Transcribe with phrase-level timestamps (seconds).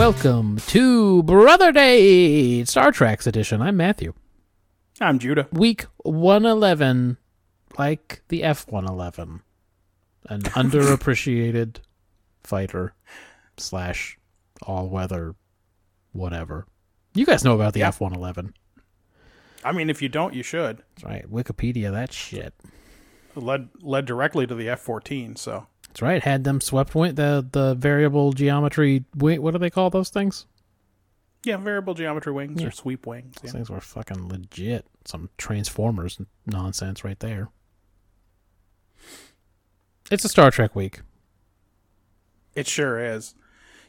[0.00, 3.60] Welcome to Brother Day, Star Trek's edition.
[3.60, 4.14] I'm Matthew.
[4.98, 5.46] I'm Judah.
[5.52, 7.18] Week 111,
[7.76, 9.42] like the F 111,
[10.24, 11.80] an underappreciated
[12.42, 12.94] fighter
[13.58, 14.18] slash
[14.62, 15.34] all weather
[16.12, 16.66] whatever.
[17.12, 17.82] You guys know about the.
[17.82, 18.54] F 111.
[19.62, 20.78] I mean, if you don't, you should.
[20.94, 21.30] That's right.
[21.30, 22.54] Wikipedia, that shit.
[23.34, 25.36] Led led directly to the F-14.
[25.36, 26.22] So That's right.
[26.22, 29.04] Had them swept wing, the, the variable geometry.
[29.16, 30.46] Wing, what do they call those things?
[31.42, 32.68] yeah, variable geometry wings Yeah.
[32.68, 33.34] or sweep wings.
[33.40, 33.52] Those Yeah.
[33.52, 34.86] things were fucking legit.
[35.06, 37.48] Some Transformers nonsense right there.
[40.10, 41.00] It's a Star Trek week.
[42.54, 43.34] It sure is.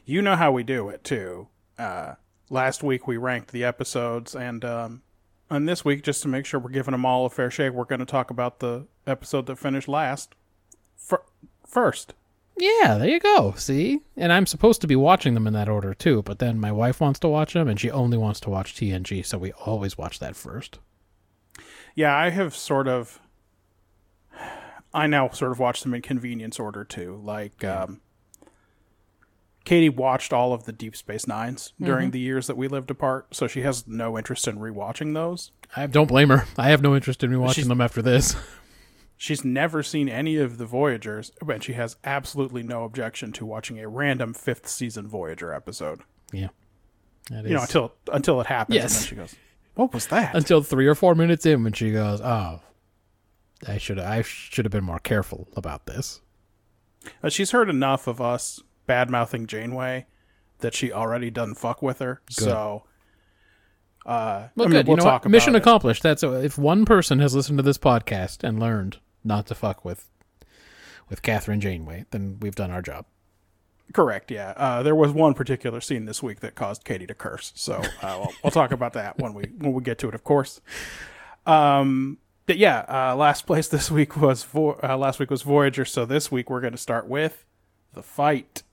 [0.06, 1.50] You know how we do it too.
[1.78, 2.16] Uh,
[2.50, 5.02] last week we ranked the episodes, and um,
[5.50, 7.84] and this week, just to make sure we're giving them all a fair shake, we're
[7.86, 10.36] going to talk about the episode that finished last.
[11.72, 12.14] Fir- first,
[12.58, 13.54] Yeah, there you go.
[13.58, 14.02] See?
[14.18, 17.00] And I'm supposed to be watching them in that order too, but then my wife
[17.00, 20.20] wants to watch them and she only wants to watch TNG, so we always watch
[20.20, 20.80] that first.
[21.96, 23.20] yeah, I have sort of.
[24.94, 27.22] I now sort of watch them in convenience order too.
[27.24, 28.02] Like, um,
[29.64, 32.12] Katie watched all of the Deep Space Nines during Mm-hmm.
[32.12, 35.52] the years that we lived apart, so she has no interest in rewatching those.
[35.78, 36.46] I don't blame her.
[36.58, 38.36] I have no interest in rewatching She's- them after this.
[39.24, 43.80] She's never seen any of the Voyagers, but she has absolutely no objection to watching
[43.80, 46.02] a random fifth season Voyager episode.
[46.34, 46.48] yeah.
[47.30, 48.98] That You know, until until it happens, and Yes.
[48.98, 49.36] then she goes,
[49.76, 52.62] "What was that?" until three or four minutes in when she goes, "Oh,
[53.68, 56.22] I should I should have been more careful about this."
[57.24, 60.08] Uh, she's heard enough of us bad mouthing Janeway
[60.62, 62.22] that she already doesn't fuck with her.
[62.28, 62.86] So,
[64.04, 64.88] uh, Well, I mean, good.
[64.88, 65.32] we'll you know talk what?
[65.32, 65.62] Mission about it.
[65.62, 66.02] accomplished.
[66.04, 70.08] That's if one person has listened to this podcast and learned not to fuck with
[71.10, 73.06] with Kathryn Janeway, then we've done our job.
[73.94, 74.32] Correct.
[74.32, 74.54] Yeah.
[74.56, 77.52] Uh, there was one particular scene this week that caused Katie to curse.
[77.56, 80.62] So uh, we'll talk about that when we when we get to it, of course.
[81.46, 82.18] Um.
[82.48, 85.86] But yeah, uh, last place this week was Vo- uh, last week was Voyager.
[85.86, 87.46] So this week we're going to start with
[87.94, 88.64] the fight.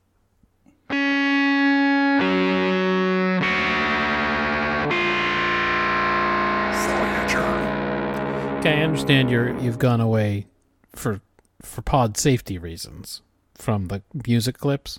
[8.59, 10.47] Okay, I understand you're you've gone away
[10.95, 11.21] for
[11.63, 13.23] for pod safety reasons
[13.55, 14.99] from the music clips.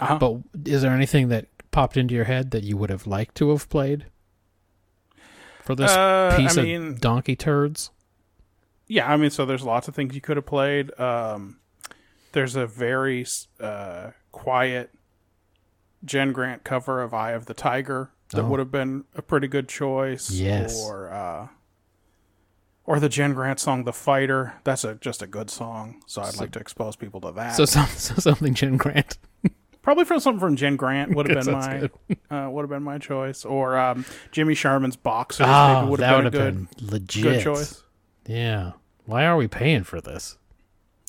[0.00, 0.18] Uh-huh.
[0.18, 3.50] But is there anything that popped into your head that you would have liked to
[3.50, 4.06] have played
[5.62, 7.90] for this Uh, piece I of mean- donkey turds?
[8.88, 10.98] Yeah, I mean, so there's lots of things you could have played.
[10.98, 11.58] Um,
[12.32, 13.24] there's a very
[13.60, 14.90] uh, quiet
[16.04, 18.48] Jen Grant cover of "Eye of the Tiger" that Oh.
[18.48, 20.30] would have been a pretty good choice.
[20.30, 20.82] Yes.
[20.84, 21.48] or uh,
[22.88, 26.38] or the Jen Grant song "The Fighter." That's a just a good song, so I'd
[26.38, 27.54] like to expose people to that.
[27.54, 29.18] So, some, so something Jen Grant.
[29.82, 31.90] Probably from something from Jen Grant would have been my
[32.46, 36.14] uh, would have been my choice, or um, Jimmy Sharman's "Boxers" Oh, maybe would that
[36.14, 37.22] have would been good been legit.
[37.22, 37.82] good choice.
[38.26, 38.72] Yeah.
[39.04, 40.36] Why are we paying for this?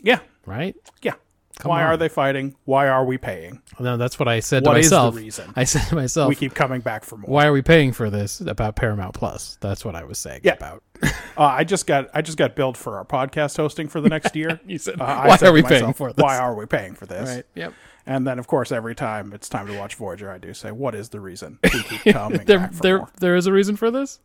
[0.01, 0.75] Yeah, Right?
[1.01, 1.13] yeah.
[1.59, 1.87] Come Why on.
[1.89, 2.55] are they fighting?
[2.63, 3.61] Why are we paying?
[3.81, 5.15] No, that's what I said What to is the myself.
[5.15, 5.53] reason?
[5.57, 7.29] I said to myself, we keep coming back for more.
[7.29, 9.57] why are we paying for this about Paramount Plus?
[9.59, 10.53] That's what I was saying Yeah.
[10.53, 10.83] about.
[11.03, 11.09] Uh,
[11.43, 14.59] I just got I just got billed for our podcast hosting for the next year.
[14.65, 16.23] You said, Uh, I why are to we paying for this?
[16.23, 17.27] Why are we paying for this?
[17.29, 17.45] Right.
[17.55, 17.73] Yep.
[18.05, 20.95] And then, of course, every time it's time to watch Voyager, I do say, "What
[20.95, 23.75] is the reason we keep coming There, back for there, more?" there is a reason
[23.75, 24.19] for this.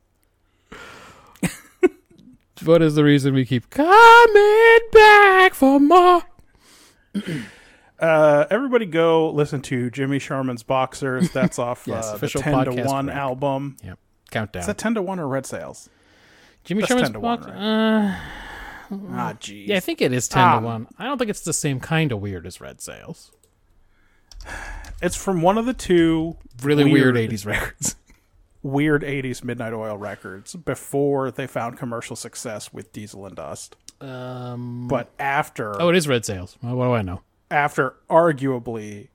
[2.65, 6.23] what is the reason we keep coming back for more?
[8.01, 11.31] Uh, everybody, go listen to Jimmy Sharman's Boxers.
[11.33, 13.17] That's off Yes, uh, the official ten to one break.
[13.17, 13.77] album.
[13.85, 13.99] Yep.
[14.31, 14.61] Countdown.
[14.61, 15.89] Is that ten to one or Red Sails?
[16.65, 17.51] Jimmy that's Sharman's 10 to 1, right?
[18.11, 18.17] uh,
[19.13, 19.69] Ah, geez.
[19.69, 20.59] yeah, I think it is ten Ah.
[20.61, 20.87] to one.
[20.99, 23.31] I don't think it's the same kind of weird as Red Sails.
[25.03, 27.97] it's from one of the two Really weird, '80s records.
[28.63, 33.77] weird '80s Midnight Oil records before they found commercial success with Diesel and Dust.
[34.05, 36.57] Um, But after oh, it is Red Sails.
[36.63, 37.23] Well, what do I know?
[37.51, 39.09] after arguably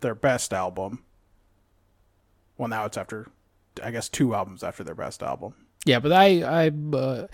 [0.00, 1.04] their best album.
[2.58, 3.28] Well, now it's after
[3.82, 5.54] I guess two albums after their best album.
[5.84, 7.26] Yeah, but I, I uh,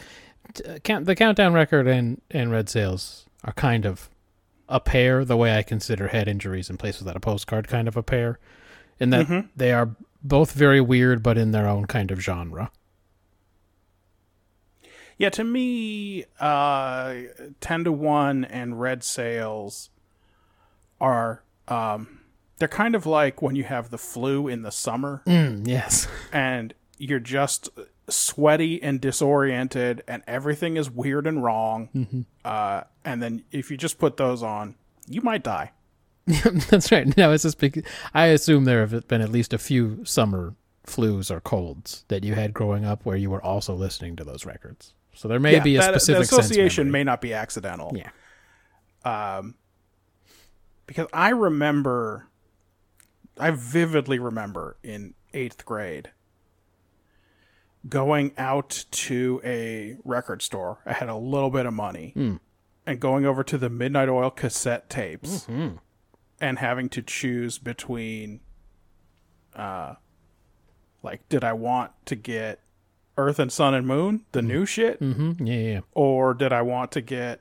[0.55, 4.09] t- count the countdown record and and Red Sails are kind of
[4.69, 5.25] a pair.
[5.25, 8.39] The way I consider Head Injuries in Places Without a Postcard kind of a pair,
[9.01, 12.71] in that they are both very weird, but in their own kind of genre.
[15.19, 17.15] Yeah, to me, uh,
[17.61, 19.91] ten to one and Red Sails
[21.01, 22.21] are um,
[22.59, 26.07] they're kind of like when you have the flu in the summer Mm, yes.
[26.33, 27.69] and you're just
[28.09, 32.27] sweaty and disoriented and everything is weird and wrong.
[32.45, 34.75] Uh, and then if you just put those on,
[35.09, 35.73] you might die.
[36.27, 37.15] That's right.
[37.17, 37.83] No, it's just because
[38.15, 40.55] I assume there have been at least a few summer
[40.87, 44.47] flus or colds that you had growing up where you were also listening to those
[44.47, 44.95] records.
[45.17, 47.97] So there may Yeah, be a that- specific association may not be accidental.
[47.97, 48.11] Yeah.
[49.05, 49.55] Um,
[50.87, 52.29] because I remember,
[53.39, 56.11] I vividly remember in eighth grade
[57.89, 60.79] going out to a record store.
[60.85, 62.37] I had a little bit of money hmm.
[62.87, 65.77] and going over to the Midnight Oil cassette tapes mm-hmm.
[66.41, 68.41] and having to choose between,
[69.55, 69.95] uh,
[71.03, 72.61] like, did I want to get
[73.17, 75.47] Earth and Sun and Moon, the new shit, Mm-hmm.
[75.47, 75.81] Yeah, yeah, yeah.
[75.93, 77.41] or did I want to get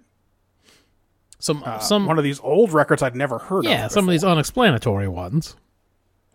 [1.39, 3.71] Some uh, some one of these old records I'd never heard of?
[3.71, 5.55] yeah, some of these unexplanatory ones.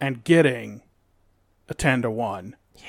[0.01, 0.83] and getting
[1.69, 2.83] a 10 to 1 Yeah.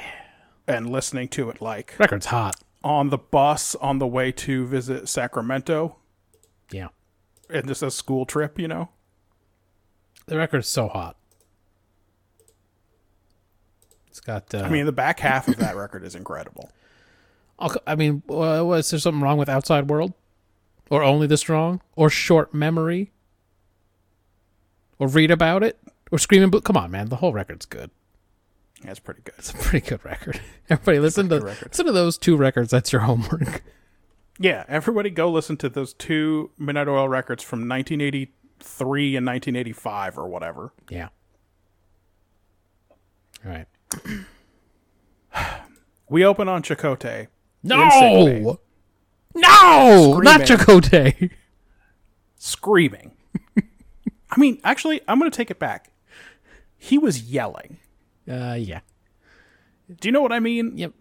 [0.67, 2.55] and listening to it like Record's hot.
[2.83, 5.97] on the bus on the way to visit Sacramento
[6.71, 6.87] Yeah.
[7.49, 8.89] and just a school trip, you know?
[10.27, 11.15] The record's so hot.
[14.11, 14.53] It's got.
[14.53, 16.69] Uh, I mean, the back half of that record is incredible.
[17.57, 20.11] I'll- I mean, was there something wrong with Outside World,
[20.89, 23.11] or Only the Strong, or Short Memory,
[24.99, 25.79] or Read About It,
[26.11, 26.59] or Screaming Blue?
[26.61, 27.89] Come on, man, the whole record's good.
[28.83, 29.35] That's pretty good.
[29.37, 30.41] It's a pretty good record.
[30.69, 32.71] Everybody, listen to listen to those two records.
[32.71, 33.63] That's your homework.
[34.39, 40.27] Yeah, everybody go listen to those two Midnight Oil records from 1983 and 1985 or
[40.27, 40.73] whatever.
[40.89, 41.09] Yeah.
[43.45, 43.67] All right.
[46.09, 47.27] We open on Chakotay.
[47.63, 48.59] No,
[49.33, 50.41] no, not.
[50.41, 51.31] Chakotay.
[52.35, 53.11] screaming.
[54.29, 55.91] I mean, actually, I'm going to take it back.
[56.77, 57.77] He was yelling.
[58.29, 58.81] Uh, yeah.
[59.99, 60.77] Do you know what I mean?
[60.77, 60.93] Yep.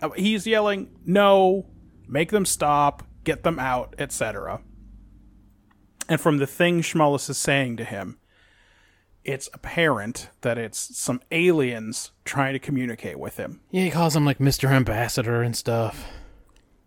[0.00, 1.66] Uh, He's yelling, "No,
[2.06, 4.60] make them stop, get them out, etc."
[6.08, 8.18] And from the thing Schmullis is saying to him,
[9.28, 13.60] it's apparent that it's some aliens trying to communicate with him.
[13.70, 14.70] Yeah, he calls him like Mr.
[14.70, 16.08] Ambassador and stuff.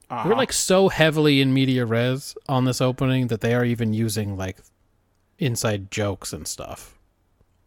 [0.09, 0.27] Uh-huh.
[0.27, 4.37] We're like so heavily in media res on this opening that they are even using
[4.37, 4.57] like
[5.37, 6.97] inside jokes and stuff.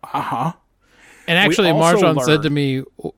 [0.03, 0.53] Uh huh.
[1.29, 3.15] And actually, Marjan said to me, "W-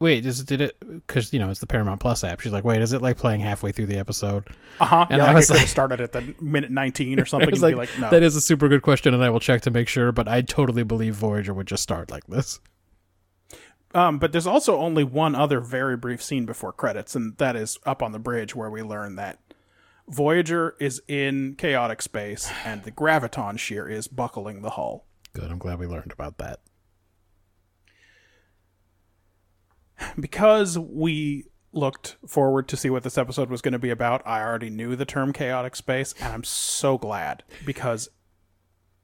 [0.00, 0.76] "Wait, is did it?
[1.06, 3.40] Because you know it's the Paramount Plus app." She's like, "Wait, is it like playing
[3.40, 4.44] halfway through the episode?"
[4.80, 5.06] Uh huh.
[5.10, 7.50] And Yeah, I like was it like- started at the minute 19 or something.
[7.60, 8.10] like, be like, no.
[8.10, 10.42] "That is a super good question, and I will check to make sure." But I
[10.42, 12.60] totally believe Voyager would just start like this.
[13.94, 17.78] Um, but there's also only one other very brief scene before credits, and that is
[17.86, 19.38] up on the bridge where we learn that
[20.08, 25.06] Voyager is in chaotic space and the graviton shear is buckling the hull.
[25.32, 25.50] Good.
[25.50, 26.58] I'm glad we learned about that.
[30.18, 34.42] Because we looked forward to see what this episode was going to be about, I
[34.42, 38.08] already knew the term chaotic space, and I'm so glad because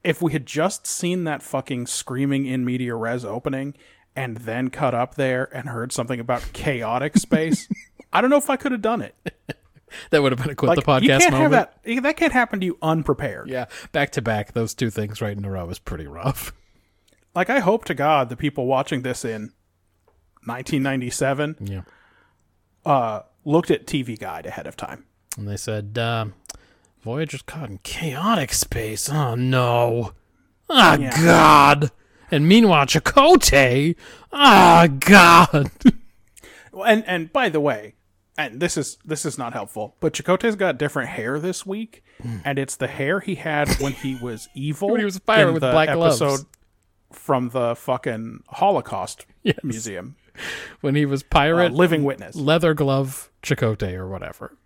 [0.05, 3.75] if we had just seen that fucking screaming in media res opening
[4.17, 7.69] and then cut up there and heard something about chaotic space,
[8.13, 9.15] I don't know if I could have done it.
[10.11, 11.43] That would have been a quit Like the podcast you can't moment.
[11.43, 11.81] have that.
[11.85, 13.49] Eh, that can't happen to you unprepared.
[13.49, 16.53] Yeah, back to back, those two things right in a row is pretty rough.
[17.35, 19.53] Like I hope to God the people watching this in
[20.45, 21.83] 1997 Yeah.
[22.85, 25.05] uh, looked at TV Guide ahead of time.
[25.37, 26.35] And they said, um,
[27.03, 29.09] Voyager's caught in chaotic space.
[29.09, 30.13] Oh, no.
[30.69, 31.17] Ah, Yeah.
[31.25, 31.91] God.
[32.31, 33.97] And meanwhile, Chakotay.
[34.33, 35.71] Ah, God.
[36.73, 37.95] And and by the way,
[38.39, 42.05] and this is this is not helpful, but Chakotay's got different hair this week,
[42.45, 44.91] and it's the hair he had when he was evil.
[44.91, 46.23] When he was pirate with the black gloves.
[46.23, 46.47] episode
[47.13, 49.59] from the fucking Holocaust Yes.
[49.65, 50.15] museum,
[50.81, 52.35] when he was uh, pirate, living witness.
[52.37, 54.57] leather glove Chakotay or whatever.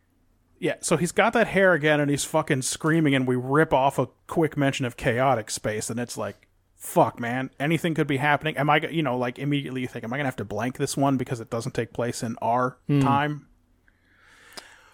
[0.58, 3.98] Yeah, so he's got that hair again, and he's fucking screaming, and we rip off
[3.98, 8.56] a quick mention of chaotic space, and it's like, fuck, man, anything could be happening.
[8.56, 10.96] Am I, you know, like immediately you think, am I gonna have to blank this
[10.96, 13.00] one because it doesn't take place in our Hmm.
[13.00, 13.46] time?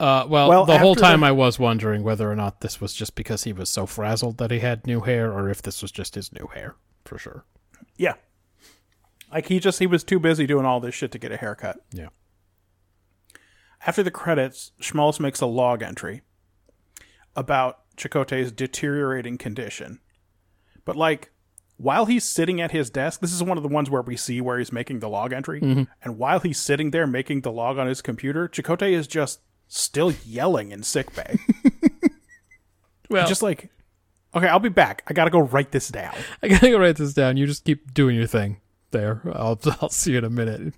[0.01, 2.95] Uh, well, Well, the whole time the- I was wondering whether or not this was
[2.95, 5.93] just because he was so frazzled that he had new hair, or if this was
[5.93, 6.75] just his new hair,
[7.05, 7.45] for sure.
[7.99, 8.15] Yeah.
[9.33, 11.79] Like he just he was too busy doing all this shit to get a haircut.
[11.93, 12.09] Yeah.
[13.87, 16.23] After the credits, Schmaltz makes a log entry
[17.35, 20.01] about Chakotay's deteriorating condition.
[20.85, 21.31] But like
[21.77, 24.41] while he's sitting at his desk, this is one of the ones where we see
[24.41, 25.61] where he's making the log entry.
[25.61, 25.85] Mm-hmm.
[26.03, 30.13] And while he's sitting there making the log on his computer, Chakotay is just still
[30.27, 31.39] yelling in sickbay.
[33.11, 33.71] Well, just like,
[34.35, 35.03] okay, I'll be back.
[35.09, 36.15] I gotta go write this down.
[36.43, 37.37] I gotta go write this down.
[37.37, 38.59] You just keep doing your thing
[38.91, 39.23] there.
[39.33, 40.75] I'll I'll see you in a minute.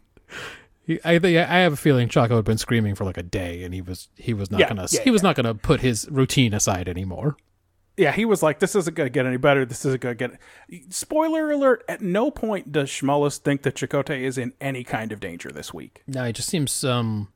[0.84, 3.62] He, I think I have a feeling Chaco had been screaming for like a day,
[3.62, 6.08] and he was he was not Yeah, gonna yeah, he was not gonna put his
[6.10, 7.36] routine aside anymore.
[7.96, 9.66] Yeah, he was like, "This isn't going to get any better.
[9.66, 10.40] This isn't going to get."
[10.90, 15.20] Spoiler alert: At no point does Schmullis think that Chakotay is in any kind of
[15.20, 16.02] danger this week.
[16.06, 17.28] No, he just seems um.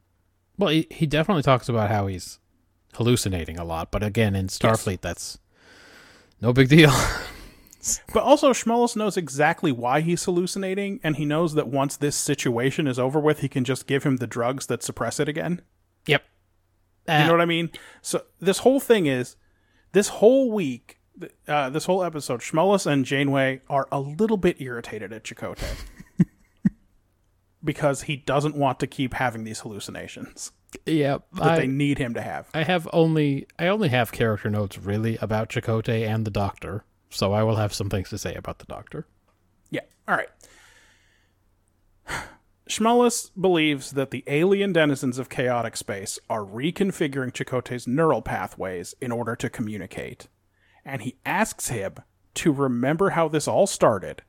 [0.57, 2.39] Well, he he definitely talks about how he's
[2.95, 5.39] hallucinating a lot, but again, in Starfleet, that's
[6.41, 6.91] no big deal.
[8.13, 12.87] But also, Schmullis knows exactly why he's hallucinating, and he knows that once this situation
[12.87, 15.63] is over with, he can just give him the drugs that suppress it again.
[16.07, 16.25] yep.
[17.09, 17.71] You know what I mean?
[18.03, 19.37] So this whole thing is,
[19.93, 20.99] this whole week,
[21.47, 25.85] uh, this whole episode, Schmullis and Janeway are a little bit irritated at Chakotay.
[27.65, 30.53] because he doesn't want to keep having these hallucinations
[30.85, 32.49] yeah, that I, they need him to have.
[32.55, 37.33] I have only I only have character notes really about Chakotay and the Doctor, so
[37.33, 39.07] I will have some things to say about the Doctor.
[39.71, 39.83] Yeah.
[40.09, 40.29] All right.
[42.69, 49.13] Schmullis believes that the alien denizens of chaotic space are reconfiguring Chakotay's neural pathways in
[49.13, 50.27] order to communicate.
[50.85, 51.95] And he asks him
[52.35, 54.23] to remember how this all started.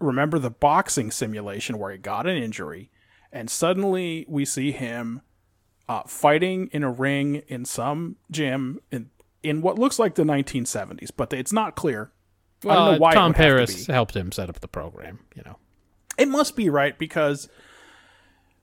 [0.00, 2.90] Remember the boxing simulation where he got an injury,
[3.32, 5.20] and suddenly we see him
[5.88, 9.10] uh, fighting in a ring in some gym in
[9.44, 12.10] in what looks like the 1970s, but it's not clear.
[12.64, 15.20] I don't know Well, why Tom have to Paris helped him set up the program.
[15.36, 15.56] You know,
[16.16, 17.48] It must be right because,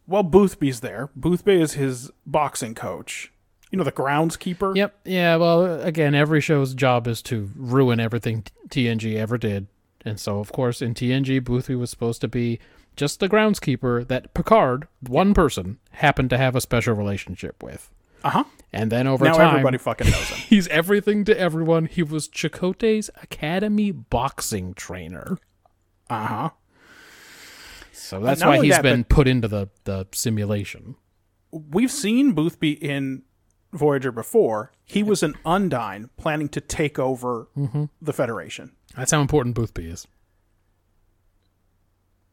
[0.07, 1.09] well, Boothby's there.
[1.15, 3.31] Boothby is his boxing coach.
[3.71, 4.75] You know, the groundskeeper.
[4.75, 4.99] Yep.
[5.05, 5.37] Yeah.
[5.37, 9.67] Well, again, every show's job is to ruin everything TNG ever did,
[10.03, 12.59] and so of course in TNG, Boothby was supposed to be
[12.97, 17.89] just the groundskeeper that Picard, one person, happened to have a special relationship with,
[18.23, 18.43] Uh huh.
[18.73, 20.37] and then over Now time, everybody fucking knows him.
[20.47, 21.85] he's everything to everyone.
[21.85, 25.37] He was Chakotay's academy boxing trainer,
[26.09, 26.49] Uh huh.
[27.91, 30.95] so that's why he's that, been put into the the simulation.
[31.51, 33.23] We've seen Boothby in
[33.73, 34.71] Voyager before.
[34.85, 37.47] He was an Undine planning to take over
[38.01, 38.71] the Federation.
[38.95, 40.07] That's how important Boothby is.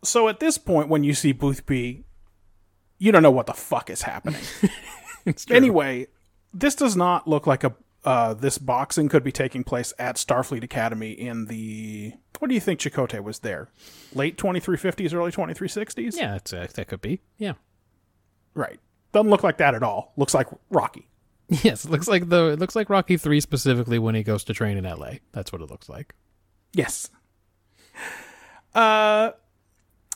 [0.04, 2.04] So at this point, when you see Boothby,
[2.98, 4.40] you don't know what the fuck is happening.
[5.50, 6.06] Anyway,
[6.52, 7.74] this does not look like a.
[8.04, 12.12] Uh, this boxing could be taking place at Starfleet Academy in the.
[12.38, 13.68] What do you think Chakotay was there?
[14.14, 16.16] Late 2350s, early 2360s?
[16.16, 17.20] yeah, it's, uh, that could be.
[17.38, 17.54] Yeah.
[18.54, 18.78] Right.
[19.12, 20.12] Doesn't look like that at all.
[20.16, 21.08] Looks like Rocky.
[21.62, 24.52] Yes, it looks like the it looks like Rocky Three specifically when he goes to
[24.52, 25.20] train in L.A.
[25.32, 26.14] That's what it looks like.
[26.74, 27.08] Yes.
[28.74, 29.30] Uh,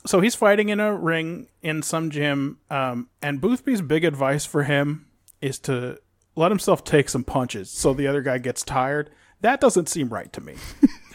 [0.07, 4.65] so he's fighting in a ring in some gym, um, and Boothby's big advice for
[4.65, 5.07] him
[5.41, 5.99] is to
[6.35, 9.11] let himself take some punches so the other guy gets tired.
[9.41, 10.55] That doesn't seem right to me.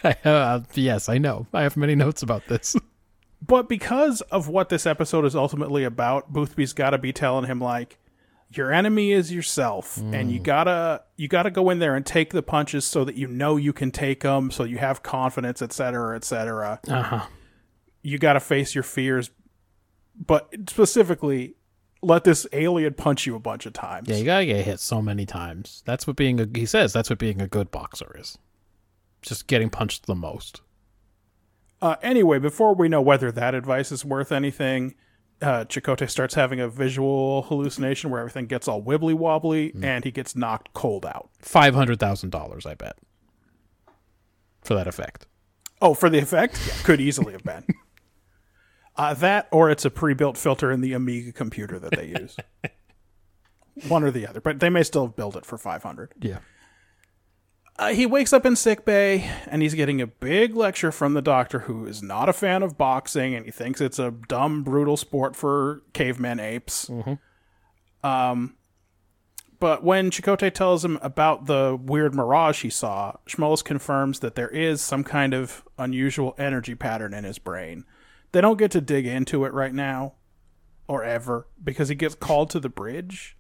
[0.26, 1.48] uh, yes, I know.
[1.54, 2.76] I have many notes about this.
[3.40, 7.60] But because of what this episode is ultimately about, Boothby's got to be telling him
[7.60, 8.00] like,
[8.50, 12.42] your enemy is yourself, and you gotta you gotta go in there and take the
[12.42, 16.80] punches so that you know you can take them, so you have confidence, etc., etc.
[16.88, 17.26] Uh huh.
[18.02, 19.32] You gotta face your fears,
[20.16, 21.56] but specifically,
[22.02, 24.08] let this alien punch you a bunch of times.
[24.08, 25.84] Yeah, you gotta get hit so many times.
[25.86, 26.94] That's what being a he says.
[26.94, 28.38] That's what being a good boxer is.
[29.22, 30.62] Just getting punched the most.
[31.82, 34.96] Uh, anyway, before we know whether that advice is worth anything,
[35.42, 40.12] uh, Chakotay starts having a visual hallucination where everything gets all wibbly wobbly, and he
[40.12, 41.30] gets knocked cold out.
[41.40, 42.98] Five hundred thousand dollars, I bet,
[44.64, 45.28] for that effect.
[45.82, 46.60] Oh, for the effect?
[46.68, 47.66] Yeah, could easily have been.
[48.98, 52.36] Uh, that, or it's a pre-built filter in the Amiga computer that they use.
[53.88, 56.14] One or the other, but they may still have built it for five hundred.
[56.20, 56.40] Yeah.
[57.80, 61.22] Uh, he wakes up in sick bay and he's getting a big lecture from the
[61.22, 64.98] doctor, who is not a fan of boxing and he thinks it's a dumb, brutal
[64.98, 66.90] sport for cavemen apes.
[68.04, 68.56] Um,
[69.60, 74.50] but when Chakotay tells him about the weird mirage he saw, Schmullis confirms that there
[74.50, 77.86] is some kind of unusual energy pattern in his brain.
[78.32, 80.14] They don't get to dig into it right now,
[80.88, 83.36] or ever, because he gets called to the bridge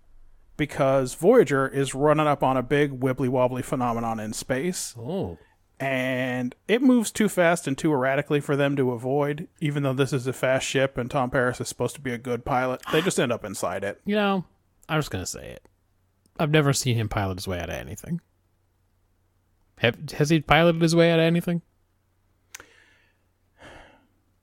[0.55, 5.37] because Voyager is running up on a big wibbly wobbly phenomenon in space, Oh.
[5.79, 9.47] and it moves too fast and too erratically for them to avoid.
[9.61, 12.17] Even though this is a fast ship and Tom Paris is supposed to be a
[12.17, 14.01] good pilot, they just end up inside it.
[14.03, 14.45] You know,
[14.89, 15.63] I'm just gonna say it.
[16.39, 18.19] I've never seen him pilot his way out of anything.
[19.77, 21.61] Have, has he piloted his way out of anything?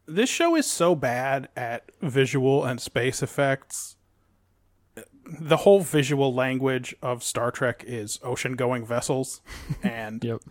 [0.06, 3.96] This show is so bad at visual and space effects.
[5.40, 9.40] The whole visual language of Star Trek is ocean going vessels.
[9.82, 10.42] and Yep.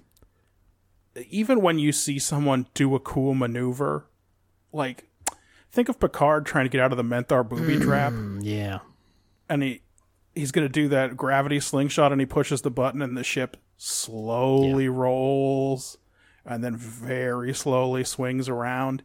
[1.30, 4.08] even when you see someone do a cool maneuver,
[4.72, 5.08] like
[5.72, 8.80] think of Picard trying to get out of the Menthar booby mm, trap, Yeah.
[9.48, 9.82] and he
[10.34, 14.90] he's gonna do that gravity slingshot, and he pushes the button, and the ship slowly
[14.90, 16.00] rolls,
[16.44, 19.04] and then very slowly swings around.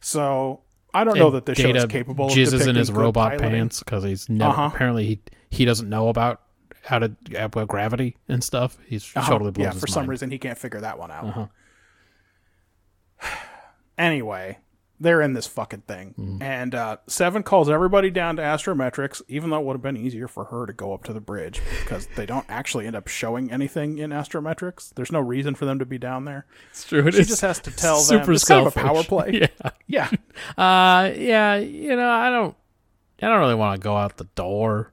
[0.00, 0.62] So
[0.94, 3.50] I don't know that this show is capable of jizzes in his robot piloting.
[3.50, 4.70] pants because he's never Uh-huh.
[4.74, 6.40] apparently he he doesn't know about
[6.84, 8.78] how to about gravity and stuff.
[8.86, 9.30] He's Uh-huh.
[9.30, 11.24] totally blows yeah, for some reason he can't figure that one out.
[11.26, 11.46] Uh-huh.
[13.98, 14.58] anyway,
[15.00, 16.42] they're in this fucking thing, Mm-hmm.
[16.42, 20.28] and uh, Seven calls everybody down to Astrometrics, even though it would have been easier
[20.28, 23.50] for her to go up to the bridge because they don't actually end up showing
[23.50, 24.92] anything in Astrometrics.
[24.94, 26.44] There's no reason for them to be down there.
[26.70, 27.06] It's true.
[27.06, 28.20] It She just has to tell them.
[28.20, 29.48] super It's kind of a power play.
[29.62, 29.70] Yeah.
[29.86, 30.08] Yeah,
[30.58, 31.56] Uh, yeah.
[31.56, 32.54] You know, I don't.
[33.22, 34.92] I don't really want to go out the door.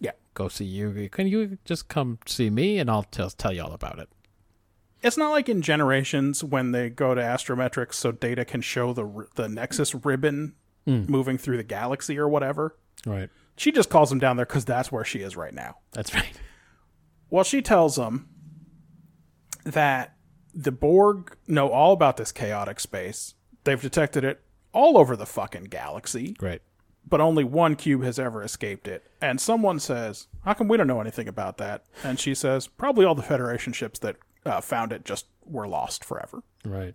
[0.00, 0.10] yeah.
[0.34, 1.08] Go see you.
[1.10, 4.08] Can you just come see me and I'll just tell you all about it.
[5.08, 9.26] It's not like in Generations when they go to Astrometrics so Data can show the
[9.34, 10.54] the Nexus ribbon
[10.86, 11.04] Hmm.
[11.08, 12.78] moving through the galaxy or whatever.
[13.04, 13.28] Right.
[13.56, 15.78] She just calls them down there because that's where she is right now.
[15.92, 16.32] That's right.
[17.28, 18.28] Well, she tells them
[19.64, 20.14] that
[20.54, 23.34] the Borg know all about this chaotic space.
[23.64, 24.40] They've detected it
[24.72, 26.62] all over the fucking galaxy, Right.
[27.06, 29.10] but only one cube has ever escaped it.
[29.20, 31.84] And someone says, How come we don't know anything about that?
[32.02, 34.16] And she says, Probably all the Federation ships that
[34.48, 36.42] uh, found it just were lost forever.
[36.64, 36.94] Right.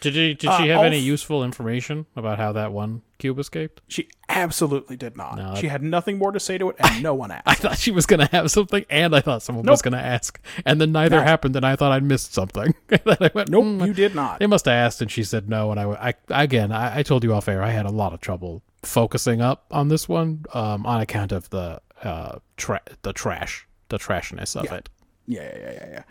[0.00, 3.00] Did she did Uh, she have all any f- useful information about how that one
[3.18, 3.80] cube escaped?
[3.88, 5.36] She absolutely did not.
[5.36, 7.44] No, she had nothing more to say to it, and no one asked.
[7.46, 10.78] I thought she was gonna have something, and I thought someone was gonna ask, and
[10.82, 11.22] then neither No.
[11.22, 12.74] happened, and I thought I'd missed something.
[12.88, 14.38] then I went, Nope, "Hmm, you did not.
[14.38, 15.70] They must have asked, and she said no.
[15.70, 18.20] And I, I again, I, I told you off air, I had a lot of
[18.20, 23.66] trouble focusing up on this one, um, on account of the uh, tra- the trash,
[23.88, 24.74] the trashness of Yeah.
[24.74, 24.88] it.
[25.26, 26.02] Yeah, yeah, yeah, yeah, yeah.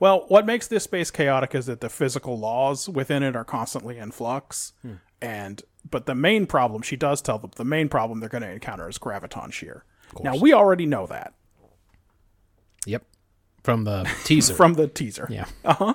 [0.00, 3.98] Well, what makes this space chaotic is that the physical laws within it are constantly
[3.98, 4.72] in flux.
[5.22, 8.50] And but the main problem, she does tell them, the main problem they're going to
[8.50, 9.84] encounter is graviton shear.
[10.22, 11.34] Now we already know that
[12.86, 13.04] Yep,
[13.62, 14.54] from the teaser.
[14.56, 15.94] from the teaser, yeah, Uh-huh.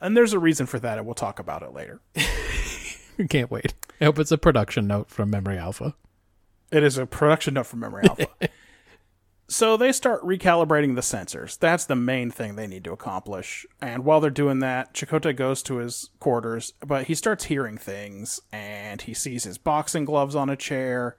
[0.00, 2.00] and there's a reason for that, and we'll talk about it later.
[3.28, 3.74] can't wait.
[4.00, 5.94] I hope it's a production note from Memory Alpha.
[6.70, 8.28] It is a production note from Memory Alpha.
[9.48, 11.58] so they start recalibrating the sensors.
[11.58, 13.66] That's the main thing they need to accomplish.
[13.80, 18.40] And while they're doing that, Chakotay goes to his quarters, but he starts hearing things
[18.52, 21.16] and he sees his boxing gloves on a chair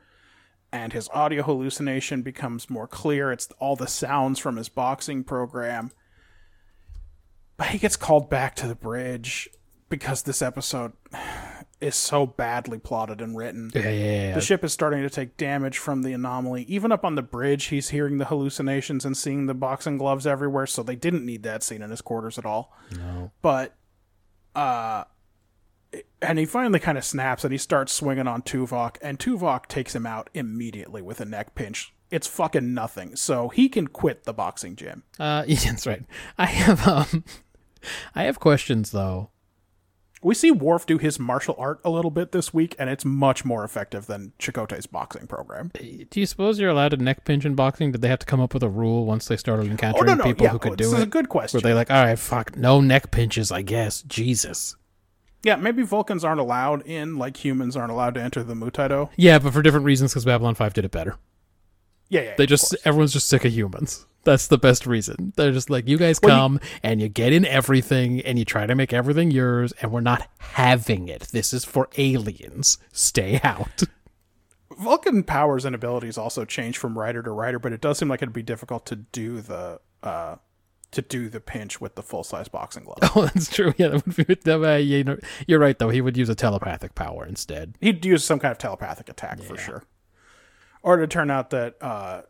[0.72, 3.32] and his audio hallucination becomes more clear.
[3.32, 5.92] It's all the sounds from his boxing program.
[7.58, 9.50] But he gets called back to the bridge
[9.90, 10.94] because this episode
[11.82, 13.72] is so badly plotted and written.
[13.74, 14.36] Yeah, yeah, yeah.
[14.36, 16.64] The ship is starting to take damage from the anomaly.
[16.64, 20.68] Even up on the bridge, he's hearing the hallucinations and seeing the boxing gloves everywhere,
[20.68, 22.74] so they didn't need that scene in his quarters at all.
[22.96, 23.32] No.
[23.42, 23.76] But,
[24.56, 25.06] uh,
[26.22, 29.96] and he finally kind of snaps and he starts swinging on Tuvok, and Tuvok takes
[29.96, 31.94] him out immediately with a neck pinch.
[32.12, 33.16] It's fucking nothing.
[33.16, 35.04] So he can quit the boxing gym.
[35.20, 36.04] Uh, yeah, that's right.
[36.38, 37.24] I have um,
[38.16, 39.30] I have questions though.
[40.22, 43.46] We see Worf do his martial art a little bit this week, and it's much
[43.46, 45.72] more effective than Chakotay's boxing program.
[45.74, 47.94] Do you suppose you're allowed to neck pinch in boxing?
[47.94, 50.16] Did they have to come up with a rule once they started encountering Oh, no,
[50.16, 50.24] no.
[50.26, 51.04] people yeah, who could this do is it?
[51.04, 51.58] a good question.
[51.58, 54.02] Were they like, all right, fuck, no neck pinches, I guess.
[54.02, 54.76] Jesus.
[55.42, 59.10] Yeah, maybe Vulcans aren't allowed in, like humans aren't allowed to enter the Mutaido.
[59.16, 61.16] Yeah, but for different reasons because Babylon 5 did it better.
[62.10, 62.34] Yeah, yeah.
[62.38, 64.06] They just, everyone's just sick of humans.
[64.26, 65.34] That's the best reason.
[65.38, 68.46] They're just like, you guys Well, you- come and you get in everything and you
[68.46, 71.22] try to make everything yours and we're not having it.
[71.32, 72.78] This is for aliens.
[72.92, 73.84] Stay out.
[74.78, 78.22] Vulcan powers and abilities also change from writer to writer, but it does seem like
[78.22, 80.36] it'd be difficult to do the uh
[80.92, 82.98] to do the pinch with the full size boxing glove.
[83.16, 83.74] Oh, that's true.
[83.78, 85.90] Yeah, that would be, that, uh, you know, you're right, though.
[85.90, 87.76] He would use a telepathic power instead.
[87.80, 89.84] He'd use some kind of telepathic attack for sure.
[90.82, 92.22] Or to turn out that uh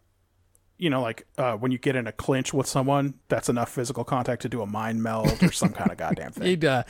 [0.80, 4.04] you know, like uh, when you get in a clinch with someone, that's enough physical
[4.04, 6.44] contact to do a mind meld or some kind of goddamn thing.
[6.48, 6.84] He'd uh,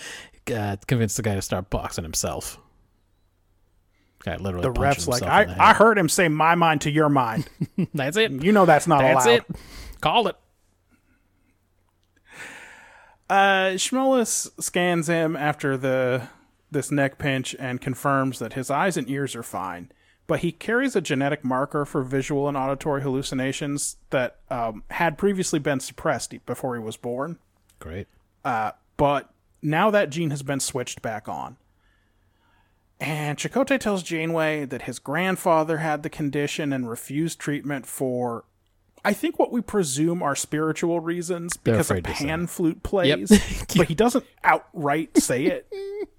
[0.55, 2.57] uh, convince the guy to start boxing himself.
[4.23, 7.49] Guy literally The ref's like, I, I heard him say my mind to your mind.
[7.93, 8.31] That's it.
[8.31, 9.35] You know that's not That's allowed.
[9.35, 9.45] it.
[10.01, 10.35] Call it.
[13.29, 16.27] Uh, Schmullis scans him after the
[16.71, 19.91] this neck pinch and confirms that his eyes and ears are fine,
[20.29, 25.57] but he carries a genetic marker for visual and auditory hallucinations that um, had previously
[25.57, 27.39] been suppressed before he was born.
[27.79, 28.07] Great.
[28.45, 31.57] Uh, but now that gene has been switched back on.
[32.99, 38.43] And Chakotay tells Janeway that his grandfather had the condition and refused treatment for,
[39.03, 42.25] I think, what we presume are spiritual reasons because a afraid to say.
[42.25, 45.67] pan flute plays, but he doesn't outright say it.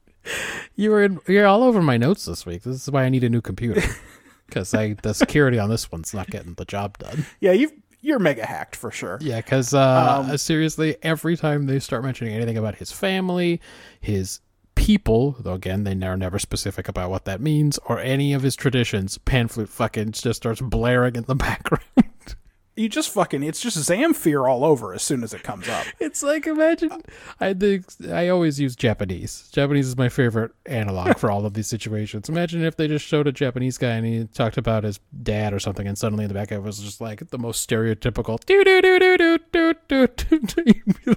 [0.75, 2.63] You were in, you're all over my notes this week.
[2.63, 3.83] This is why I need a new computer
[4.47, 7.27] because I the security on this one's not getting the job done.
[7.41, 7.71] Yeah, you
[8.03, 9.19] you're mega hacked for sure.
[9.21, 13.61] Yeah, because uh, seriously, every time they start mentioning anything about his family,
[14.01, 14.41] his
[14.75, 18.57] people, though again they are never specific about what that means, or any of his
[18.57, 22.37] traditions, pan flute fucking just starts blaring in the background
[22.77, 25.87] you just fucking it's just Zamfir all over as soon as it comes up.
[26.01, 27.03] It's like imagine
[27.41, 29.49] I think I always use Japanese.
[29.53, 32.29] Japanese is my favorite analog for all of these situations.
[32.29, 35.59] Imagine if they just showed a Japanese guy and he talked about his dad or
[35.59, 38.39] something, and suddenly in the back of it was just like the most stereotypical.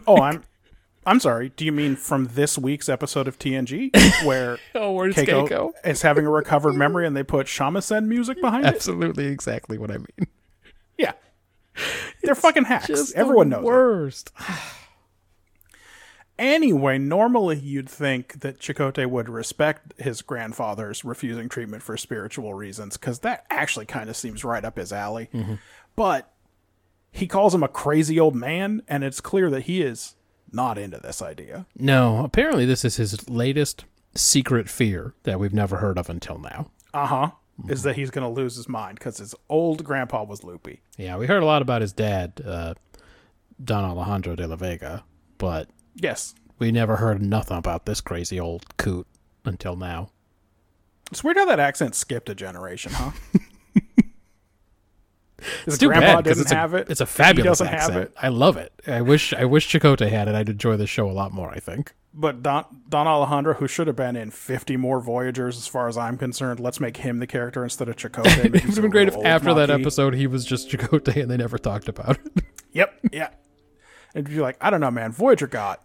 [0.06, 0.44] Oh, I'm
[1.06, 1.50] I'm sorry.
[1.50, 3.92] Do you mean from this week's episode of TNG,
[4.26, 5.72] where oh, where's Keiko, Keiko?
[5.84, 9.10] is having a recovered memory and they put shamisen music behind Absolutely, it?
[9.10, 10.28] Absolutely, exactly what I mean.
[12.24, 13.14] They're fucking hacks.
[13.14, 13.66] Everyone the knows.
[13.66, 14.32] Worst.
[16.40, 22.98] Anyway, normally you'd think that Chakotay would respect his grandfather's refusing treatment for spiritual reasons,
[22.98, 25.30] because that actually kind of seems right up his alley.
[25.96, 26.34] But
[27.12, 30.16] he calls him a crazy old man, and it's clear that he is
[30.52, 31.68] not into this idea.
[31.78, 36.72] No, apparently this is his latest secret fear that we've never heard of until now.
[36.96, 37.32] Uh huh.
[37.70, 40.82] Is that he's going to lose his mind because his old grandpa was loopy.
[40.98, 42.74] Yeah, we heard a lot about his dad, uh,
[43.64, 45.04] Don Alejandro de la Vega,
[45.38, 46.34] but Yes.
[46.58, 49.06] we never heard nothing about this crazy old coot
[49.46, 50.10] until now.
[51.12, 53.12] It's weird how that accent skipped a generation, huh?
[55.66, 56.90] His It's too grandpa bad doesn't it's a, have it.
[56.90, 58.12] It's a fabulous accent.
[58.22, 58.72] I love it.
[58.88, 60.36] I wish I wish Chakotay had it.
[60.36, 61.50] I'd enjoy the show a lot more.
[61.52, 61.94] I think.
[62.16, 65.98] But Don Don Alejandro, who should have been in fifty more Voyagers, as far as
[65.98, 68.46] I'm concerned, let's make him the character instead of Chakotay.
[68.46, 71.38] It would have been great if after that episode he was just Chakotay and they
[71.38, 72.44] never talked about it.
[72.74, 73.30] Yep, yeah.
[74.16, 75.12] And you're like, I don't know, man.
[75.12, 75.84] Voyager got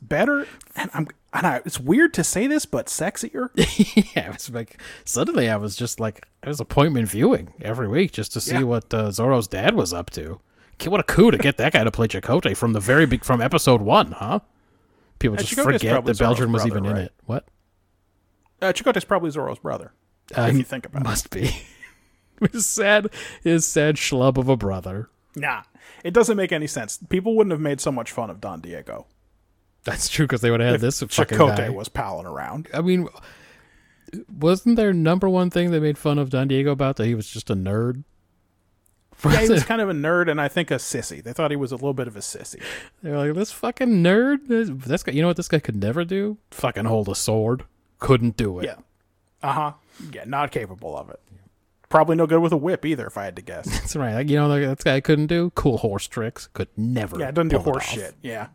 [0.00, 0.46] better,
[0.76, 1.08] and I'm.
[1.32, 3.48] And I, it's weird to say this, but sexier.
[4.14, 8.12] yeah, it was like suddenly I was just like it was appointment viewing every week
[8.12, 8.62] just to see Yeah.
[8.62, 10.40] what uh, Zorro's dad was up to.
[10.86, 13.40] What a coup to get that guy to play Chakotay from the very big from
[13.40, 14.40] episode one, huh?
[15.18, 17.12] People just Chakotay's forget that Zorro's was brother, even in it.
[17.26, 17.46] What?
[18.60, 19.92] Uh, Chakotay's probably Zorro's brother,
[20.36, 21.04] Uh, if you think about it.
[21.04, 21.50] must be.
[22.52, 23.08] his sad,
[23.42, 25.08] his sad schlub of a brother.
[25.36, 25.62] Nah,
[26.02, 26.98] it doesn't make any sense.
[27.08, 29.06] People wouldn't have made so much fun of Don Diego
[29.84, 31.68] That's true because they would have had if this fucking Chakotay guy.
[31.70, 32.68] was palling around.
[32.72, 33.08] I mean,
[34.28, 37.28] wasn't their number one thing they made fun of Don Diego about that he was
[37.28, 38.04] just a nerd?
[39.24, 41.22] Yeah, he was kind of a nerd, and I think a sissy.
[41.22, 42.62] They thought he was a little bit of a sissy.
[43.02, 44.48] They're like, this fucking nerd.
[44.48, 46.38] This, guy, you know what this guy could never do?
[46.50, 47.64] Fucking hold a sword.
[47.98, 48.66] Couldn't do it.
[48.66, 48.76] Yeah.
[49.42, 49.72] Uh huh.
[50.12, 51.20] Yeah, not capable of it.
[51.88, 53.66] Probably no good with a whip either, if I had to guess.
[53.70, 54.14] That's right.
[54.14, 56.48] Like, you know, what this guy couldn't do cool horse tricks.
[56.52, 57.18] Could never.
[57.18, 58.14] Yeah, doesn't do horse shit.
[58.22, 58.48] Yeah.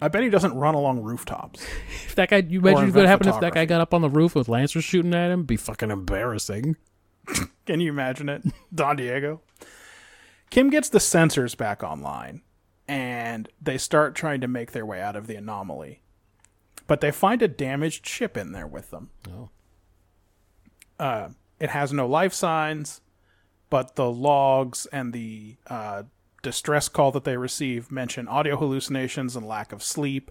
[0.00, 1.64] I bet he doesn't run along rooftops.
[2.06, 4.02] If that guy, you imagine what invent would happen if that guy got up on
[4.02, 5.44] the roof with lancers shooting at him?
[5.44, 6.76] Be fucking embarrassing.
[7.66, 8.42] Can you imagine it?
[8.74, 9.40] Don Diego.
[10.54, 12.40] Kim gets the sensors back online,
[12.86, 16.00] and they start trying to make their way out of the anomaly.
[16.86, 19.10] But they find a damaged ship in there with them.
[19.28, 19.48] Oh.
[20.96, 23.00] Uh, it has no life signs,
[23.68, 26.04] but the logs and the uh,
[26.40, 30.30] distress call that they receive mention audio hallucinations and lack of sleep.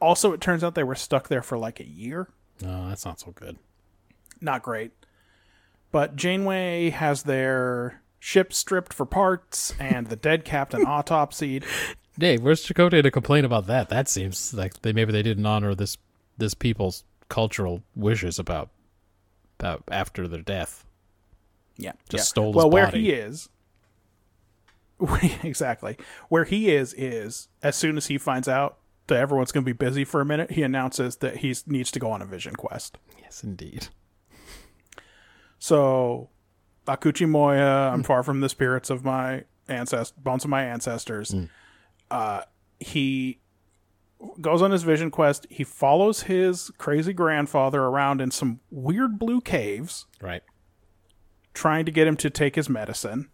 [0.00, 2.28] Also, it turns out they were stuck there for like a year.
[2.62, 3.58] No, that's not so good.
[4.40, 4.92] Not great.
[5.90, 11.64] But Janeway has their ship stripped for parts and the dead captain autopsied.
[12.18, 13.88] Dave, where's Chakotay to complain about that?
[13.88, 15.96] That seems like they maybe they didn't honor this
[16.36, 18.70] this people's cultural wishes about
[19.58, 20.84] about after their death.
[21.76, 21.92] Yeah.
[22.08, 22.24] Just yeah.
[22.24, 23.02] stole his Well, where body.
[23.02, 23.48] he is.
[25.44, 25.96] exactly.
[26.28, 29.72] Where he is is as soon as he finds out that everyone's going to be
[29.72, 32.98] busy for a minute, he announces that he needs to go on a vision quest.
[33.22, 33.88] Yes, indeed.
[35.58, 36.30] So,
[36.88, 41.34] Akoochimoya, I'm far from the spirits of my ancestors, bones of my ancestors.
[42.10, 42.42] Uh,
[42.80, 43.38] he
[44.40, 45.46] goes on his vision quest.
[45.50, 50.42] He follows his crazy grandfather around in some weird blue caves, Right.
[51.54, 53.28] trying to get him to take his medicine.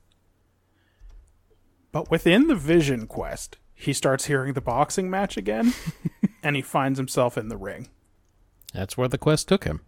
[1.92, 5.72] But within the vision quest, he starts hearing the boxing match again,
[6.42, 7.88] and he finds himself in the ring.
[8.72, 9.82] That's where the quest took him.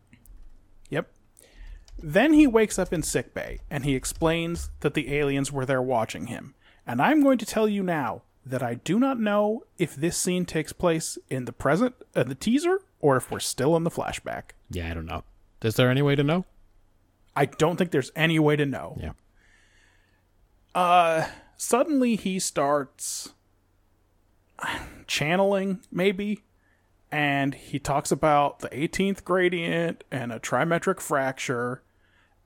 [1.99, 6.27] Then he wakes up in sickbay and he explains that the aliens were there watching
[6.27, 6.55] him.
[6.87, 10.45] And I'm going to tell you now that I do not know if this scene
[10.45, 14.51] takes place in the present, uh, the teaser, or if we're still in the flashback.
[14.71, 15.25] Yeah, I don't know.
[15.63, 16.45] Is there any way to know?
[17.35, 18.97] I don't think there's any way to know.
[19.01, 19.13] Yeah.
[20.75, 23.33] Uh, suddenly he starts
[25.07, 26.45] channeling, maybe,
[27.11, 31.83] and he talks about the 18th gradient and a trimetric fracture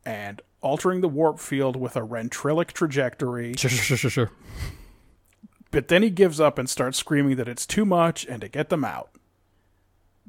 [0.04, 3.54] and altering the warp field with a rentrilic trajectory.
[3.56, 4.30] Sure, sure, sure, sure.
[5.70, 8.68] But then he gives up and starts screaming that it's too much and to get
[8.68, 9.10] them out.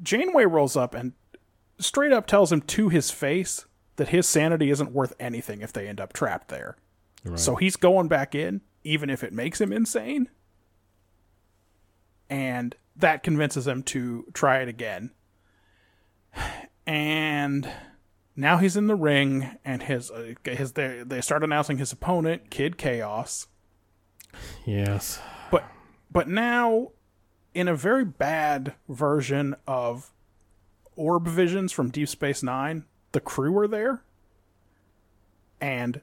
[0.02, 1.12] Janeway rolls up and
[1.78, 5.88] straight up tells him to his face that his sanity isn't worth anything if they
[5.88, 6.76] end up trapped there.
[7.24, 7.38] Right.
[7.38, 10.28] So he's going back in, even if it makes him insane.
[12.30, 15.10] And that convinces him to try it again.
[16.84, 17.70] And
[18.36, 22.50] now he's in the ring, and his uh, his they, they start announcing his opponent,
[22.50, 23.46] Kid Chaos.
[24.64, 25.20] Yes.
[25.50, 25.64] But
[26.10, 26.92] but now,
[27.54, 30.12] in a very bad version of
[30.96, 34.02] Orb Visions from Deep Space Nine, the crew are there,
[35.60, 36.00] and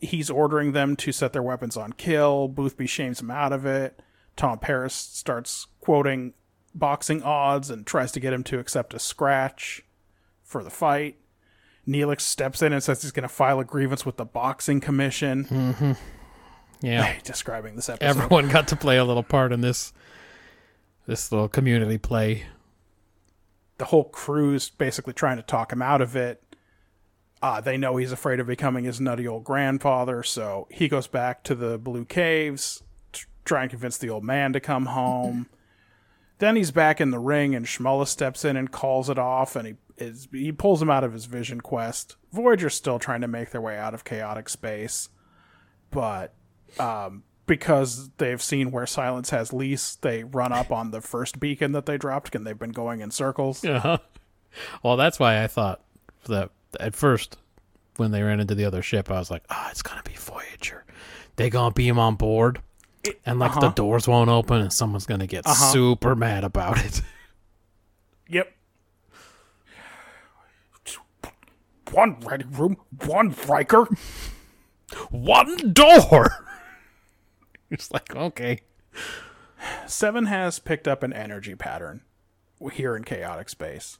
[0.00, 2.48] he's ordering them to set their weapons on kill.
[2.48, 4.02] Boothby shames him out of it.
[4.36, 6.34] Tom Paris starts quoting
[6.74, 9.82] boxing odds and tries to get him to accept a scratch
[10.42, 11.16] for the fight.
[11.86, 15.96] Neelix steps in and says he's going to file a grievance with the boxing commission.
[16.80, 17.14] Yeah.
[17.24, 18.06] Describing this episode.
[18.06, 19.92] Everyone got to play a little part in this
[21.06, 22.44] this little community play.
[23.78, 26.42] the whole crew's basically trying to talk him out of it.
[27.42, 31.42] Uh, they know he's afraid of becoming his nutty old grandfather, so he goes back
[31.44, 35.46] to the Blue Caves to try and convince the old man to come home.
[36.38, 39.66] then he's back in the ring, and Shmullah steps in and calls it off, and
[39.66, 42.16] he is he pulls him out of his vision quest.
[42.32, 45.08] Voyager's still trying to make their way out of chaotic space,
[45.90, 46.34] but
[46.78, 51.72] um, because they've seen where silence has lease, they run up on the first beacon
[51.72, 53.64] that they dropped, and they've been going in circles.
[53.64, 53.98] Uh-huh.
[54.82, 55.80] Well, that's why I thought
[56.26, 57.36] that at first
[57.96, 60.84] when they ran into the other ship, I was like, "Ah, it's gonna be Voyager.
[61.36, 62.60] They gonna beam on board,
[63.26, 63.68] and like the uh-huh.
[63.74, 65.72] doors won't open, and someone's gonna get Uh-huh.
[65.72, 67.02] super mad about it."
[68.26, 68.50] Yep.
[71.92, 73.86] One ready room, one Riker.
[75.10, 76.46] One door.
[77.70, 78.60] it's like okay.
[79.86, 82.02] Seven has picked up an energy pattern
[82.72, 83.98] here in chaotic space.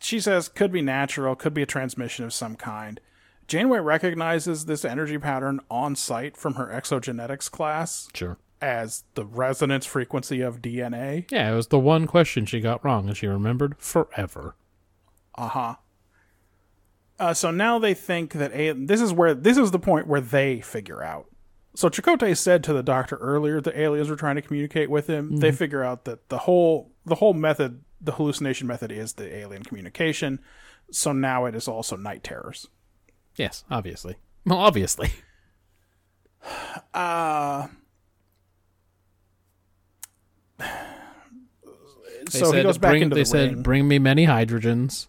[0.00, 3.00] She says could be natural, could be a transmission of some kind.
[3.46, 8.38] Janeway recognizes this energy pattern on site from her exogenetics class Sure.
[8.60, 11.30] as the resonance frequency of DNA.
[11.30, 14.56] Yeah, it was the one question she got wrong, and she remembered forever.
[15.36, 15.76] Uh-huh.
[17.18, 20.20] Uh, so now they think that a- this is where this is the point where
[20.20, 21.26] they figure out.
[21.74, 25.36] So Chakotay said to the doctor earlier that aliens were trying to communicate with him.
[25.38, 29.62] They figure out that the whole the whole method, the hallucination method, is the alien
[29.62, 30.40] communication.
[30.90, 32.68] So now it is also night terrors.
[33.36, 34.16] Yes, obviously.
[34.44, 35.10] Well, obviously.
[36.94, 37.66] Uh
[42.28, 43.62] so he goes back bring, into they the said, ring.
[43.62, 45.08] "Bring me many hydrogens."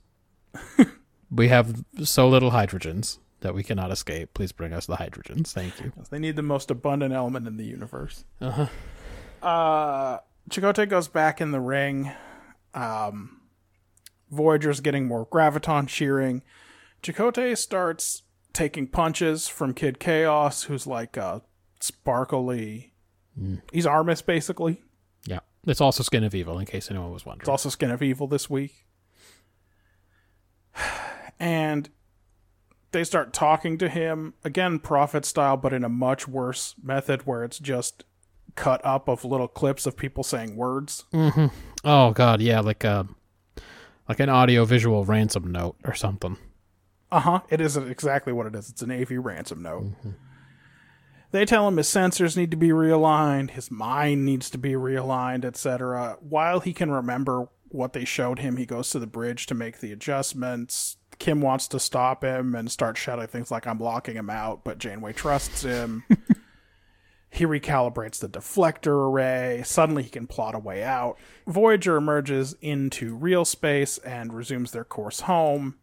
[1.31, 4.33] we have so little hydrogens that we cannot escape.
[4.33, 5.51] Please bring us the hydrogens.
[5.51, 5.91] Thank you.
[6.09, 8.25] They need the most abundant element in the universe.
[8.41, 8.67] Uh-huh.
[9.45, 12.11] Uh Chakotay goes back in the ring.
[12.73, 13.41] Um,
[14.31, 16.41] Voyager's getting more graviton shearing.
[17.03, 21.41] Chakotay starts taking punches from Kid Chaos, who's like a
[21.79, 22.93] sparkly.
[23.71, 24.81] He's Armus, basically.
[25.25, 27.43] Yeah, it's also Skin of Evil, in case anyone was wondering.
[27.43, 28.85] It's also Skin of Evil this week.
[31.39, 31.89] And
[32.91, 37.43] they start talking to him, again, prophet style, but in a much worse method where
[37.43, 38.05] it's just
[38.55, 41.05] cut up of little clips of people saying words.
[41.13, 41.47] Mm-hmm.
[41.83, 43.07] Oh God, yeah, like a
[44.09, 46.37] like an audio visual ransom note or something.
[47.11, 47.41] Uh huh.
[47.49, 48.69] It is exactly what it is.
[48.69, 49.83] It's an AV ransom note.
[49.83, 50.09] Mm-hmm.
[51.31, 55.43] They tell him his sensors need to be realigned, his mind needs to be realigned,
[55.43, 56.17] etc.
[56.21, 59.79] While he can remember what they showed him, he goes to the bridge to make
[59.79, 60.97] the adjustments.
[61.19, 64.77] Kim wants to stop him and start shouting things like, I'm locking him out, but
[64.77, 66.03] Janeway trusts him.
[67.29, 69.61] he recalibrates the deflector array.
[69.65, 71.17] Suddenly he can plot a way out.
[71.47, 75.75] Voyager emerges into real space and resumes their course home.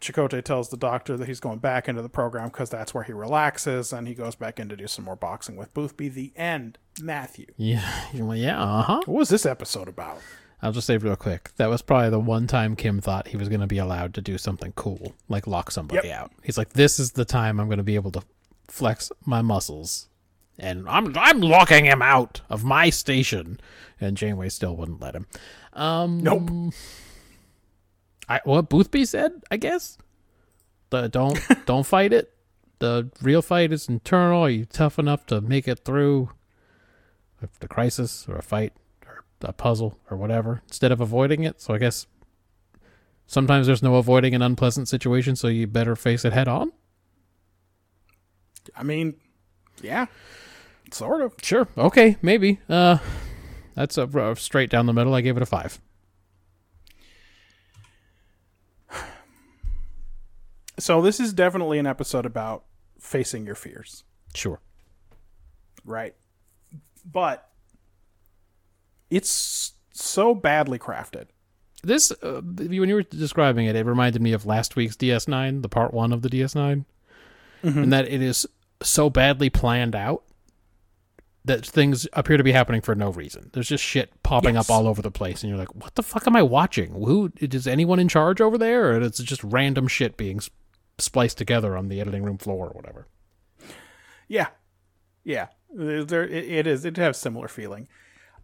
[0.00, 3.12] Chakotay tells the doctor that he's going back into the program because that's where he
[3.14, 6.08] relaxes, and he goes back in to do some more boxing with Boothby.
[6.08, 6.78] The end.
[7.00, 9.02] Matthew, Yeah, yeah, uh huh.
[9.06, 10.18] what was this episode about?
[10.66, 11.52] I'll just say real quick.
[11.56, 14.20] That was probably the one time Kim thought he was going to be allowed to
[14.20, 16.18] do something cool, like lock somebody Yep.
[16.18, 16.32] out.
[16.42, 18.22] He's like, "This is the time I'm going to be able to
[18.68, 20.08] flex my muscles,"
[20.58, 23.60] and I'm I'm locking him out of my station.
[24.00, 25.26] And Janeway still wouldn't let him.
[25.72, 26.74] Um, Nope.
[28.28, 29.98] I what Boothby said, I guess.
[30.90, 32.32] The don't don't fight it.
[32.80, 34.42] The real fight is internal.
[34.42, 36.30] Are you tough enough to make it through
[37.60, 38.72] the crisis or a fight
[39.42, 41.60] a puzzle or whatever instead of avoiding it?
[41.60, 42.06] So I guess
[43.26, 46.72] sometimes there's no avoiding an unpleasant situation, so you better face it head on.
[48.76, 49.14] I mean,
[49.82, 50.06] yeah,
[50.90, 51.34] sort of.
[51.42, 51.68] Sure.
[51.78, 52.16] Okay.
[52.22, 52.58] Maybe.
[52.68, 52.98] Uh,
[53.74, 55.14] that's a, a straight down the middle.
[55.14, 55.80] I gave it a five.
[60.78, 62.64] So this is definitely an episode about
[63.00, 64.60] facing your fears, Sure.
[65.84, 66.14] right?
[67.10, 67.48] But
[69.10, 71.26] it's so badly crafted.
[71.82, 75.68] This uh, when you were describing it, it reminded me of last week's DS9, the
[75.68, 76.84] part one of the DS9,
[77.62, 78.46] and that it is
[78.82, 80.22] so badly planned out
[81.44, 83.50] that things appear to be happening for no reason.
[83.52, 84.68] There's just shit popping Yes.
[84.68, 86.92] up all over the place, and you're like, "What the fuck am I watching?
[86.92, 90.40] Who is anyone in charge over there?" Or it's just random shit being
[90.98, 93.06] spliced together on the editing room floor or whatever.
[94.28, 94.48] Yeah,
[95.22, 95.48] yeah.
[95.72, 96.84] There, it is.
[96.84, 97.86] It has similar feeling.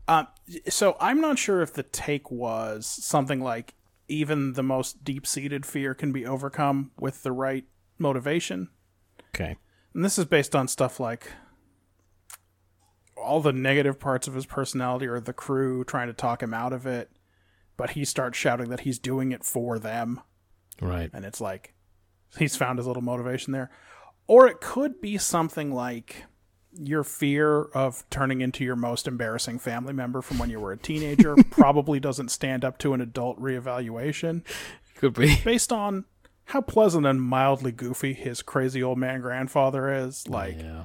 [0.08, 0.26] Um,
[0.68, 3.74] so I'm not sure if the take was something like
[4.08, 7.64] even the most deep-seated fear can be overcome with the right
[7.98, 8.68] motivation.
[9.34, 9.56] Okay.
[9.94, 11.32] And this is based on stuff like
[13.16, 16.72] all the negative parts of his personality or the crew trying to talk him out
[16.72, 17.10] of it,
[17.76, 20.20] but he starts shouting that he's doing it for them.
[20.80, 21.10] Right.
[21.12, 21.74] and it's like
[22.38, 23.70] he's found his little motivation there.
[24.26, 26.24] Or it could be something like
[26.78, 30.76] your fear of turning into your most embarrassing family member from when you were a
[30.78, 34.42] teenager probably doesn't stand up to an adult reevaluation
[34.96, 35.36] Could be.
[35.44, 36.04] based on
[36.46, 40.26] how pleasant and mildly goofy his crazy old man grandfather is.
[40.28, 40.84] Like Yeah.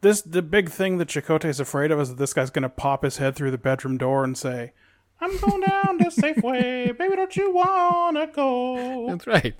[0.00, 3.16] this the big thing that Chakotay's afraid of is that this guy's gonna pop his
[3.18, 4.72] head through the bedroom door and say,
[5.20, 9.06] I'm going down to Safeway, baby, don't you wanna go?
[9.10, 9.54] That's right.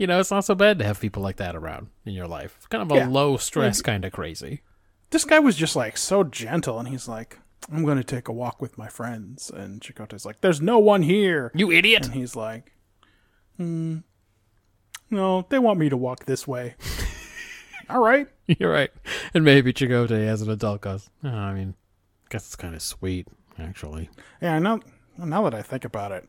[0.00, 2.54] You know, it's not so bad to have people like that around in your life.
[2.56, 3.08] It's kind of a Yeah.
[3.08, 4.62] low stress kind of crazy.
[5.10, 7.38] this guy was just like so gentle and he's like
[7.70, 11.02] i'm going to take a walk with my friends and chakotay's like there's no one
[11.02, 12.06] here You idiot.
[12.06, 12.72] and he's like
[13.58, 13.98] hmm
[15.10, 16.76] no they want me to walk this way
[17.90, 18.90] all right You're right.
[19.34, 21.74] And maybe Chakotay as an adult goes, oh, I mean,
[22.24, 24.08] I guess it's kind of sweet, actually.
[24.40, 24.80] yeah now
[25.18, 26.26] now that i think about it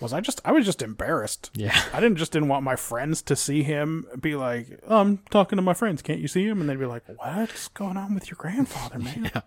[0.00, 1.80] was i just i was just embarrassed Yeah.
[1.92, 5.56] i didn't just didn't want my friends to see him be like oh, i'm talking
[5.56, 8.28] to my friends can't you see him and they'd be like what's going on with
[8.30, 9.42] your grandfather man Yeah.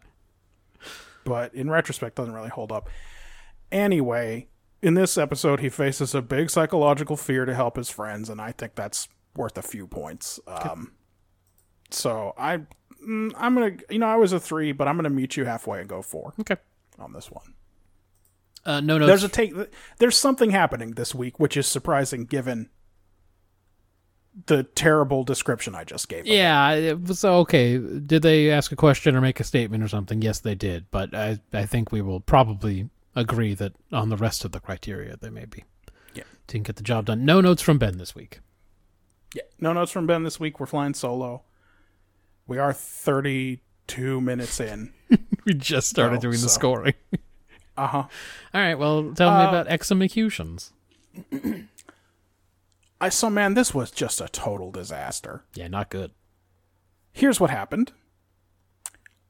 [1.25, 2.87] but in retrospect doesn't really hold up.
[3.71, 4.47] Anyway,
[4.81, 8.51] in this episode he faces a big psychological fear to help his friends and I
[8.51, 10.39] think that's worth a few points.
[10.47, 10.91] Um
[11.89, 12.59] so I
[13.05, 15.35] mm, I'm going to you know I was a 3 but I'm going to meet
[15.35, 16.57] you halfway and go 4 Okay.
[16.99, 17.55] on this one.
[18.65, 19.07] Uh, no notes.
[19.07, 19.53] There's a take
[19.99, 22.69] there's something happening this week which is surprising given
[24.47, 26.25] the terrible description I just gave.
[26.25, 27.77] yeah, it was okay.
[27.77, 30.21] Did they ask a question or make a statement or something?
[30.21, 30.85] Yes, they did.
[30.91, 35.15] But I, I think we will probably agree that on the rest of the criteria,
[35.15, 35.63] they maybe
[36.13, 36.23] Yeah.
[36.47, 37.23] didn't get the job done.
[37.23, 38.39] No notes from Ben this week.
[39.33, 39.43] Yeah.
[39.59, 40.59] No notes from Ben this week.
[40.59, 41.43] We're flying solo.
[42.45, 44.91] We are 32 minutes in.
[45.45, 46.95] We just started Oh, doing the scoring.
[47.77, 48.03] Uh huh.
[48.53, 48.75] All right.
[48.75, 50.71] Well, tell me Uh, about executions.
[53.01, 55.43] I so man, this was just a total disaster.
[55.53, 56.11] Yeah, not good.
[57.11, 57.91] Here's what happened.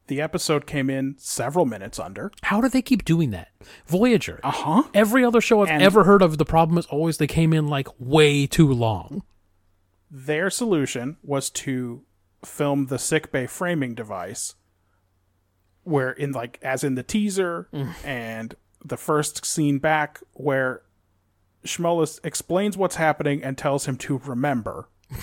[0.07, 2.31] The episode came in several minutes under.
[2.43, 3.47] How do they keep doing that?
[3.87, 4.39] Voyager.
[4.43, 4.83] Uh huh.
[4.93, 7.67] Every other show I've And- ever heard of, the problem is always they came in
[7.67, 9.23] like way too long.
[10.11, 12.03] Their solution was to
[12.45, 14.53] film the sickbay framing device,
[15.85, 17.93] where in like as in the teaser mm.
[18.03, 20.81] and the first scene back, where
[21.65, 24.89] Schmullis explains what's happening and tells him to remember.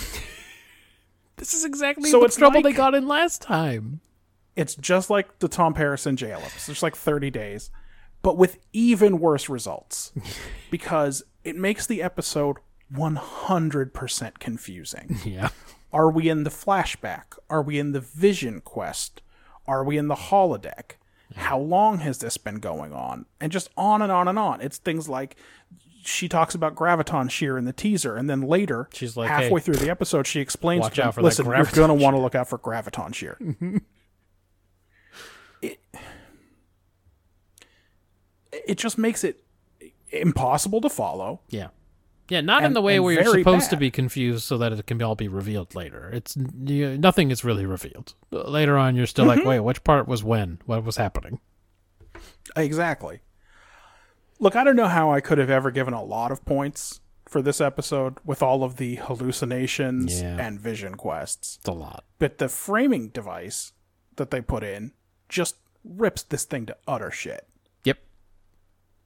[1.36, 4.00] This is exactly So the it's trouble like- they got in last time.
[4.54, 6.40] It's just like the Tom Harrison jail.
[6.44, 7.70] It's like 30 days,
[8.22, 10.12] but with even worse results
[10.70, 12.58] because it makes the episode
[12.94, 15.18] 100% confusing.
[15.24, 15.48] Yeah.
[15.92, 17.24] Are we in the flashback?
[17.50, 19.20] Are we in the vision quest?
[19.66, 20.92] Are we in the holodeck?
[21.34, 23.26] How long has this been going on?
[23.40, 24.60] And just on and on and on.
[24.60, 25.36] It's things like
[26.04, 29.64] she talks about graviton shear in the teaser, and then later, She's like, halfway "Hey,
[29.64, 32.20] through the episode, she explains, watch to out for that "Listen, you're gonna want to
[32.20, 33.38] look out for graviton shear."
[35.62, 35.78] it,
[38.52, 39.44] it just makes it
[40.10, 41.40] impossible to follow.
[41.48, 41.68] Yeah.
[42.32, 45.02] Yeah, not in the way where you're supposed to be confused so that it can
[45.02, 46.08] all be revealed later.
[46.12, 48.14] It's you, nothing is really revealed.
[48.30, 49.38] Later on, you're still Mm-hmm.
[49.40, 50.58] like, wait, which part was when?
[50.66, 51.40] What was happening?
[52.56, 53.20] Exactly.
[54.38, 57.40] Look, I don't know how I could have ever given a lot of points for
[57.42, 60.36] this episode with all of the hallucinations Yeah.
[60.38, 61.58] and vision quests.
[61.60, 62.04] It's a lot.
[62.18, 63.72] But the framing device
[64.16, 64.92] that they put in
[65.28, 67.46] just rips this thing to utter shit.
[67.84, 67.98] Yep.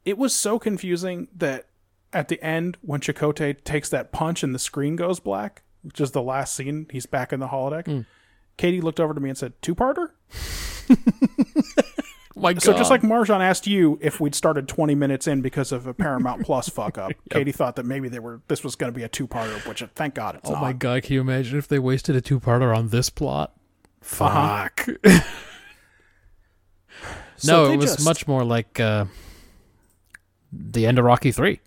[0.05, 1.67] It was so confusing that
[2.17, 6.11] at the end, when Chakotay takes that punch and the screen goes black, which is
[6.13, 8.05] the last scene, he's back in the holodeck.
[8.57, 10.09] Katie looked over to me and said, Two parter?
[12.39, 15.87] My So just like Marjan asked you if we'd started 20 minutes in because of
[15.87, 18.97] a Paramount Plus fuck up, Katie thought that maybe they were this was going to
[18.97, 20.61] be a two-parter, which thank God it's oh not.
[20.61, 23.55] my god, can you imagine if they wasted a two-parter on this plot?
[24.21, 24.69] Uh-huh.
[24.75, 24.89] Fuck.
[27.39, 29.05] So no, it was just- much more like uh,
[30.51, 31.61] the end of Rocky Three,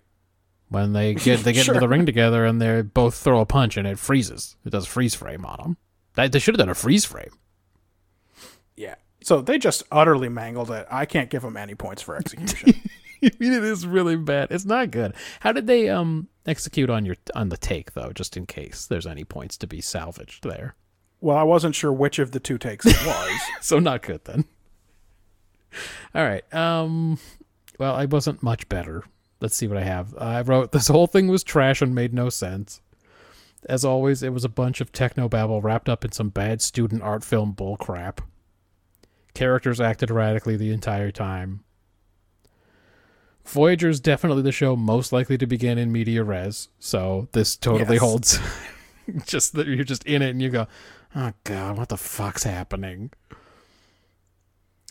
[0.70, 1.74] when they get they get Sure.
[1.74, 4.56] into the ring together and they both throw a punch and it freezes.
[4.64, 5.76] It does freeze frame on them.
[6.14, 7.30] They, they should have done a freeze frame.
[8.76, 8.94] Yeah.
[9.22, 10.86] So they just utterly mangled it.
[10.90, 12.74] I can't give them any points for execution.
[13.22, 14.50] I mean, it is really bad.
[14.50, 15.12] It's not good.
[15.40, 18.12] How did they um execute on your on the take though?
[18.12, 20.74] Just in case there's any points to be salvaged there.
[21.20, 23.40] well, I wasn't sure which of the two takes it was.
[23.60, 24.46] So not good then.
[26.14, 26.42] All right.
[26.54, 27.18] Um.
[27.78, 29.04] Well, I wasn't much better.
[29.40, 30.14] Let's see what I have.
[30.18, 32.80] I wrote this whole thing was trash and made no sense.
[33.66, 37.02] As always, it was a bunch of techno babble wrapped up in some bad student
[37.02, 38.20] art film bull crap.
[39.34, 41.62] Characters acted erratically the entire time.
[43.44, 48.00] Voyager's definitely the show most likely to begin in media res, so this totally Yes.
[48.00, 48.38] holds.
[49.26, 50.66] just that you're just in it and you go,
[51.16, 53.10] oh god, what the fuck's happening?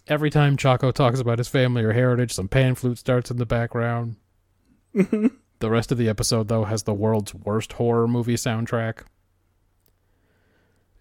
[0.07, 3.45] Every time Chaco talks about his family or heritage, some pan flute starts in the
[3.45, 4.15] background.
[4.93, 9.03] The rest of the episode, though, has the world's worst horror movie soundtrack.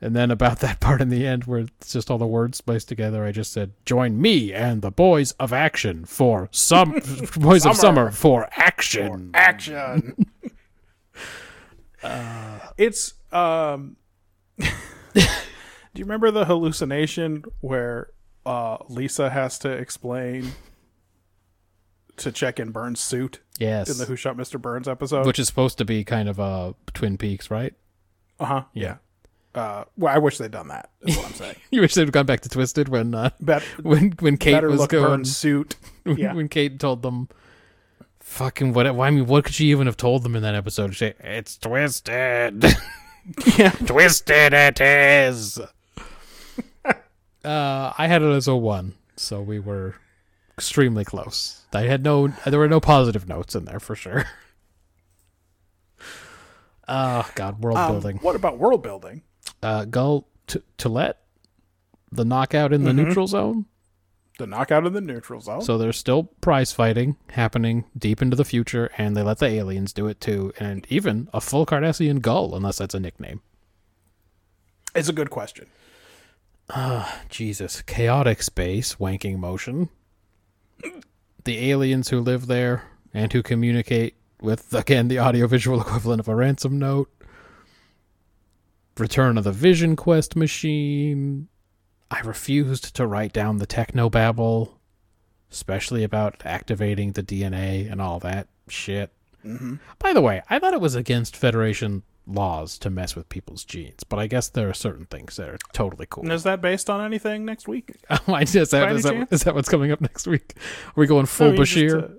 [0.00, 2.88] And then about that part in the end where it's just all the words spliced
[2.88, 7.00] together, I just said, "Join me and the boys of action for some
[7.36, 10.26] boys of summer for action." Action.
[12.78, 13.96] it's um
[14.54, 15.24] Do
[15.94, 18.10] you remember the hallucination where
[18.46, 20.52] uh Lisa has to explain
[22.18, 24.60] to check in Burns' suit yes, in the Who Shot Mr.
[24.60, 25.26] Burns episode?
[25.26, 27.74] which is supposed to be kind of uh, Twin Peaks, right?
[28.40, 28.64] uh-huh.
[28.72, 28.96] Yeah.
[29.54, 30.90] Uh well, I wish they'd done that.
[31.02, 31.56] Is what I'm saying.
[31.70, 35.04] You wish they'd gone back to Twisted when uh, Bet when when Kate was going
[35.04, 35.76] Burns' suit.
[36.04, 36.34] when, Yeah.
[36.34, 37.28] when Kate told them,
[38.20, 40.94] "Fucking what?" I mean, what could she even have told them in that episode?
[40.94, 42.64] She, it's twisted.
[43.58, 43.70] Yeah.
[43.70, 45.58] twisted it is.
[46.84, 46.92] uh,
[47.44, 49.94] I had it as a one, so we were
[50.58, 51.62] extremely close.
[51.72, 54.24] I had no, there were no positive notes in there for sure.
[56.88, 58.18] Oh God, world Um, building.
[58.18, 59.22] what about world building?
[59.62, 60.26] Uh, Gul
[60.84, 61.18] let
[62.10, 63.04] the knockout in the Mm-hmm.
[63.08, 63.66] neutral zone.
[64.38, 65.62] The knockout in the neutral zone.
[65.62, 69.92] So there's still prize fighting happening deep into the future, and they let the aliens
[69.92, 73.40] do it too, and even a full Cardassian Gul, unless that's a nickname.
[74.94, 75.66] it's a good question.
[76.70, 79.88] Ah, Jesus, chaotic space, wanking motion.
[81.44, 86.34] The aliens who live there and who communicate with, again, the audiovisual equivalent of a
[86.34, 87.10] ransom note.
[88.98, 91.48] Return of the Vision Quest machine.
[92.10, 94.72] I refused to write down the technobabble,
[95.52, 99.12] especially about activating the DNA and all that shit.
[99.44, 99.76] Mm-hmm.
[99.98, 104.04] By the way, I thought it was against Federation laws to mess with people's genes,
[104.04, 106.24] but I guess there are certain things that are totally cool.
[106.24, 107.96] And is that based on anything next week?
[108.10, 110.54] Oh, I is that, is, that, that what's coming up next week?
[110.88, 112.04] Are we going full I mean, just, Bashir?
[112.04, 112.14] uh,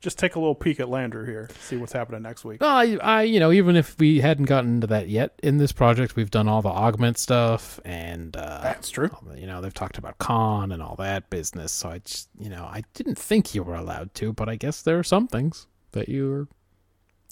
[0.00, 2.60] just take a little peek at Landry here, see what's happening next week.
[2.60, 5.72] Well, I, I, you know, even if we hadn't gotten into that yet in this
[5.72, 9.10] project, we've done all the augment stuff, and uh, That's true.
[9.36, 11.72] you know, they've talked about Khan and all that business.
[11.72, 14.82] So I just, you know, I didn't think you were allowed to, but I guess
[14.82, 16.48] there are some things that you're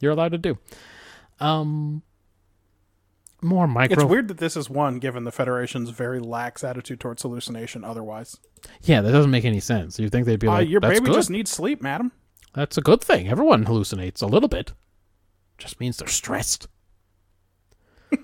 [0.01, 0.59] you're allowed to do.
[1.41, 2.03] Um,
[3.41, 3.95] more micro.
[3.95, 7.85] It's weird that this is one, given the Federation's very lax attitude towards hallucination.
[7.85, 8.39] Otherwise,
[8.83, 9.99] Yeah, that doesn't make any sense.
[9.99, 11.15] You think they'd be uh, like, your "That's baby good.
[11.15, 12.13] just needs sleep, madam.
[12.55, 13.29] That's a good thing.
[13.29, 14.73] Everyone hallucinates a little bit.
[15.59, 16.67] Just means they're stressed.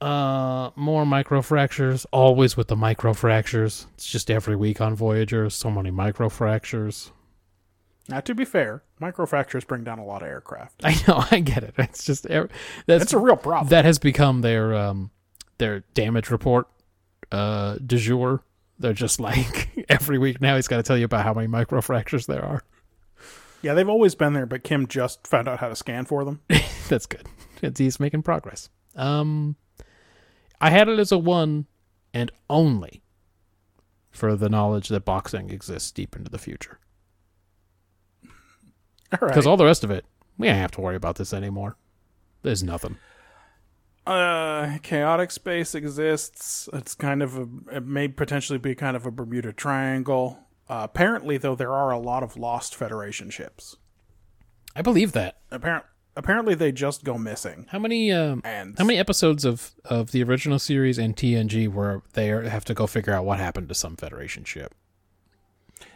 [0.00, 2.06] uh more microfractures.
[2.12, 3.86] Always with the microfractures.
[3.94, 5.48] It's just every week on Voyager.
[5.50, 7.10] So many microfractures.
[8.08, 10.82] Now, to be fair, microfractures bring down a lot of aircraft.
[10.84, 11.74] I know, I get it.
[11.78, 12.52] It's just that's
[12.86, 13.68] It's a real problem.
[13.70, 15.10] that has become their um
[15.58, 16.68] their damage report
[17.32, 18.42] uh du jour.
[18.78, 22.26] They're just like every week now he's got to tell you about how many microfractures
[22.26, 22.62] there are.
[23.62, 26.40] yeah, they've always been there, but Kim just found out how to scan for them.
[26.88, 27.26] That's good.
[27.62, 28.68] It's, he's making progress.
[28.94, 29.56] Um,
[30.60, 31.66] I had it as a one,
[32.14, 33.02] and only
[34.10, 36.78] for the knowledge that boxing exists deep into the future.
[39.12, 39.28] All right.
[39.28, 40.04] Because all the rest of it,
[40.38, 41.76] we don't have to worry about this anymore.
[42.42, 42.96] There's nothing.
[44.06, 46.68] uh, chaotic space exists.
[46.72, 47.48] It's kind of a.
[47.76, 50.38] It may potentially be kind of a Bermuda Triangle.
[50.68, 53.76] Uh, apparently, though, there are a lot of lost Federation ships.
[54.74, 55.38] I believe that.
[55.50, 55.84] Apparent.
[56.18, 57.66] Apparently, they just go missing.
[57.70, 58.10] How many?
[58.12, 62.64] Um, And how many episodes of of the original series and TNG where they have
[62.66, 64.74] to go figure out what happened to some Federation ship?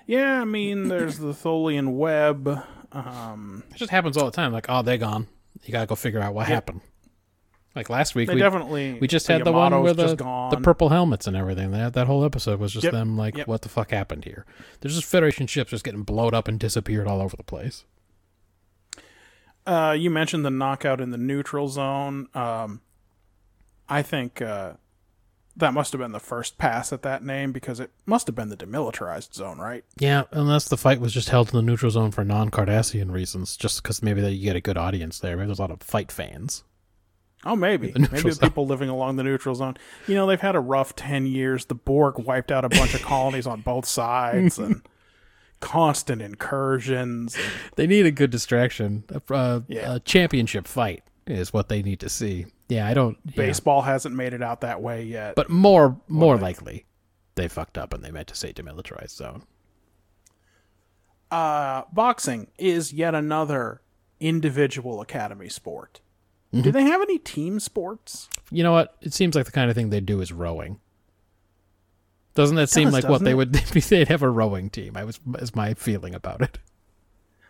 [0.06, 2.62] Yeah, I mean, there's the Tholian web.
[2.92, 4.52] Um, It just happens all the time.
[4.52, 5.26] Like, oh, they're gone.
[5.64, 6.80] You gotta go figure out what happened.
[7.76, 8.98] Like last week, they we definitely.
[9.00, 10.50] we just had the one where the gone.
[10.50, 11.70] the purple helmets and everything.
[11.70, 12.92] That that whole episode was just Yep.
[12.92, 13.46] them like, Yep.
[13.46, 14.44] what the fuck happened here?
[14.80, 17.84] There's just Federation ships just getting blowed up and disappeared all over the place.
[19.66, 22.28] Uh, you mentioned the knockout in the neutral zone.
[22.34, 22.80] Um,
[23.88, 24.72] I think uh,
[25.60, 28.48] that must have been the first pass at that name because it must have been
[28.48, 29.84] the demilitarized zone, right?
[29.98, 33.82] Yeah, unless the fight was just held in the neutral zone for non-Cardassian reasons, just
[33.82, 35.36] because maybe that you get a good audience there.
[35.36, 36.64] Maybe there's a lot of fight fans.
[37.44, 37.90] Oh, maybe.
[37.92, 39.76] The Maybe the people living along the neutral zone.
[40.06, 41.64] You know, they've had a rough 10 years.
[41.64, 44.82] The Borg wiped out a bunch of colonies on both sides and
[45.60, 47.34] constant incursions.
[47.36, 47.44] and-
[47.76, 49.04] They need a good distraction.
[49.08, 49.94] A, uh, Yeah.
[49.96, 52.46] a championship fight is what they need to see.
[52.70, 53.18] Yeah, I don't.
[53.26, 53.32] yeah.
[53.36, 55.34] Baseball hasn't made it out that way yet.
[55.34, 56.86] but more more likely,
[57.34, 59.42] they fucked up and they meant to say demilitarized zone.
[61.30, 63.82] uh, boxing is yet another
[64.18, 66.00] individual academy sport.
[66.52, 66.62] Mm-hmm.
[66.62, 68.28] Do they have any team sports?
[68.50, 68.96] You know what?
[69.00, 70.80] It seems like the kind of thing they do is rowing.
[72.34, 73.34] Doesn't that seem does, like what doesn't they it?
[73.34, 73.52] would?
[73.52, 74.96] They'd have a rowing team.
[74.96, 76.58] I was is my feeling about it.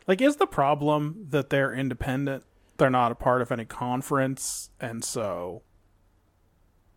[0.07, 2.45] Like, is the problem that they're independent?
[2.81, 5.63] They're not a part of any conference, and so,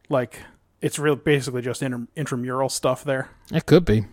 [0.10, 0.40] like,
[0.82, 4.06] it's real basically just inter- intramural stuff there, It could be.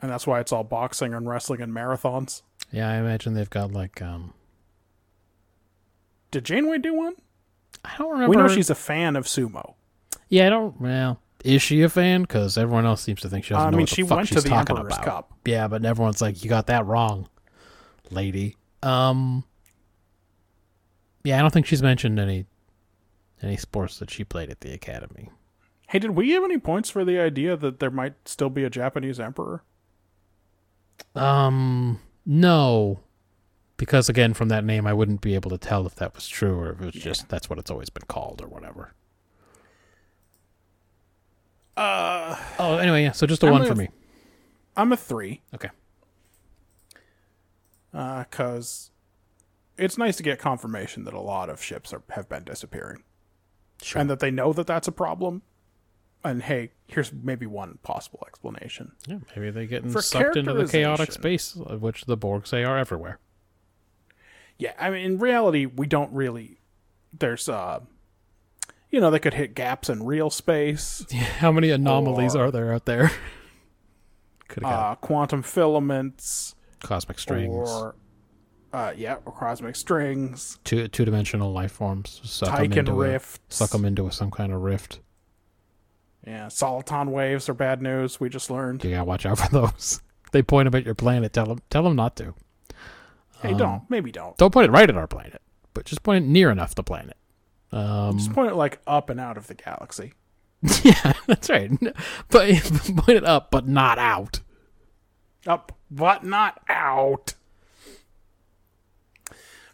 [0.00, 2.42] and that's why it's all boxing and wrestling and marathons.
[2.72, 4.32] Yeah, I imagine they've got like um.
[6.30, 7.14] Did Janeway do one?
[7.84, 8.30] I don't remember.
[8.30, 9.74] We know she's a fan of sumo.
[10.28, 10.80] Yeah, I don't.
[10.80, 12.22] Well, is she a fan?
[12.22, 14.16] Because everyone else seems to think she doesn't I know mean, what the she fuck
[14.16, 15.04] went she's to the talking Emperor's about.
[15.04, 15.32] Cup.
[15.44, 17.28] Yeah, but everyone's like, you got that wrong,
[18.10, 18.56] lady.
[18.82, 19.44] Um.
[21.24, 22.46] Yeah, I don't think she's mentioned any
[23.42, 25.30] any sports that she played at the academy.
[25.88, 28.70] Hey, did we give any points for the idea that there might still be a
[28.70, 29.62] Japanese emperor?
[31.14, 33.00] Um, no,
[33.76, 36.58] because again, from that name, I wouldn't be able to tell if that was true
[36.58, 38.92] or if it was just that's what it's always been called or whatever.
[41.76, 43.12] Uh, Oh, anyway, yeah.
[43.12, 43.88] So just a I'm one gonna- for me.
[44.76, 45.42] I'm a three.
[45.54, 45.70] Okay.
[47.94, 48.90] Uh, because
[49.78, 53.02] it's nice to get confirmation that a lot of ships are, have been disappearing
[53.82, 54.00] Sure.
[54.00, 55.42] and that they know that that's a problem.
[56.24, 58.92] And hey, here's maybe one possible explanation.
[59.06, 62.64] yeah, maybe they're getting For sucked into the chaotic space, uh, which the Borg say
[62.64, 63.20] are everywhere.
[64.58, 66.58] Yeah, I mean, in reality, we don't really.
[67.16, 67.80] There's, uh,
[68.90, 71.06] you know, they could hit gaps in real space,
[71.38, 73.12] How many anomalies Or- are there out there?
[74.48, 77.94] Could have uh, quantum filaments, cosmic strings, or,
[78.72, 82.20] uh, yeah, or cosmic strings, two two dimensional life forms.
[82.24, 83.38] Suck 'em Tyken into a- rifts.
[83.48, 85.00] suck them into some kind of rift.
[86.26, 88.20] Yeah, soliton waves are bad news.
[88.20, 88.84] We just learned.
[88.84, 90.00] You gotta watch out for those.
[90.32, 91.32] They point them at your planet.
[91.32, 92.34] Tell them tell them not to.
[93.40, 93.88] Hey, don't.
[93.88, 94.36] Maybe don't.
[94.36, 95.40] Don't point it right at our planet,
[95.72, 97.16] but just point it near enough the planet.
[97.70, 100.14] Um, Just point it like up and out of the galaxy.
[100.82, 101.70] yeah, that's right.
[102.30, 102.48] But
[102.96, 104.40] point it up, but not out.
[105.46, 107.34] Up, but not out.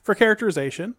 [0.05, 0.95] For characterization,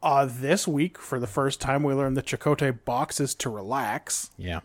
[0.00, 4.30] uh, this week, for the first time, we learned that Chakotay boxes to relax.
[4.38, 4.60] Yeah.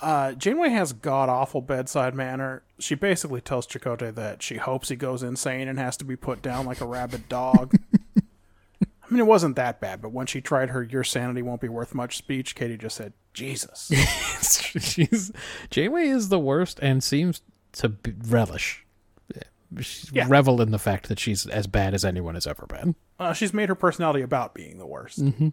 [0.00, 2.62] Uh, Janeway has god awful bedside manner.
[2.78, 6.40] She basically tells Chakotay that she hopes he goes insane and has to be put
[6.42, 7.74] down like a rabid dog.
[8.16, 11.68] I mean, it wasn't that bad, but when she tried her "Your sanity won't be
[11.68, 13.90] worth much" speech, Katie just said, "Jesus."
[14.78, 15.32] She's
[15.70, 17.40] Janeway is the worst and seems
[17.72, 17.94] to
[18.28, 18.84] relish.
[19.80, 20.26] She's Yeah.
[20.28, 22.94] revel in the fact that she's as bad as anyone has ever been.
[23.18, 25.22] Uh, she's made her personality about being the worst.
[25.22, 25.48] Mm-hmm.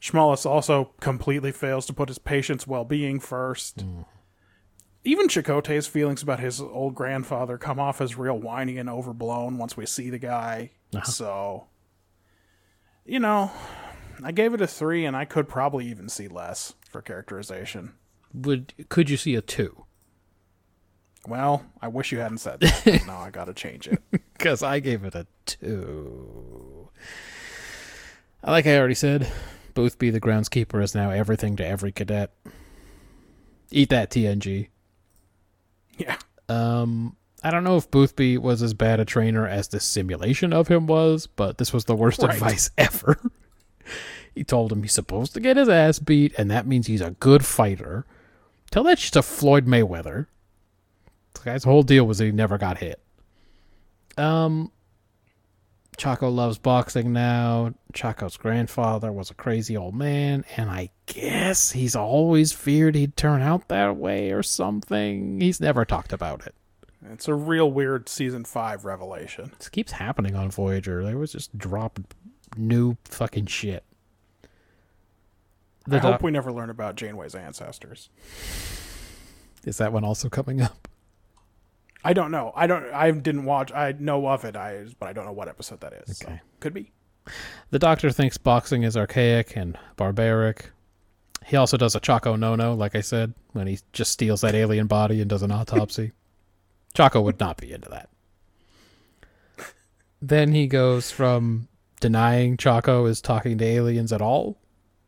[0.00, 3.84] Schmullis also completely fails to put his patient's well-being first.
[5.04, 9.76] even Chakotay's feelings about his old grandfather come off as real whiny and overblown once
[9.76, 10.70] we see the guy.
[11.04, 11.66] So,
[13.04, 13.52] you know,
[14.24, 17.94] I gave it a three, and I could probably even see less for characterization.
[18.34, 19.84] Would could you see a two?
[21.28, 23.06] Well, I wish you hadn't said that.
[23.06, 24.02] now I got to change it.
[24.10, 26.88] Because I gave it a two.
[28.44, 29.30] Like I already said,
[29.74, 32.32] Boothby the groundskeeper is now everything to every cadet.
[33.70, 34.68] Eat that TNG.
[35.96, 36.16] Yeah.
[36.48, 40.66] Um, I don't know if Boothby was as bad a trainer as this simulation of
[40.68, 42.34] him was, but this was the worst Right.
[42.34, 43.18] advice ever.
[44.34, 47.12] he told him he's supposed to get his ass beat, and that means he's a
[47.12, 48.04] good fighter.
[48.72, 50.26] Tell that shit to Floyd Mayweather.
[51.34, 53.00] The guy's whole deal was that he never got hit.
[54.16, 54.70] Um,
[55.96, 57.74] Chaco loves boxing now.
[57.92, 63.42] Chaco's grandfather was a crazy old man, and I guess he's always feared he'd turn
[63.42, 65.40] out that way or something.
[65.40, 66.54] He's never talked about it.
[67.10, 69.52] It's a real weird season five revelation.
[69.58, 71.04] This keeps happening on Voyager.
[71.04, 72.06] They was just dropping
[72.56, 73.84] new fucking shit.
[75.86, 78.08] The I hope we never learn about Janeway's ancestors.
[79.64, 80.88] is that one also coming up?
[82.04, 82.52] I don't know.
[82.56, 82.84] I don't.
[82.92, 83.72] I didn't watch.
[83.72, 84.56] I know of it.
[84.56, 86.18] I but I don't know what episode that is.
[86.18, 86.90] so could be.
[87.70, 90.70] The Doctor thinks boxing is archaic and barbaric.
[91.44, 94.54] He also does a Chaco no no, like I said, when he just steals that
[94.54, 96.12] alien body and does an autopsy.
[96.94, 98.08] Chaco would not be into that.
[100.20, 101.68] Then he goes from
[102.00, 104.58] denying Chaco is talking to aliens at all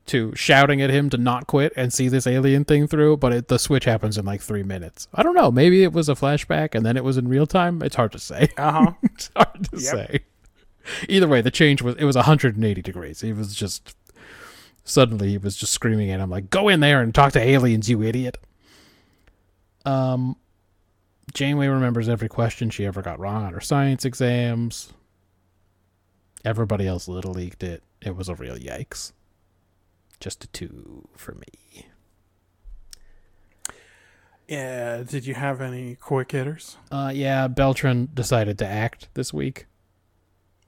[0.07, 3.49] to shouting at him to not quit and see this alien thing through, but it,
[3.49, 5.09] the switch happens in like three minutes.
[5.15, 5.51] I don't know.
[5.51, 7.81] Maybe it was a flashback and then it was in real time.
[7.83, 8.49] It's hard to say.
[8.59, 8.93] Uh huh.
[9.03, 9.81] It's hard to Yep.
[9.81, 10.21] say.
[11.09, 13.23] Either way, the change was it was 180 degrees.
[13.23, 13.97] He was just
[14.85, 17.89] suddenly he was just screaming at him like, "Go in there and talk to aliens,
[17.89, 18.37] you idiot."
[19.87, 20.37] Um,
[21.33, 24.93] Janeway remembers every question she ever got wrong on her science exams.
[26.45, 27.83] Everybody else little leaked it.
[28.03, 29.13] It was a real yikes.
[30.21, 31.87] Just a two for me.
[34.49, 35.03] yeah.
[35.03, 36.77] Did you have any quick hitters?
[36.91, 39.67] Uh, yeah, Beltran decided to act this week.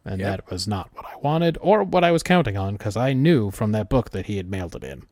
[0.05, 0.29] And Yep.
[0.31, 3.51] that was not what I wanted or what I was counting on because I knew
[3.51, 5.03] from that book that he had mailed it in.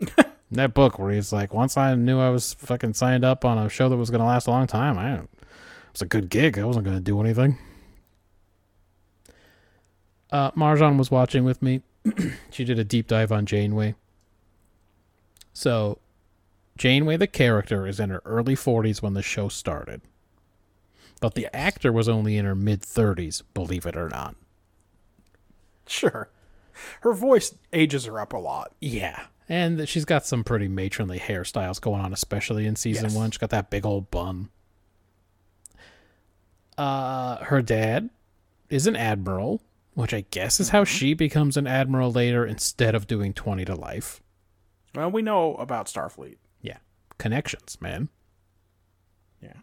[0.50, 3.68] that book where he's like, once I knew I was fucking signed up on a
[3.70, 5.28] show that was going to last a long time, I it
[5.92, 6.58] was a good gig.
[6.58, 7.56] I wasn't going to do anything.
[10.30, 11.80] Uh, Marjan was watching with me.
[12.50, 13.94] she did a deep dive on Janeway.
[15.52, 15.98] So,
[16.76, 20.02] Janeway, the character, is in her early 40s when the show started.
[21.20, 24.36] But the actor was only in her mid 30s, believe it or not.
[25.86, 26.28] Sure.
[27.00, 28.72] Her voice ages her up a lot.
[28.80, 29.26] Yeah.
[29.48, 33.14] And she's got some pretty matronly hairstyles going on, especially in season Yes.
[33.14, 33.30] one.
[33.30, 34.50] She's got that big old bun.
[36.76, 38.10] Uh, her dad
[38.68, 39.62] is an admiral,
[39.96, 43.74] which I guess is how she becomes an admiral later instead of doing 20 to
[43.74, 44.20] life.
[44.94, 46.36] Well, we know about Starfleet.
[46.60, 46.76] Yeah.
[47.16, 48.10] Connections, man.
[49.42, 49.54] Yeah.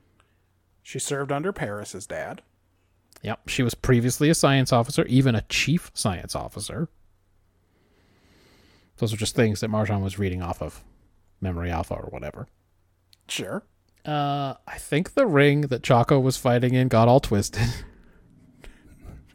[0.82, 2.42] She served under Paris's dad.
[3.22, 3.48] Yep.
[3.48, 6.90] She was previously a science officer, even a chief science officer.
[8.98, 10.84] Those are just things that Marjan was reading off of
[11.42, 12.48] Memory Alpha or whatever.
[13.28, 13.64] Sure.
[14.04, 17.68] Uh, I think the ring that Chaco was fighting in got all twisted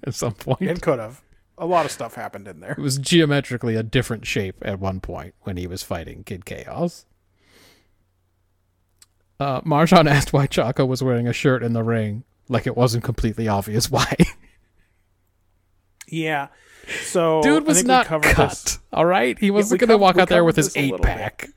[0.09, 0.63] at some point.
[0.63, 1.23] It could have.
[1.57, 2.73] A lot of stuff happened in there.
[2.73, 7.05] It was geometrically a different shape at one point when he was fighting Kid Chaos.
[9.41, 13.05] Uh, Marjan asked why Chaka was wearing a shirt in the ring, like it wasn't
[13.05, 14.15] completely obvious why.
[16.07, 16.49] Yeah.
[17.03, 18.23] So Dude was not cut.
[18.23, 18.79] this.
[18.93, 21.17] All right, he wasn't we going to walk out there with his eight little bit.
[21.17, 21.49] pack.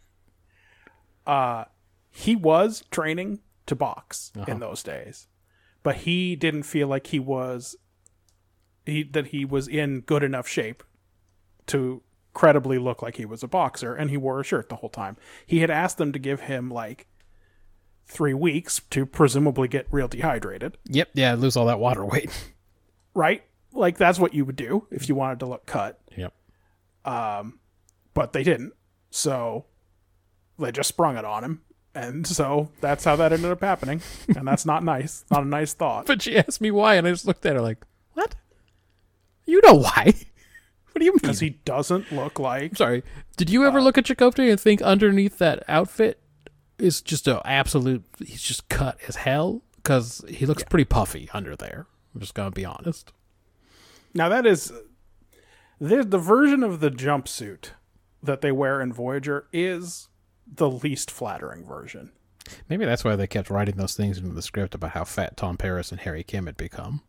[1.26, 1.66] Uh,
[2.10, 4.45] he was training to box Uh-huh.
[4.52, 5.28] in those days,
[5.84, 7.78] but he didn't feel like he was
[8.86, 10.84] he that he was in good enough shape
[11.67, 12.01] to
[12.34, 15.17] credibly look like he was a boxer, and he wore a shirt the whole time.
[15.45, 17.07] He had asked them to give him like
[18.05, 22.29] three weeks to presumably get real dehydrated, Yep, yeah, lose all that water weight.
[23.13, 23.43] right?
[23.73, 25.99] Like that's what you would do if you wanted to look cut.
[26.17, 26.34] yep.
[27.05, 27.59] Um,
[28.13, 28.73] but they didn't.
[29.11, 29.65] So
[30.59, 31.61] they just sprung it on him.
[31.93, 34.01] And so that's how that ended up happening.
[34.36, 35.25] And that's not nice.
[35.32, 36.05] Not a nice thought.
[36.05, 38.36] But she asked me why, and I just looked at her like, "What?
[39.52, 40.14] You know why?
[40.93, 42.72] What do you mean?" Because he doesn't look like.
[42.72, 43.04] I'm sorry.
[43.38, 46.20] Did you ever uh, look at Chakotay and think underneath that outfit
[46.78, 48.04] is just an absolute?
[48.20, 51.88] He's just cut as hell because he looks pretty puffy under there.
[52.14, 53.14] I'm just gonna be honest.
[54.14, 54.74] Now, that is.
[55.80, 57.70] The, the version of the jumpsuit
[58.22, 60.10] that they wear in Voyager is
[60.45, 62.12] the least flattering version.
[62.68, 65.56] Maybe that's why they kept writing those things into the script about how fat Tom
[65.56, 67.02] Paris and Harry Kim had become.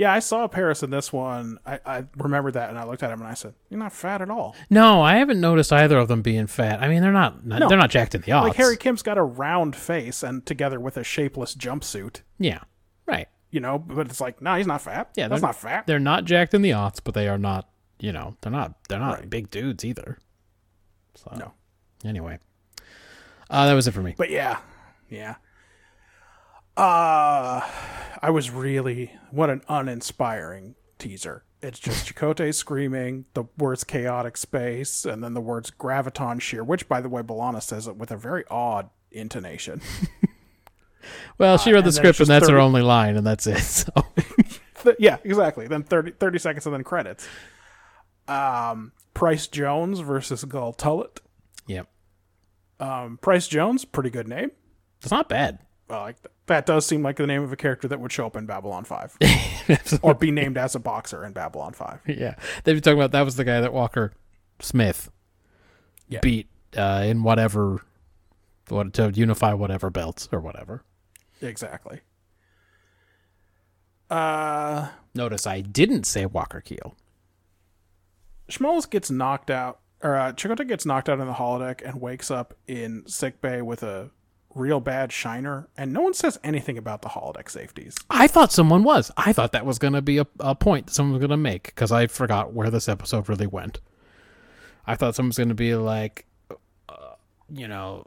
[0.00, 1.58] Yeah, I saw Paris in this one.
[1.66, 4.22] I, I remembered that, and I looked at him and I said, "You're not fat
[4.22, 6.82] at all." No, I haven't noticed either of them being fat.
[6.82, 7.44] I mean, they're not.
[7.44, 7.68] No.
[7.68, 8.48] They're not jacked in the odds.
[8.48, 12.60] Like Harry Kim's got a round face, and together with a shapeless jumpsuit, Yeah,
[13.04, 13.28] right.
[13.50, 13.78] you know.
[13.78, 15.10] But it's like, no, he's not fat.
[15.16, 15.86] Yeah, that's not fat.
[15.86, 17.68] They're not jacked in the odds, but they are not.
[17.98, 18.72] You know, they're not.
[18.88, 19.28] They're not Right.
[19.28, 20.16] big dudes either.
[21.14, 21.52] So No.
[22.06, 22.38] Anyway,
[23.50, 24.14] uh, that was it for me.
[24.16, 24.60] But yeah,
[25.10, 25.34] yeah.
[26.76, 27.60] Uh
[28.22, 31.44] I was really what an uninspiring teaser.
[31.62, 36.88] It's just Chakotay screaming, the words chaotic space, and then the words graviton shear, which
[36.88, 39.80] by the way, B'Elanna says it with a very odd intonation.
[41.38, 43.84] Well, she read the script, and that's her only line, and that's it.
[44.82, 45.66] So yeah, exactly.
[45.66, 47.26] Then 30, 30 seconds and then credits.
[48.28, 51.18] Um Price Jones versus Gul Tullett.
[51.66, 51.88] yep,
[52.78, 54.50] Um Price Jones, pretty good name.
[55.02, 55.58] it's not bad.
[55.88, 56.32] Well, like that
[56.66, 59.18] does seem like the name of a character that would show up in Babylon 5
[60.02, 62.00] or be named as a boxer in Babylon 5.
[62.08, 62.34] yeah,
[62.64, 64.12] they've been talking about that was the guy that Walker
[64.60, 65.10] Smith
[66.08, 66.20] Yeah.
[66.22, 67.82] beat uh, in whatever
[68.68, 70.82] what to unify whatever belts or whatever.
[71.40, 72.00] Exactly.
[74.08, 76.94] Uh, Notice I didn't say Walker Keel.
[78.50, 82.30] Schmullis gets knocked out, or uh, Chakotay gets knocked out in the holodeck and wakes
[82.30, 84.10] up in sickbay with a
[84.54, 87.96] real bad shiner, and no one says anything about the holodeck safeties.
[88.08, 89.10] I thought someone was.
[89.16, 91.36] I thought that was going to be a, a point that someone was going to
[91.36, 93.80] make because I forgot where this episode really went.
[94.86, 96.26] I thought someone was going to be like,
[96.88, 97.14] uh,
[97.48, 98.06] you know,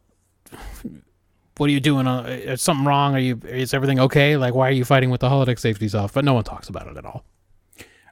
[1.58, 2.08] what are you doing?
[2.08, 3.16] Uh, is something wrong?
[3.16, 3.40] Are you?
[3.48, 4.38] Is everything okay?
[4.38, 6.14] Like, why are you fighting with the holodeck safeties off?
[6.14, 7.24] But no one talks about it at all.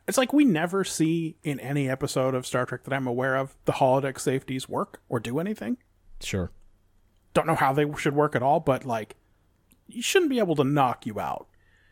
[0.07, 3.55] It's like we never see in any episode of Star Trek that I'm aware of
[3.65, 5.77] the holodeck safeties work or do anything.
[6.19, 6.51] Sure.
[7.33, 9.15] Don't know how they should work at all, but like,
[9.87, 11.47] you shouldn't be able to knock you out.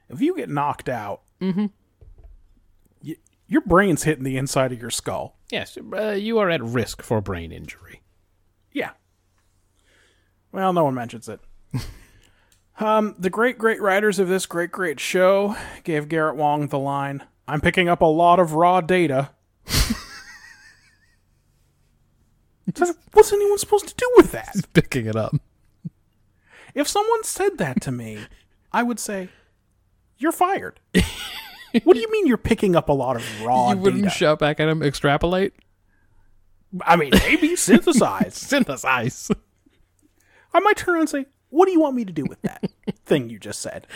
[0.09, 3.15] If you get knocked out, y-
[3.47, 5.37] your brain's hitting the inside of your skull.
[5.51, 8.01] Yes, uh, you are at risk for brain injury.
[8.71, 8.91] Yeah.
[10.51, 11.39] Well, no one mentions it.
[12.79, 17.23] um, the great, great writers of this great, great show gave Garrett Wang the line
[17.47, 19.31] I'm picking up a lot of raw data.
[23.13, 24.55] What's anyone supposed to do with that?
[24.74, 25.36] Picking it up.
[26.76, 28.20] If someone said that to me,
[28.72, 29.30] I would say,
[30.17, 30.80] You're fired.
[31.84, 34.15] what do you mean you're picking up a lot of raw you wouldn't data?
[34.15, 34.82] shout back at him.
[34.84, 35.53] Extrapolate.
[36.86, 38.36] I mean, maybe synthesize.
[38.36, 39.32] Synthesize.
[40.53, 42.70] I might turn around and say, What do you want me to do with that
[43.05, 43.88] thing you just said?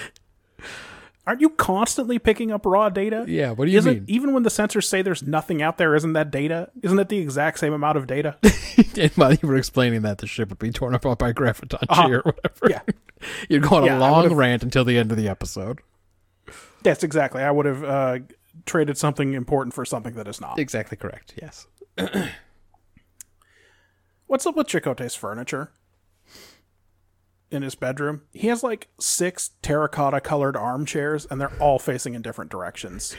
[1.25, 3.23] Aren't you constantly picking up raw data?
[3.27, 4.03] Yeah, what do you isn't, mean?
[4.07, 6.69] Even when the sensors say there's nothing out there, isn't that data?
[6.81, 8.37] Isn't it the exact same amount of data?
[8.97, 12.19] and while you were explaining that, the ship would be torn apart by graviton shear
[12.25, 12.69] or whatever.
[12.69, 12.81] yeah.
[13.49, 15.79] You'd go on Yeah, a long rant until the end of the episode.
[16.83, 17.41] Yes, exactly.
[17.41, 18.19] I would have uh,
[18.65, 20.59] traded something important for something that is not.
[20.59, 21.35] Exactly correct.
[21.41, 21.67] Yes.
[24.27, 25.71] What's up with Chakotay's furniture?
[27.53, 32.21] In his bedroom, he has like six terracotta colored armchairs, and they're all facing in
[32.23, 33.15] different directions.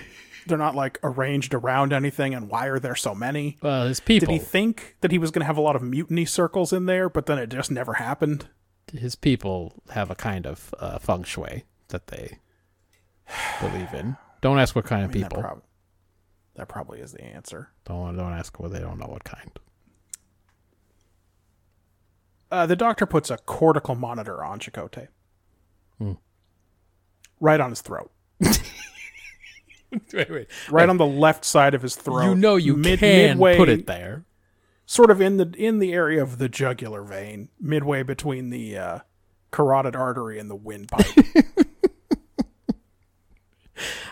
[0.46, 3.56] They're not like arranged around anything, and why are there so many?
[3.62, 5.82] Well, his people, Did he think that he was going to have a lot of
[5.82, 8.48] mutiny circles in there, but then it just never happened?
[8.92, 12.38] his people have a kind of uh, feng shui that they
[13.60, 14.16] believe in.
[14.40, 15.42] Don't ask what kind of I mean, that, people.
[15.42, 15.62] prob-
[16.56, 17.70] that probably is the answer.
[17.84, 19.50] don't don't ask what they don't know what kind.
[22.50, 25.08] Uh, the doctor puts a cortical monitor on Chakotay.
[25.98, 26.12] Hmm.
[27.40, 28.10] Right on his throat.
[28.40, 30.46] wait, wait.
[30.70, 32.24] Right on the left side of his throat.
[32.24, 34.24] You know you mid- can midway, put it there.
[34.86, 38.98] sort of in the in the area of the jugular vein, midway between the uh,
[39.50, 41.06] carotid artery and the windpipe.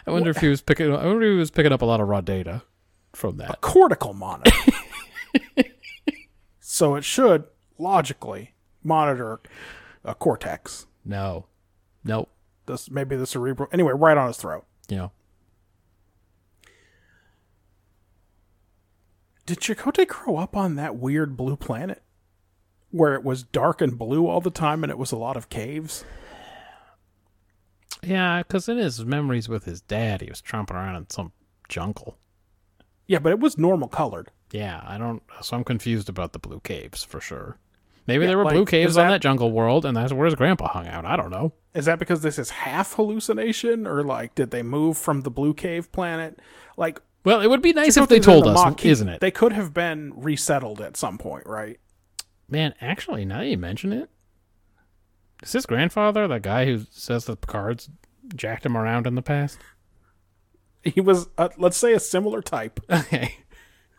[0.05, 0.93] I wonder if he was picking.
[0.93, 2.63] I wonder if he was picking up a lot of raw data
[3.13, 3.51] from that.
[3.51, 4.51] A cortical monitor.
[6.61, 7.45] so it should
[7.83, 9.41] logically monitor
[10.05, 10.87] a cortex.
[11.05, 11.47] No,
[12.05, 12.31] nope.
[12.67, 13.69] This maybe the cerebral.
[13.73, 14.65] Anyway, right on his throat.
[14.89, 15.13] You know,
[19.47, 22.03] Did Chakotay grow up on that weird blue planet
[22.91, 25.49] where it was dark and blue all the time and it was a lot of
[25.49, 26.05] caves?
[28.03, 31.33] yeah, because in his memories with his dad, he was tromping around in some
[31.69, 32.17] jungle.
[33.07, 34.31] Yeah, but it was normal colored.
[34.53, 35.23] Yeah, I don't.
[35.41, 37.59] So I'm confused about the blue caves for sure.
[38.07, 40.13] Maybe Yeah, there were like, blue caves is on that- that jungle world, and that's
[40.13, 41.05] where his grandpa hung out.
[41.05, 41.53] I don't know.
[41.75, 45.55] Is that because this is half hallucination or like did they move from the blue
[45.55, 46.39] cave planet?
[46.77, 48.91] Like Well, it would be nice if they told the us, Maquis.
[48.93, 49.21] isn't it?
[49.21, 51.79] They could have been resettled at some point, right?
[52.49, 54.11] Man, actually, now that you mention it,
[55.43, 57.89] is his grandfather the guy who says the Picard's
[58.35, 59.59] jacked him around in the past?
[60.85, 62.81] He was, uh, let's say, a similar type.
[62.91, 63.37] Okay.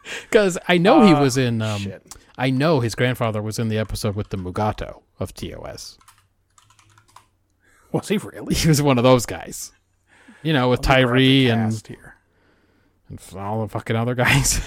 [0.30, 1.62] Because I know he Uh, was in.
[1.62, 2.16] Um, shit.
[2.38, 5.98] I know his grandfather was in the episode with the Mugato of TOS.
[7.92, 8.56] Was he really?
[8.64, 9.72] He was one of those guys.
[10.42, 12.16] You know, with Tyree and, here.
[13.08, 14.60] and all the fucking other guys.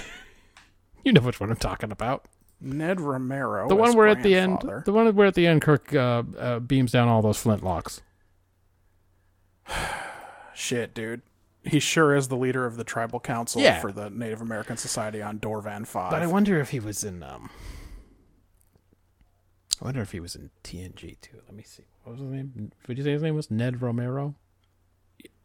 [1.04, 2.24] you know which one I'm talking about.
[2.60, 3.68] Ned Romero.
[3.68, 6.58] The one where at the end, the one where at the end, Kirk uh, uh,
[6.60, 8.00] beams down all those flintlocks.
[10.54, 11.20] Shit, dude.
[11.66, 13.80] He sure is the leader of the tribal council Yeah.
[13.80, 16.10] for the Native American Society on Dorvan Five.
[16.12, 17.22] But I wonder if he was in.
[17.22, 17.50] Um,
[19.80, 21.38] I wonder if he was in TNG too.
[21.46, 21.84] Let me see.
[22.04, 22.72] What was his name?
[22.86, 24.34] Did you say his name was Ned Romero?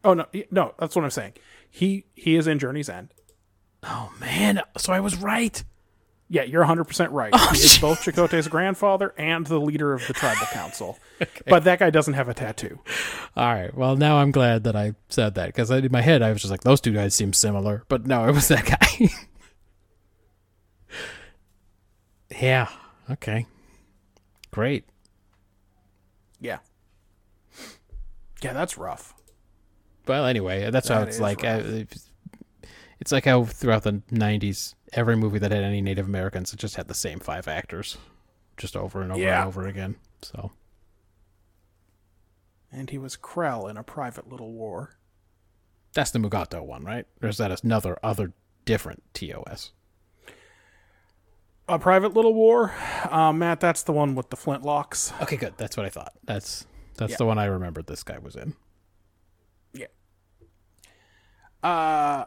[0.04, 1.34] oh no, he- no, that's what I'm saying.
[1.70, 3.14] He he is in Journey's End.
[3.84, 4.62] Oh man!
[4.78, 5.64] So I was right.
[6.32, 7.30] Yeah, you're 100% right.
[7.34, 10.98] Oh, he is both Chakotay's grandfather and the leader of the tribal council.
[11.46, 12.80] But that guy doesn't have a tattoo.
[13.36, 13.76] All right.
[13.76, 16.50] Well, now I'm glad that I said that because in my head I was just
[16.50, 19.10] like, those two guys seem similar, but no, it was that guy.
[22.42, 22.70] yeah.
[23.10, 23.46] Okay.
[24.52, 24.86] Great.
[26.40, 26.60] Yeah.
[28.42, 29.14] Yeah, that's rough.
[30.08, 31.44] Well, anyway, that's how it's like.
[31.44, 31.66] rough.
[31.66, 31.84] Uh,
[33.02, 36.76] it's like how throughout the '90s, every movie that had any Native Americans, it just
[36.76, 37.98] had the same five actors,
[38.58, 39.40] just over and over Yeah.
[39.42, 39.96] and over again.
[40.22, 40.52] So
[42.72, 44.96] And he was Krell in a private little war.
[45.94, 47.06] that's the Mugato one, right?
[47.22, 48.32] Or is that another other
[48.66, 49.72] different TOS?
[51.68, 52.74] A private little war?
[53.10, 55.12] Uh, Matt, that's the one with the flintlocks.
[55.22, 55.54] Okay, good.
[55.58, 56.14] That's what I thought.
[56.24, 56.66] That's
[56.98, 57.18] that's Yeah.
[57.18, 57.88] the one I remembered.
[57.88, 58.56] This guy was in.
[59.74, 59.88] Yeah.
[61.64, 62.26] Uh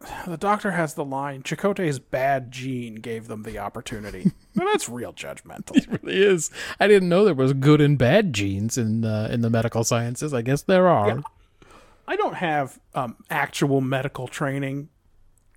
[0.26, 4.32] the doctor has the line, Chakotay's bad gene gave them the opportunity.
[4.54, 6.02] now, that's real judgmental.
[6.02, 6.50] really is.
[6.78, 10.32] I didn't know there was good and bad genes in uh, in the medical sciences.
[10.32, 11.08] I guess there are.
[11.08, 11.20] Yeah.
[12.06, 14.88] I don't have um, actual medical training,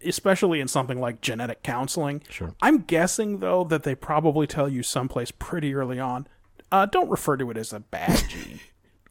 [0.03, 2.23] especially in something like genetic counseling.
[2.29, 2.53] Sure.
[2.61, 6.27] I'm guessing, though, that they probably tell you someplace pretty early on
[6.71, 8.59] uh, don't refer to it as a bad gene.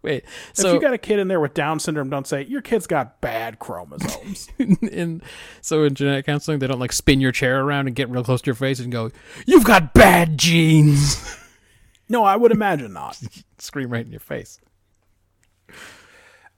[0.03, 0.25] Wait.
[0.25, 2.87] if So you got a kid in there with Down syndrome, don't say, your kid's
[2.87, 4.49] got bad chromosomes.
[4.59, 5.23] in
[5.61, 8.41] so in genetic counseling, they don't like spin your chair around and get real close
[8.43, 9.11] to your face and go,
[9.47, 11.37] "You've got bad genes."
[12.09, 13.21] no, I would imagine not.
[13.59, 14.61] Scream right in your face.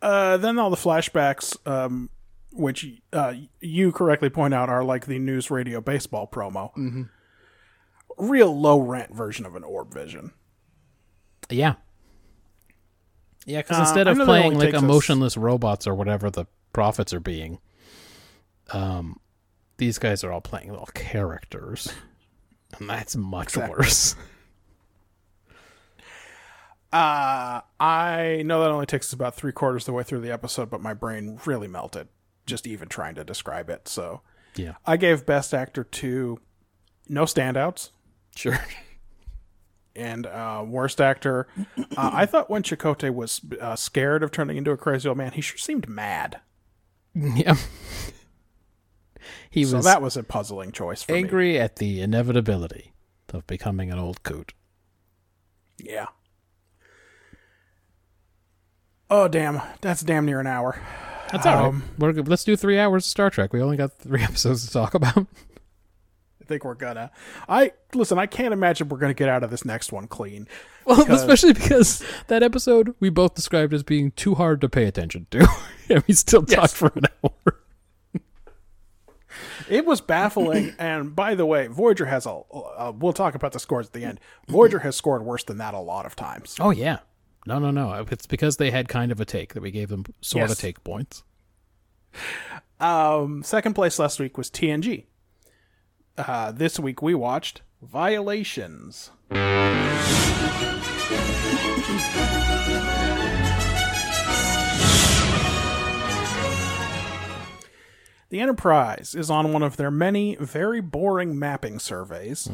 [0.00, 2.10] Uh, then all the flashbacks, um,
[2.52, 6.72] which uh, you correctly point out are like the news radio baseball promo.
[6.76, 7.02] Mm-hmm.
[8.18, 10.32] Real low rent version of an orb vision.
[11.50, 11.74] Yeah.
[13.46, 16.46] Yeah, because Uh, instead I of playing like takes us- emotionless robots or whatever the
[16.72, 17.58] prophets are being,
[18.72, 19.18] um,
[19.78, 21.92] these guys are all playing little characters,
[22.78, 23.76] and that's much Exactly.
[23.76, 24.14] worse.
[26.92, 30.30] Uh, I know that only takes us about three quarters of the way through the
[30.30, 32.08] episode, but my brain really melted
[32.44, 33.88] just even trying to describe it.
[33.88, 34.20] So
[34.56, 36.38] Yeah, I gave Best Actor to
[37.08, 37.90] no standouts.
[38.36, 38.58] sure.
[39.94, 41.46] And uh, worst actor,
[41.78, 45.32] uh, I thought when Chakotay was uh, scared of turning into a crazy old man,
[45.32, 46.40] he sure seemed mad.
[47.14, 47.56] yeah.
[49.50, 51.18] He So was So that was a puzzling choice for me.
[51.18, 52.94] angry at the inevitability
[53.34, 54.54] of becoming an old coot.
[55.78, 56.06] Yeah.
[59.10, 60.80] Oh damn, that's damn near an hour.
[61.30, 61.64] That's all right.
[61.66, 62.28] Um, We're good.
[62.28, 63.52] Let's do three hours of Star Trek.
[63.52, 65.26] We only got three episodes to talk about.
[66.52, 67.10] Think we're gonna.
[67.48, 68.18] I listen.
[68.18, 70.46] I can't imagine we're gonna get out of this next one clean.
[70.84, 74.84] Well, Because- especially because that episode we both described as being too hard to pay
[74.84, 75.48] attention to,
[75.88, 76.74] and we still talked Yes.
[76.74, 77.58] for an hour.
[79.70, 80.74] It was baffling.
[80.78, 82.30] and by the way, Voyager has a.
[82.52, 84.20] Uh, we'll talk about the scores at the end.
[84.48, 86.56] Voyager has scored worse than that a lot of times.
[86.60, 86.98] Oh yeah,
[87.46, 88.04] no, no, no.
[88.10, 90.52] It's because they had kind of a take that we gave them sort Yes.
[90.52, 91.22] of take points.
[92.78, 95.04] Um, second place last week was TNG.
[96.18, 99.10] Uh, this week we watched Violations.
[108.28, 112.48] The Enterprise is on one of their many very boring mapping surveys.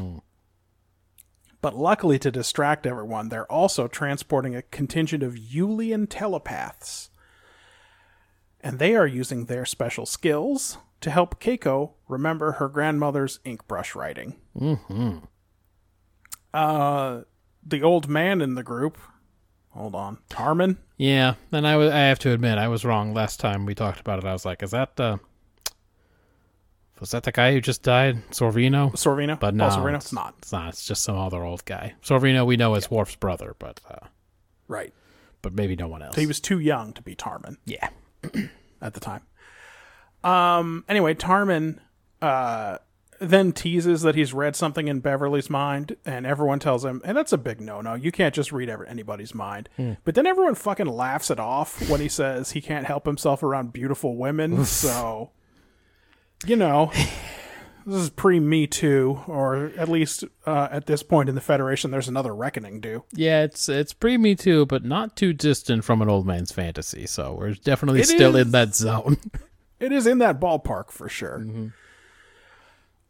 [1.61, 7.09] But luckily to distract everyone, they're also transporting a contingent of Ullian telepaths.
[8.61, 13.95] And they are using their special skills to help Keiko remember her grandmother's ink brush
[13.95, 14.35] writing.
[14.59, 15.17] Mm-hmm.
[16.53, 17.21] Uh,
[17.65, 18.97] the old man in the group,
[19.69, 20.77] hold on, Harmon.
[20.97, 23.99] Yeah, and I wa- I have to admit I was wrong last time we talked
[23.99, 24.25] about it.
[24.25, 25.17] I was like, is that uh,
[26.99, 28.91] Was that the guy who just died, Sorvino?
[28.93, 29.39] Sorvino?
[29.39, 29.95] But no, oh, Sorvino.
[29.95, 30.33] It's not.
[30.39, 30.69] It's not.
[30.69, 31.93] It's just some other old guy.
[32.03, 34.07] Sorvino, we know as Worf's brother, but uh,
[34.67, 34.93] Right.
[35.41, 36.15] but maybe no one else.
[36.15, 37.89] He was too young to be Tarmin yeah.
[38.81, 39.21] at the time.
[40.23, 40.83] Um.
[40.89, 41.79] Anyway, Tarmin
[42.21, 42.77] uh,
[43.21, 47.33] then teases that he's read something in Beverly's mind, and everyone tells him, and that's
[47.33, 47.93] a big no-no.
[47.95, 49.69] You can't just read ever, anybody's mind.
[50.03, 53.73] But then everyone fucking laughs it off when he says he can't help himself around
[53.73, 54.65] beautiful women.
[54.65, 55.31] so,
[56.45, 56.91] you know,
[57.85, 62.07] this is pre-Me Too, or at least uh, at this point in the Federation, there's
[62.07, 63.03] another reckoning due.
[63.13, 67.05] Yeah, it's it's pre Me Too, but not too distant from an old man's fantasy.
[67.05, 68.45] So we're definitely It still is.
[68.47, 69.17] in that zone.
[69.79, 71.71] It is in that ballpark for sure.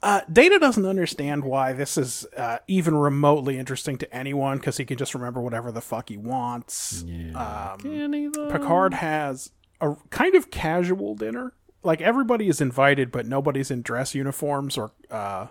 [0.02, 4.86] Uh, Data doesn't understand why this is uh, even remotely interesting to anyone because he
[4.86, 7.04] can just remember whatever the fuck he wants.
[7.36, 8.50] Um, Can he, though?
[8.50, 9.52] Picard has
[9.82, 11.54] a kind of casual dinner.
[11.84, 15.48] Like everybody is invited, but nobody's in dress uniforms or uh,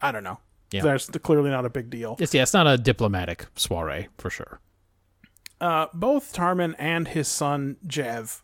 [0.00, 0.38] I don't know.
[0.70, 0.82] Yeah.
[0.82, 2.16] That's clearly not a big deal.
[2.18, 4.60] Yes, yeah, it's not a diplomatic soiree for sure.
[5.60, 8.40] Uh, both Tarmin and his son Jev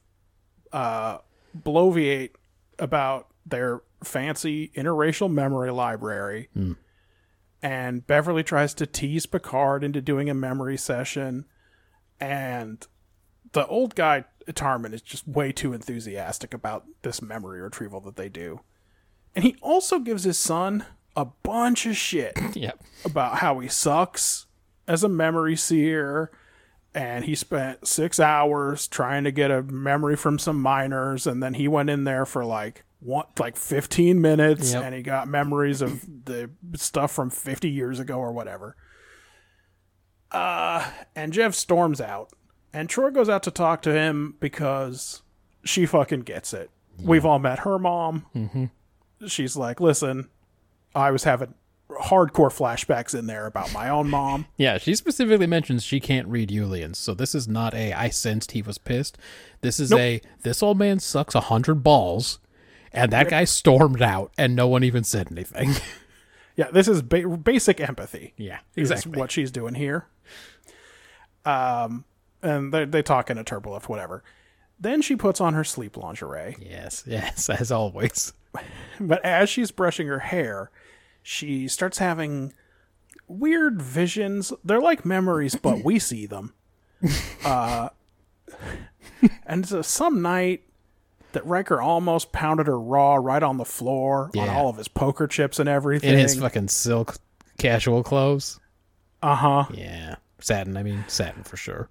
[0.73, 1.19] uh,
[1.65, 2.31] bloviate
[2.79, 6.49] about their fancy interracial memory library.
[6.55, 6.73] Hmm.
[7.63, 11.47] And Beverly tries to tease Picard into doing a memory session.
[12.21, 12.87] And
[13.53, 18.29] the old guy, Tarmin, is just way too enthusiastic about this memory retrieval that they
[18.29, 18.61] do.
[19.35, 20.85] And he also gives his son
[21.17, 22.83] a bunch of shit Yep.
[23.05, 24.47] about how he sucks
[24.87, 26.31] as a memory seer
[26.97, 31.53] and he spent six hours trying to get a memory from some miners and then
[31.55, 34.83] he went in there for like one like 15 minutes Yep.
[34.83, 38.75] and he got memories of the stuff from 50 years ago or whatever
[40.33, 42.31] uh and jev storms out
[42.73, 45.23] and troi goes out to talk to him because
[45.65, 46.71] she fucking gets it
[47.01, 48.65] we've all met her mom mm-hmm.
[49.27, 50.29] she's like listen
[50.95, 51.55] i was having
[51.89, 56.51] hardcore flashbacks in there about my own mom Yeah, she specifically mentions she can't read
[56.51, 59.17] Ullians, so this is not a I sensed he was pissed.
[59.61, 62.39] This is a this old man sucks a hundred balls,
[62.93, 65.71] and that guy stormed out, and no one even said anything.
[66.59, 68.33] Yeah, this is ba- basic empathy.
[68.39, 69.13] yeah, exactly.
[69.19, 70.07] what she's doing here.
[71.45, 72.05] Um,
[72.43, 74.25] and they they talk in a turbolift, whatever.
[74.81, 78.33] Then she puts on her sleep lingerie, Yes, yes, as always.
[78.99, 80.71] but as she's brushing her hair,
[81.27, 82.53] she starts having
[83.27, 84.53] weird visions.
[84.65, 86.55] They're like memories, but we see them.
[87.45, 87.91] Uh,
[89.47, 90.63] and so some night
[91.31, 94.43] that Riker almost pounded her raw right on the floor yeah.
[94.43, 96.15] on all of his poker chips and everything.
[96.15, 97.17] In his fucking silk
[97.59, 98.59] casual clothes.
[99.23, 99.65] Uh huh.
[99.73, 100.17] Yeah.
[100.41, 101.89] Satin, I mean, satin for sure.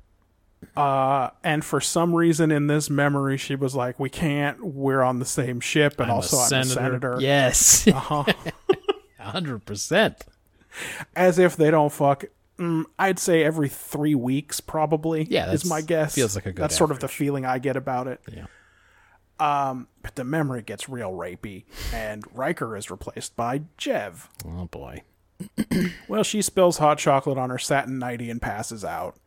[0.76, 4.62] Uh, and for some reason in this memory, she was like, "We can't.
[4.66, 6.80] We're on the same ship, and I'm also a I'm senator.
[6.80, 7.88] a senator." Yes.
[7.88, 8.24] uh huh.
[9.26, 10.22] 100%.
[11.16, 12.26] As if they don't fuck
[12.58, 15.28] Mm, I'd say every three weeks, probably.
[15.30, 16.16] Yeah, is my guess.
[16.16, 16.62] Feels like a good.
[16.62, 16.78] That's average.
[16.78, 18.22] sort of the feeling I get about it.
[18.32, 18.46] Yeah.
[19.40, 24.28] Um, but the memory gets real rapey, and Riker is replaced by Jev.
[24.48, 25.04] Oh boy.
[26.08, 29.18] well, she spills hot chocolate on her satin nightie and passes out.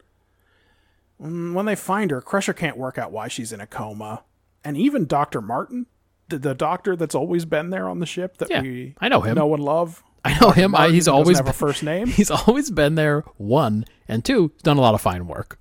[1.22, 4.22] Mm, when they find her, Crusher can't work out why she's in a coma,
[4.64, 5.84] and even Doctor Martin,
[6.28, 9.20] the, the doctor that's always been there on the ship that Yeah, we I know
[9.20, 9.36] him.
[9.36, 10.02] know and love.
[10.24, 10.74] I know him.
[10.74, 12.06] I, he's always have a first name.
[12.08, 13.20] he's always been there.
[13.36, 15.58] One and two, he's done a lot of fine work.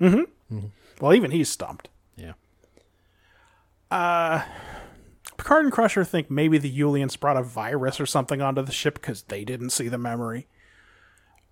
[0.00, 0.26] Mhm
[1.00, 1.88] well, even he's stumped.
[2.16, 2.32] Yeah.
[3.90, 4.42] Uh,
[5.36, 8.94] Picard and Crusher think maybe the Ullians brought a virus or something onto the ship
[8.94, 10.46] because they didn't see the memory.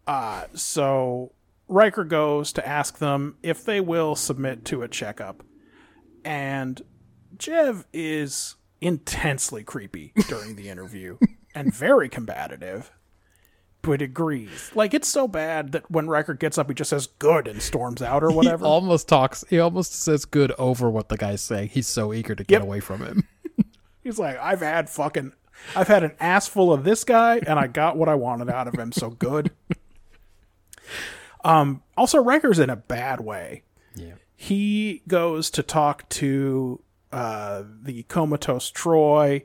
[0.07, 1.33] Uh, so
[1.69, 5.43] Riker goes to ask them if they will submit to a checkup.
[6.25, 6.81] And
[7.37, 11.19] Jev is intensely creepy during the interview
[11.55, 12.91] and very combative,
[13.83, 14.71] but agrees.
[14.75, 18.03] Like, it's so bad that when Riker gets up, he just says good and storms
[18.03, 18.65] out or whatever.
[18.65, 19.45] He almost talks.
[19.51, 21.69] He almost says good over what the guy's saying.
[21.71, 22.63] He's so eager to get Yep.
[22.63, 23.29] away from him.
[24.03, 25.33] He's like, I've had fucking,
[25.75, 28.69] I've had an ass full of this guy, and I got what I wanted out
[28.69, 28.93] of him.
[28.93, 29.51] So good.
[31.45, 31.83] Um.
[31.97, 33.63] Also, Riker's in a bad way.
[33.95, 34.15] Yeah.
[34.37, 36.81] He goes to talk to
[37.15, 39.45] uh, the comatose Troi,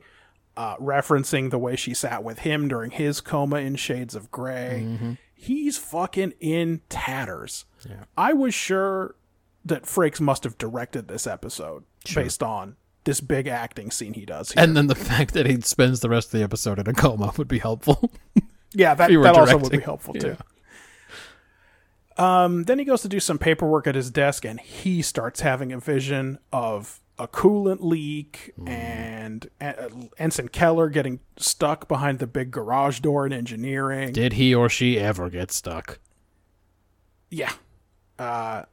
[0.57, 5.17] uh, referencing the way she sat with him during his coma in Shades of gray
[5.33, 7.63] He's fucking in tatters.
[7.87, 8.03] Yeah.
[8.17, 9.15] I was sure
[9.63, 14.51] that Frakes must have directed this episode based on this big acting scene he does
[14.51, 14.61] here.
[14.61, 17.31] And then the fact that he spends the rest of the episode in a coma
[17.37, 18.11] would be helpful.
[18.71, 20.35] Yeah, that, that also would be helpful Yeah.
[22.17, 22.23] too.
[22.23, 25.71] Um, then he goes to do some paperwork at his desk, and he starts having
[25.71, 29.73] a vision of a coolant leak and uh,
[30.17, 34.13] Ensign Keller getting stuck behind the big garage door in engineering.
[34.13, 35.99] Did he or she ever get stuck?
[37.29, 37.51] Yeah.
[38.17, 38.63] Uh,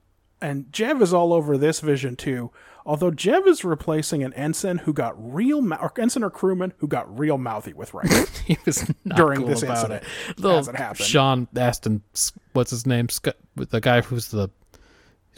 [0.40, 2.50] and Jev is all over this vision too.
[2.84, 6.86] Although Jev is replacing an ensign who got real, mou- or ensign or crewman who
[6.86, 8.26] got real mouthy with Riker.
[8.46, 8.76] He was
[9.16, 10.38] During cool this about incident, it.
[10.38, 11.04] Little as it happened.
[11.04, 12.00] Sean Astin,
[12.52, 13.08] what's his name?
[13.56, 14.50] The guy who's the,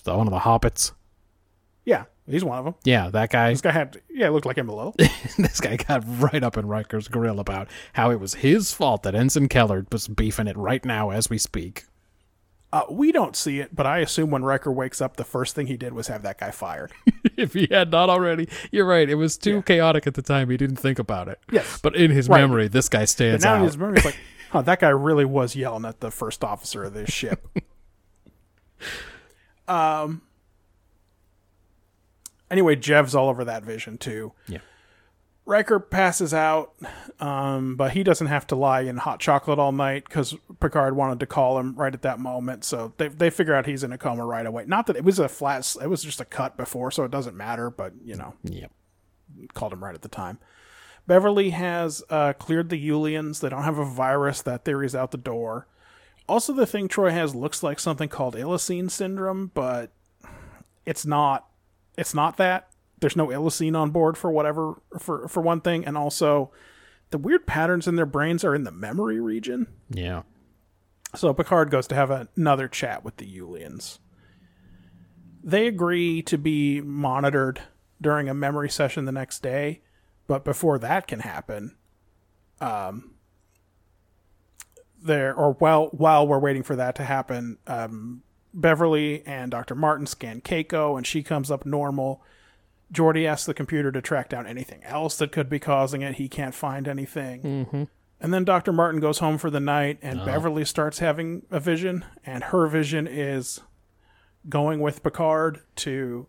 [0.05, 0.93] the one of the hobbits.
[1.89, 2.75] Yeah, he's one of them.
[2.85, 3.51] Yeah, that guy.
[3.51, 4.95] This guy had, yeah, looked like him a little.
[5.39, 9.15] this guy got right up in Riker's grill about how it was his fault that
[9.15, 11.87] Ensign Keller was beefing it right now as we speak.
[12.71, 15.69] Uh, we don't see it, but I assume when Riker wakes up, the first thing
[15.69, 16.93] he did was have that guy fired.
[17.39, 19.09] if he had not already, you're right.
[19.09, 20.51] It was too chaotic at the time.
[20.51, 21.41] He didn't think about it.
[21.51, 21.81] Yes.
[21.83, 22.43] But in his Right.
[22.43, 23.65] memory, this guy But stands now in out.
[23.65, 24.19] his memory, it's like,
[24.51, 27.49] huh, that guy really was yelling at the first officer of this ship.
[29.67, 30.21] um.
[32.51, 34.33] Anyway, Jev's all over that vision too.
[34.47, 34.59] Yeah.
[35.45, 36.75] Riker passes out,
[37.21, 41.21] um, but he doesn't have to lie in hot chocolate all night because Picard wanted
[41.21, 42.65] to call him right at that moment.
[42.65, 44.65] So they they figure out he's in a coma right away.
[44.67, 47.35] Not that it was a flat, it was just a cut before, so it doesn't
[47.35, 47.71] matter.
[47.71, 48.71] But you know, Yep.
[49.55, 50.39] called him right at the time.
[51.07, 53.41] Beverly has uh, cleared the Ullians.
[53.41, 54.43] They don't have a virus.
[54.43, 55.67] That theory's out the door.
[56.29, 59.93] Also, the thing Troi has looks like something called Iresine syndrome, but
[60.85, 61.47] it's not.
[61.99, 62.69] It's not that.
[63.01, 66.53] There's no Iresine on board for whatever for for one thing, and also
[67.11, 69.67] the weird patterns in their brains are in the memory region.
[69.91, 70.23] Yeah.
[71.15, 73.99] So Picard goes to have another chat with the Ullians.
[75.43, 77.61] They agree to be monitored
[78.01, 79.83] during a memory session the next day,
[80.27, 81.77] but before that can happen,
[82.61, 83.15] um,
[85.03, 88.23] there or while while we're waiting for that to happen, um,
[88.55, 89.75] Beverly and Dr.
[89.75, 92.23] Martin scan Keiko, and she comes up normal.
[92.93, 96.17] Geordi asks the computer to track down anything else that could be causing it.
[96.17, 97.43] He can't find anything.
[97.43, 97.85] Mm-hmm.
[98.21, 98.73] And then Dr.
[98.73, 103.07] Martin goes home for the night, and Beverly starts having a vision, and her vision
[103.07, 103.61] is
[104.49, 106.27] going with Picard to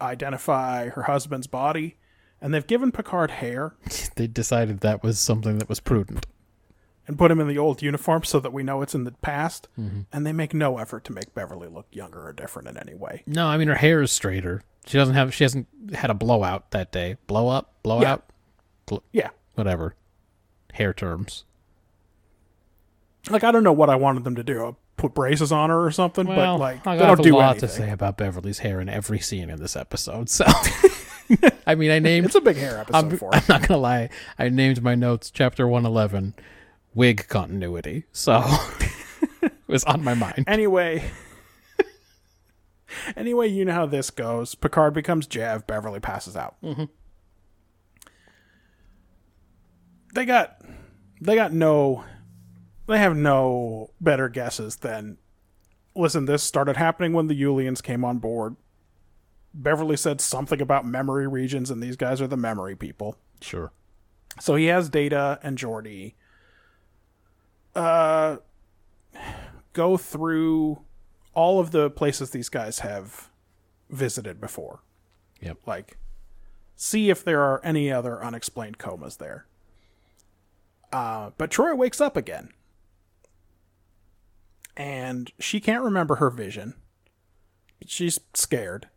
[0.00, 1.96] identify her husband's body.
[2.40, 3.74] And they've given Picard hair
[4.16, 6.26] They decided that was something that was prudent.
[7.06, 9.68] And put him in the old uniform so that we know it's in the past.
[9.78, 10.00] Mm-hmm.
[10.12, 13.22] And they make no effort to make Beverly look younger or different in any way.
[13.26, 14.62] No, I mean her hair is straighter.
[14.86, 15.34] She doesn't have.
[15.34, 17.16] She hasn't had a blowout that day.
[17.26, 18.24] Blow up, blowout,
[19.12, 19.30] Yeah.
[19.54, 19.94] whatever.
[20.74, 21.44] Hair terms.
[23.28, 24.62] Like, I don't know what I wanted them to do.
[24.62, 27.24] I'll put braces on her or something, Well, but like, I got don't do a
[27.32, 27.68] do lot anything.
[27.68, 30.28] to say about Beverly's hair in every scene in this episode.
[30.30, 30.44] So,
[31.66, 32.26] I mean, I named.
[32.26, 33.34] It's a big hair episode I'm, for.
[33.34, 34.10] I'm not gonna lie.
[34.38, 36.34] I named my notes chapter one eleven,
[36.96, 38.04] wig continuity.
[38.10, 38.42] So
[39.42, 40.44] it was on my mind.
[40.48, 41.08] Anyway,
[43.16, 44.56] anyway, you know how this goes.
[44.56, 45.66] Picard becomes Jev.
[45.68, 46.56] Beverly passes out.
[46.64, 46.84] Mm-hmm.
[50.14, 50.62] They got,
[51.20, 52.04] they got no,
[52.88, 55.18] they have no better guesses than.
[55.94, 58.56] Listen, this started happening when the Ullians came on board.
[59.54, 63.16] Beverly said something about memory regions, and these guys are the memory people.
[63.40, 63.72] Sure.
[64.38, 66.14] So he has Data and Geordi
[67.76, 68.38] uh,
[69.72, 70.80] go through
[71.34, 73.30] all of the places these guys have
[73.90, 74.80] visited before.
[75.40, 75.58] Yep.
[75.66, 75.98] Like,
[76.74, 79.46] see if there are any other unexplained comas there.
[80.92, 82.50] Uh, but Troi wakes up again.
[84.76, 86.74] And she can't remember her vision.
[87.86, 88.88] She's scared.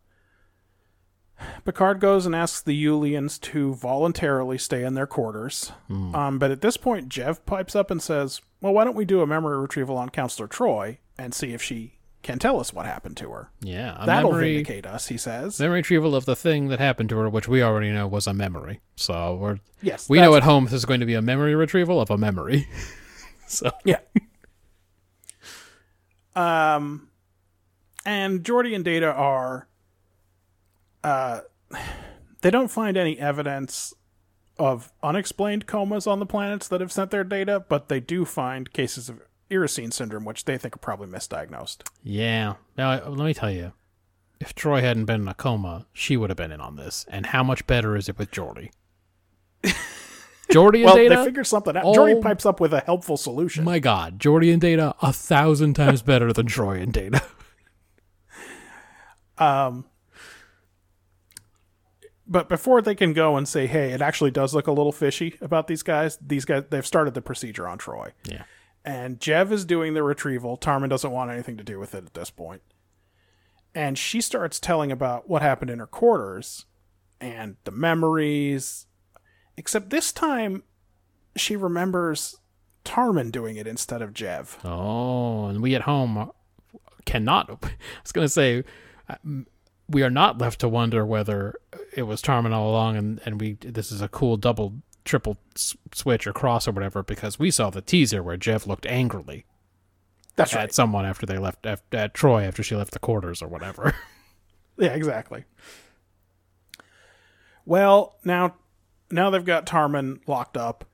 [1.64, 5.72] Picard goes and asks the Ullians to voluntarily stay in their quarters.
[6.14, 9.22] Um, but at this point, Jev pipes up and says, Well, why don't we do
[9.22, 13.16] a memory retrieval on Counselor Troi and see if she can tell us what happened
[13.18, 13.50] to her?
[13.62, 13.96] Yeah.
[13.98, 15.58] A That'll memory, vindicate us, he says.
[15.58, 18.34] memory retrieval of the thing that happened to her, which we already know was a
[18.34, 18.80] memory.
[18.96, 20.08] So we're Yes.
[20.10, 22.68] we know at home this is going to be a memory retrieval of a memory.
[23.46, 24.00] so Yeah.
[26.36, 27.08] um,
[28.04, 29.68] and Geordi and Data are,
[31.02, 31.40] uh,
[32.42, 33.94] they don't find any evidence
[34.60, 38.72] of unexplained comas on the planets that have sent their data, but they do find
[38.72, 39.20] cases of
[39.50, 41.82] Iresine syndrome, which they think are probably misdiagnosed.
[42.04, 42.54] yeah.
[42.78, 43.72] Now let me tell you,
[44.38, 47.04] if Troi hadn't been in a coma, she would have been in on this.
[47.10, 48.70] And how much better is it with Geordi?
[50.50, 51.16] Geordi and Well, Data.
[51.16, 51.84] they figured something out.
[51.84, 52.20] Geordi Oh.
[52.22, 53.64] pipes up with a helpful solution.
[53.64, 57.22] My God, Geordi and Data a thousand times better than Troi and Data.
[59.38, 59.86] Um,
[62.30, 65.36] but before they can go and say, "Hey, it actually does look a little fishy
[65.42, 68.12] about these guys," these guys they've started the procedure on Troi.
[68.24, 68.44] Yeah.
[68.84, 70.56] and Jev is doing the retrieval.
[70.56, 72.62] Tarmin doesn't want anything to do with it at this point.
[73.74, 76.64] And she starts telling about what happened in her quarters.
[77.20, 78.86] and the memories.
[79.58, 80.62] Except this time,
[81.36, 82.38] she remembers
[82.86, 84.56] Tarmin doing it instead of Jev.
[84.64, 86.30] Oh, and we at home
[87.04, 87.50] cannot.
[87.62, 87.70] I
[88.02, 88.64] was going to say,
[89.90, 91.54] we are not left to wonder whether
[91.96, 95.76] it was Tarmin all along, and and we this is a cool double, triple s-
[95.92, 99.44] switch or cross or whatever because we saw the teaser where Jev looked angrily
[100.36, 100.72] That's at right.
[100.72, 103.94] someone after they left at, at Troi after she left the quarters or whatever.
[104.78, 105.44] Yeah, exactly.
[107.66, 108.54] Well, now
[109.10, 110.84] now they've got Tarmin locked up.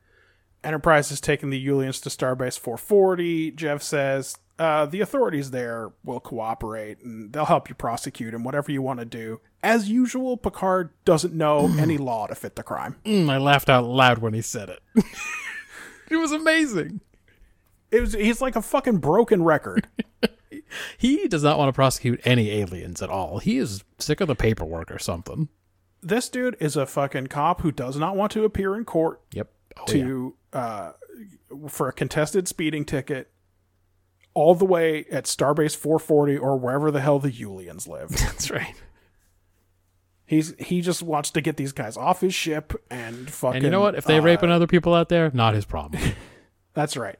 [0.64, 3.52] Enterprise is taking the Ullians to Starbase 440.
[3.52, 8.72] Jev says uh, the authorities there will cooperate and they'll help you prosecute him, whatever
[8.72, 9.40] you want to do.
[9.62, 12.96] As usual, Picard doesn't know any law to fit the crime.
[13.04, 14.80] Mm, I laughed out loud when he said it.
[16.10, 17.00] it was amazing.
[17.90, 19.86] It was, he's like a fucking broken record.
[20.98, 23.38] He does not want to prosecute any aliens at all.
[23.38, 25.48] He is sick of the paperwork or something.
[26.02, 29.48] this dude is a fucking cop who does not want to appear in court Yep.
[29.76, 29.92] Oh, yeah.
[29.94, 30.92] to uh,
[31.68, 33.30] for a contested speeding ticket
[34.36, 38.10] all the way at Starbase 440 or wherever the hell the Ullians live.
[38.10, 38.74] That's right.
[40.26, 43.56] He's he just wants to get these guys off his ship and fucking.
[43.56, 43.94] And you know what?
[43.94, 46.02] If they uh, raping other people out there, not his problem.
[46.74, 47.18] that's right.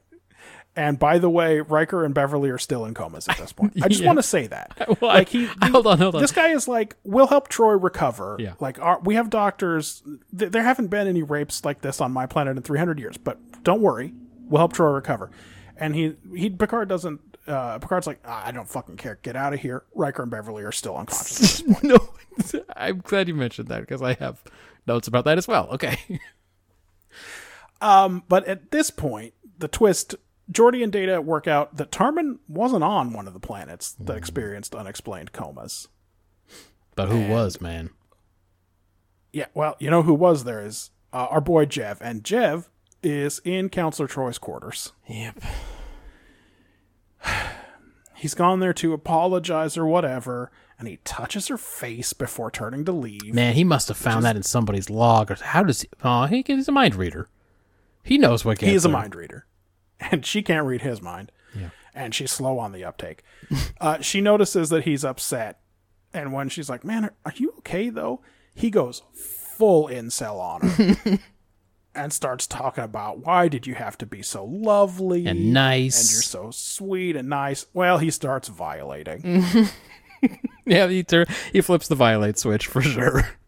[0.74, 3.72] And by the way, Riker and Beverly are still in comas at this point.
[3.82, 4.09] I just Yeah.
[4.09, 4.76] want to say that.
[5.01, 6.20] Well, like he, hold on, hold on.
[6.20, 8.36] this guy is like, we'll help Troi recover.
[8.38, 8.55] Yeah.
[8.60, 10.02] Like, our, we have doctors.
[10.38, 13.38] Th- there haven't been any rapes like this on my planet in 300 years, but
[13.62, 14.12] don't worry,
[14.51, 15.30] we'll help Troi recover.
[15.78, 17.20] And he, he Picard doesn't.
[17.47, 19.19] Uh, Picard's like, "Ah, I don't fucking care.
[19.23, 19.85] Get out of here.
[19.94, 21.61] Riker and Beverly are still unconscious.
[21.61, 21.85] at this point.
[22.55, 24.43] no, I'm glad you mentioned that because I have
[24.86, 25.69] notes about that as well.
[25.73, 25.98] Okay.
[27.81, 30.15] Um, but at this point, the twist.
[30.51, 34.77] Geordi and Data work out that Tarmin wasn't on one of the planets that experienced
[34.77, 35.89] unexplained comas.
[36.94, 37.90] But who was, man?
[39.32, 42.69] Yeah, well, you know who was there is uh, our boy Jev, and Jev
[43.06, 44.92] is in Counselor Troi's quarters.
[45.06, 45.40] Yep.
[48.16, 52.92] He's gone there to apologize or whatever, and he touches her face before turning to
[52.92, 53.34] leave.
[53.34, 55.30] Man, he must have found that in somebody's log.
[55.30, 55.88] Or how does he?
[56.02, 57.28] Oh, he, he's a mind reader.
[58.02, 59.46] He knows what he is a mind reader,
[60.00, 61.30] and she can't read his mind.
[61.54, 61.70] Yeah.
[61.94, 63.22] And she's slow on the uptake.
[63.80, 65.60] uh, she notices that he's upset,
[66.14, 68.22] and when she's like, "Man, are, are you okay though?"
[68.54, 71.18] He goes full incel on her.
[71.97, 76.01] And starts talking about why did you have to be so lovely And nice.
[76.01, 77.66] and you're so sweet and nice.
[77.73, 79.44] Well, he starts violating.
[80.64, 83.28] Yeah, he tur- he flips the violate switch for sure.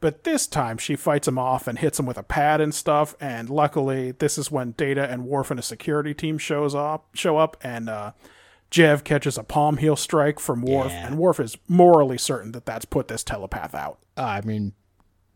[0.00, 3.14] But this time she fights him off and hits him with a pad and stuff.
[3.20, 7.06] And luckily, this is when Data and Worf and a security team shows up.
[7.14, 8.12] Show up, and uh,
[8.70, 11.06] Jev catches a palm heel strike from Worf, Yeah.
[11.06, 13.98] and Worf is morally certain that that's put this telepath out.
[14.16, 14.74] I mean,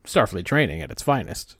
[0.04, 1.56] Starfleet training at its finest.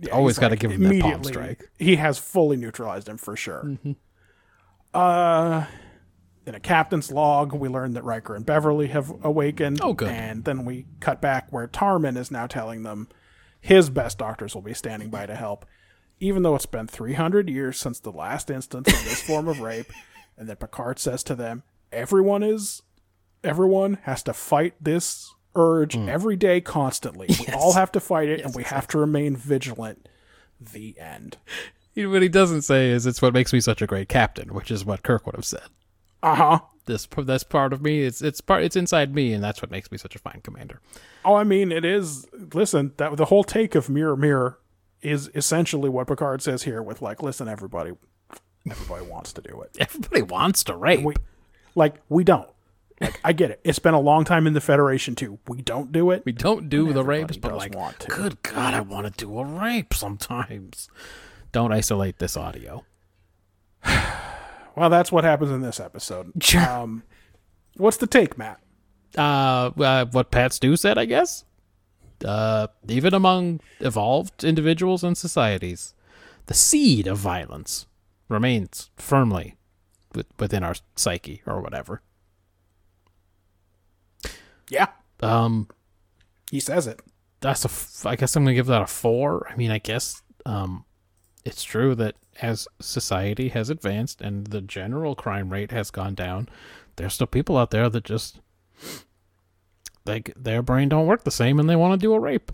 [0.00, 1.70] Yeah, Always got to give him that palm immediately- strike.
[1.78, 3.62] He has fully neutralized him for sure.
[3.64, 3.92] Mm-hmm.
[4.92, 5.66] Uh,
[6.46, 9.80] in a captain's log, we learn that Riker and Beverly have awakened.
[9.82, 10.08] Oh, good.
[10.08, 13.08] And then we cut back where Tarmin is now telling them
[13.60, 15.64] his best doctors will be standing by to help,
[16.20, 19.90] even though it's been 300 years since the last instance of this form of rape.
[20.36, 21.62] And then Picard says to them,
[21.92, 22.82] "Everyone is,
[23.42, 27.28] everyone has to fight this." Urge every day, constantly.
[27.28, 30.08] We all have to fight it, and we have to remain vigilant.
[30.60, 31.38] The end.
[31.96, 34.84] What he doesn't say is it's what makes me such a great captain, which is
[34.84, 35.68] what Kirk would have said.
[36.24, 36.60] Uh huh.
[36.86, 38.02] This that's part of me.
[38.02, 38.64] It's it's part.
[38.64, 40.80] It's inside me, and that's what makes me such a fine commander.
[41.24, 42.26] Oh, I mean, it is.
[42.52, 44.58] Listen, that the whole take of mirror, mirror
[45.02, 46.82] is essentially what Picard says here.
[46.82, 47.92] With like, listen, everybody,
[48.68, 49.76] everybody wants to do it.
[49.80, 51.02] Everybody wants to rape.
[51.02, 51.14] We,
[51.74, 52.48] like, we don't.
[53.00, 53.60] Like, I get it.
[53.64, 55.38] It's been a long time in the Federation too.
[55.48, 56.22] We don't do it.
[56.24, 58.08] We don't do the rapes, but like, want to.
[58.08, 60.88] good God, I want to do a rape sometimes.
[61.52, 62.84] Don't isolate this audio.
[64.76, 66.32] Well, that's what happens in this episode.
[66.56, 67.04] Um,
[67.76, 68.58] what's the take, Matt?
[69.16, 71.44] Uh, uh, what Pat Stew said, I guess.
[72.24, 75.94] Uh, even among evolved individuals and societies,
[76.46, 77.86] the seed of violence
[78.28, 79.56] remains firmly
[80.14, 82.02] with, within our psyche or whatever.
[84.70, 84.88] Yeah,
[85.20, 85.68] Um,
[86.50, 87.00] he says it.
[87.40, 87.68] that's a.
[87.68, 89.46] F- I guess I'm gonna give that a four.
[89.50, 90.84] I mean, I guess um,
[91.44, 96.48] it's true that as society has advanced and the general crime rate has gone down,
[96.96, 98.40] there's still people out there that just
[100.06, 102.50] like their brain don't work the same and they want to do a rape.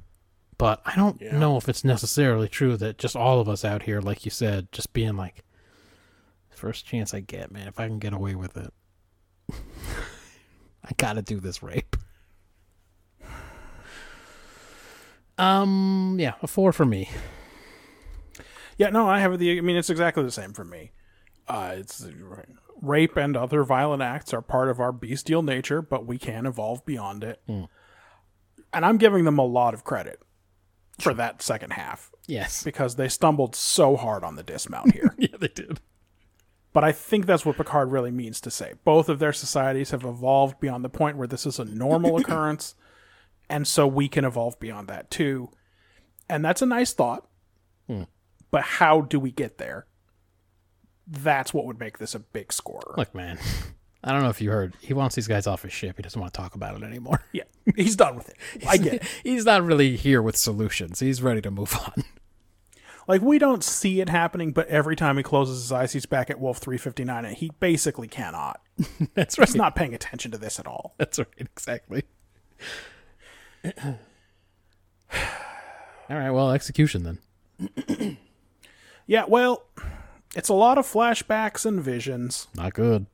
[0.58, 1.38] But I don't Yeah.
[1.38, 4.70] know if it's necessarily true that just all of us out here, like you said,
[4.72, 5.42] just being like,
[6.50, 8.72] first chance I get, man, if I can get away with it,
[10.85, 11.97] I gotta do this rape.
[15.39, 17.09] Um, yeah, a four for me.
[18.77, 19.57] Yeah, no, I have the.
[19.59, 20.93] I mean, it's exactly the same for me.
[21.48, 22.07] Uh, it's
[22.82, 26.85] rape and other violent acts are part of our bestial nature, but we can evolve
[26.85, 27.40] beyond it.
[27.48, 27.69] And
[28.86, 30.20] I'm giving them a lot of credit
[31.01, 32.62] for that second half Yes.
[32.62, 35.15] because they stumbled so hard on the dismount here.
[35.19, 35.81] Yeah, they did.
[36.72, 38.74] But I think that's what Picard really means to say.
[38.84, 42.74] Both of their societies have evolved beyond the point where this is a normal occurrence,
[43.48, 45.51] and so we can evolve beyond that too.
[46.28, 47.26] And that's a nice thought.
[47.88, 48.05] Hmm.
[48.51, 49.86] But how do we get there?
[51.06, 52.94] That's what would make this a big scorer.
[52.97, 53.38] Look, man.
[54.02, 54.74] I don't know if you heard.
[54.80, 55.97] He wants these guys off his ship.
[55.97, 57.22] He doesn't want to talk about it anymore.
[57.32, 57.42] yeah,
[57.76, 58.36] he's done with it.
[58.66, 59.02] I get it.
[59.22, 61.01] He's not really here with solutions.
[61.01, 62.05] He's ready to move on.
[63.09, 66.31] Like we don't see it happening, but every time he closes his eyes, he's back
[66.31, 68.60] at Wolf 359, and he basically cannot.
[69.14, 69.48] That's right.
[69.48, 70.94] He's not paying attention to this at all.
[70.98, 71.28] That's right.
[71.39, 72.05] Exactly.
[73.85, 73.98] All
[76.09, 76.31] right.
[76.31, 77.18] Well, execution
[77.59, 78.18] then.
[79.10, 79.64] Yeah, well,
[80.36, 82.47] it's a lot of flashbacks and visions.
[82.55, 83.06] Not good.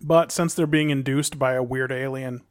[0.00, 2.42] But since they're being induced by a weird alien,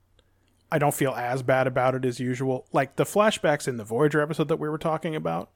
[0.72, 2.66] I don't feel as bad about it as usual.
[2.72, 5.50] Like the flashbacks in the Voyager episode that we were talking about,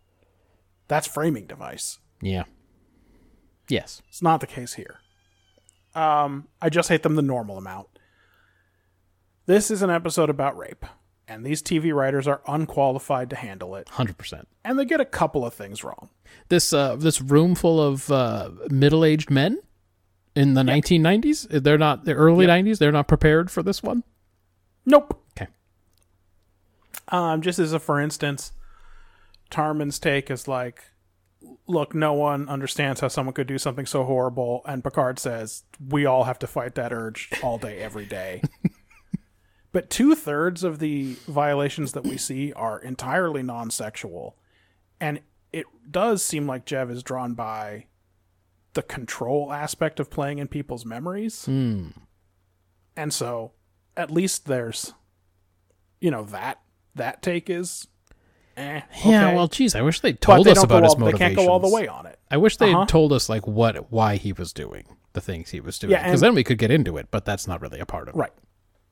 [0.91, 1.99] that's framing device.
[2.21, 2.43] Yeah.
[3.69, 4.01] Yes.
[4.09, 4.99] It's not the case here.
[5.95, 7.87] Um, I just hate them the normal amount.
[9.45, 10.85] This is an episode about rape,
[11.29, 14.49] and these TV writers are unqualified to handle it, Hundred percent.
[14.65, 16.09] and they get a couple of things wrong.
[16.49, 19.59] This uh, this room full of uh, middle aged men
[20.35, 21.47] in the nineteen nineties.
[21.49, 22.79] They're not the early nineties.
[22.79, 24.03] They're not prepared for this one.
[24.85, 25.23] Nope.
[25.37, 25.49] Okay.
[27.07, 28.51] Um, just as a for instance,
[29.51, 30.83] Tarmin's take is like,
[31.67, 36.05] look, no one understands how someone could do something so horrible, and Picard says we
[36.05, 38.41] all have to fight that urge all day, every day.
[39.71, 44.37] but two thirds of the violations that we see are entirely non-sexual,
[44.99, 45.21] and
[45.51, 47.85] it does seem like Jev is drawn by
[48.73, 51.89] the control aspect of playing in people's memories, hmm.
[52.95, 53.51] and so
[53.97, 54.93] at least there's,
[55.99, 56.61] you know, that
[56.95, 57.87] that take is.
[58.61, 59.25] Eh, Yeah.
[59.27, 59.35] okay.
[59.35, 61.49] Well, geez, I wish they told they us about go his all, They can't go
[61.49, 62.19] all the way on it.
[62.29, 62.79] I wish they Uh-huh.
[62.81, 66.03] had told us like what why he was doing the things he was doing Yeah,
[66.03, 67.07] because and- then we could get into it.
[67.11, 68.17] But that's not really a part of it.
[68.17, 68.31] Right.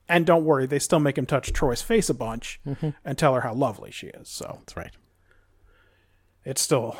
[0.08, 2.90] And don't worry, they still make him touch Troi's face a bunch Mm-hmm.
[3.06, 4.28] and tell her how lovely she is.
[4.28, 4.91] So That's right.
[6.44, 6.98] it's still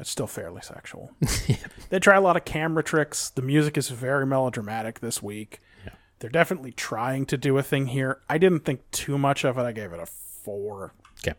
[0.00, 1.12] it's still fairly sexual.
[1.90, 3.28] They try a lot of camera tricks.
[3.28, 5.60] The music is very melodramatic this week.
[6.20, 8.20] They're definitely trying to do a thing here.
[8.30, 9.62] I didn't think too much of it.
[9.62, 10.06] I gave it a
[10.42, 10.94] four.
[11.26, 11.34] Okay.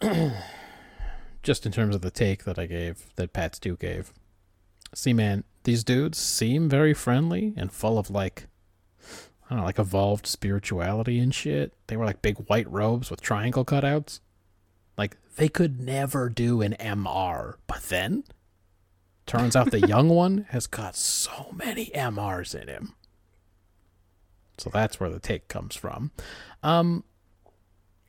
[1.42, 4.12] Just in terms of the take that I gave, that Pat Stu gave.
[4.94, 8.46] See, man, these dudes seem very friendly and full of like,
[9.46, 11.72] I don't know, like evolved spirituality and shit.
[11.86, 14.20] They were like big white robes with triangle cutouts.
[14.96, 17.54] Like, they could never do an MR.
[17.66, 18.24] But then,
[19.26, 22.94] turns out the young one has got so many MRs in him.
[24.58, 26.10] So that's where the take comes from.
[26.62, 27.04] Um,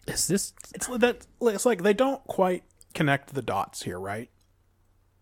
[0.07, 2.63] is this It's that it's like they don't quite
[2.93, 4.29] connect the dots here, right?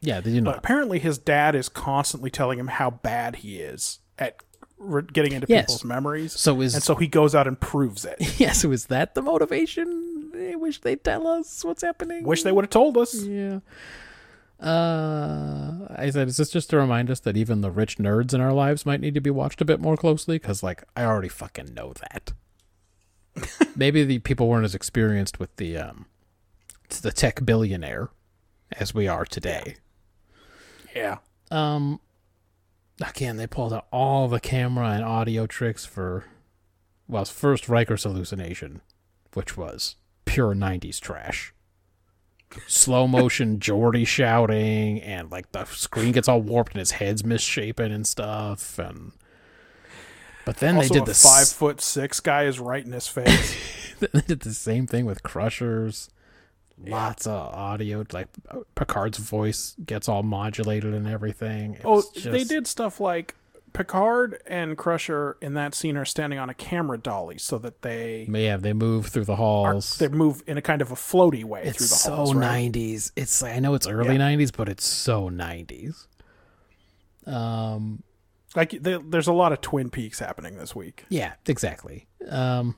[0.02, 0.58] Yeah, they do But not.
[0.58, 4.38] apparently, his dad is constantly telling him how bad he is at
[4.80, 5.66] re- getting into Yes.
[5.66, 6.34] people's memories.
[6.34, 8.18] So is and so he goes out and proves it.
[8.40, 8.52] yeah.
[8.54, 10.32] So is that the motivation?
[10.36, 12.24] I wish they'd tell us what's happening.
[12.24, 13.14] Wish they would have told us.
[13.24, 13.60] Yeah.
[14.60, 18.42] Uh, I said, is this just to remind us that even the rich nerds in
[18.42, 20.36] our lives might need to be watched a bit more closely?
[20.38, 22.34] Because, like, I already fucking know that.
[23.82, 26.06] Maybe the people weren't as experienced with the um,
[27.02, 28.10] the tech billionaire
[28.74, 29.78] as we are today.
[30.96, 31.18] Yeah.
[31.50, 32.00] Um,
[33.04, 36.26] again, they pulled out all the camera and audio tricks for,
[37.08, 38.82] well, first Riker's hallucination,
[39.34, 39.96] which was
[40.26, 41.52] pure '90s trash.
[42.68, 47.92] Slow motion Geordi shouting, and like the screen gets all warped and his head's misshapen
[47.92, 49.14] and stuff, and.
[50.46, 53.08] But then also, they did the five s- foot six guy is right in his
[53.08, 53.56] face.
[54.00, 56.10] they did the same thing with Crushers.
[56.84, 58.28] Lots of audio, like
[58.74, 61.76] Picard's voice gets all modulated and everything.
[61.76, 63.36] It oh, was they did stuff like
[63.74, 68.28] Picard and Crusher in that scene are standing on a camera dolly so that they
[68.30, 69.98] Yeah, they move through the are, halls.
[69.98, 72.34] they move in a kind of a floaty way it's through the so halls.
[72.34, 72.72] right?
[72.72, 73.12] 90s.
[73.16, 76.08] It's I know it's early 90s, but it's so 90s.
[77.28, 78.04] Um,
[78.56, 81.06] Like there- there's a lot of Twin Peaks happening this week.
[81.10, 82.08] yeah, exactly.
[82.30, 82.76] Um,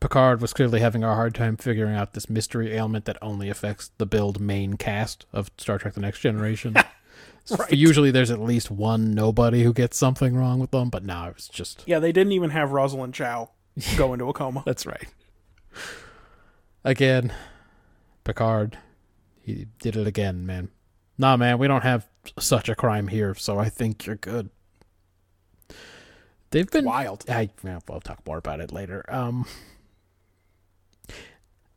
[0.00, 3.90] Picard was clearly having a hard time figuring out this mystery ailment that only affects
[3.98, 6.74] the build main cast of Star Trek: The Next Generation.
[7.58, 7.72] Right.
[7.74, 11.46] Usually, there's at least one nobody who gets something wrong with them, but now it's
[11.46, 13.50] just Yeah, they didn't even have Rosalind Chao
[13.98, 14.62] go into a coma.
[14.64, 15.06] That's right.
[16.84, 17.32] Again,
[18.24, 18.78] Picard,
[19.42, 20.70] he did it again, man.
[21.18, 24.48] Nah, man, we don't have such a crime here, so I think you're good.
[26.54, 27.24] They've been Wild.
[27.28, 29.04] I yeah, we'll talk more about it later.
[29.08, 29.44] Um,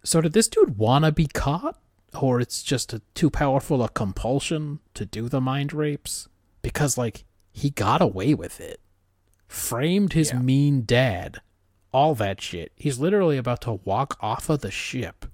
[0.03, 1.79] so did this dude wanna be caught,
[2.21, 6.27] or it's just a, too powerful a compulsion to do the mind rapes?
[6.61, 8.79] Because like he got away with it,
[9.47, 10.39] framed his Yeah.
[10.39, 11.41] mean dad,
[11.91, 12.71] all that shit.
[12.75, 15.25] He's literally about to walk off of the ship.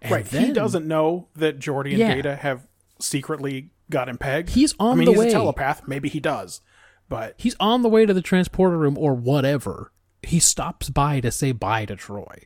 [0.00, 0.26] And right.
[0.26, 2.14] he doesn't know that Geordi and Yeah.
[2.14, 2.66] Data have
[2.98, 4.50] secretly got him pegged.
[4.50, 5.28] He's on I mean, the he's way.
[5.28, 5.86] a telepath.
[5.86, 6.62] Maybe he does.
[7.10, 9.92] But He's on the way to the transporter room or whatever.
[10.22, 12.44] He stops by to say bye to Troi.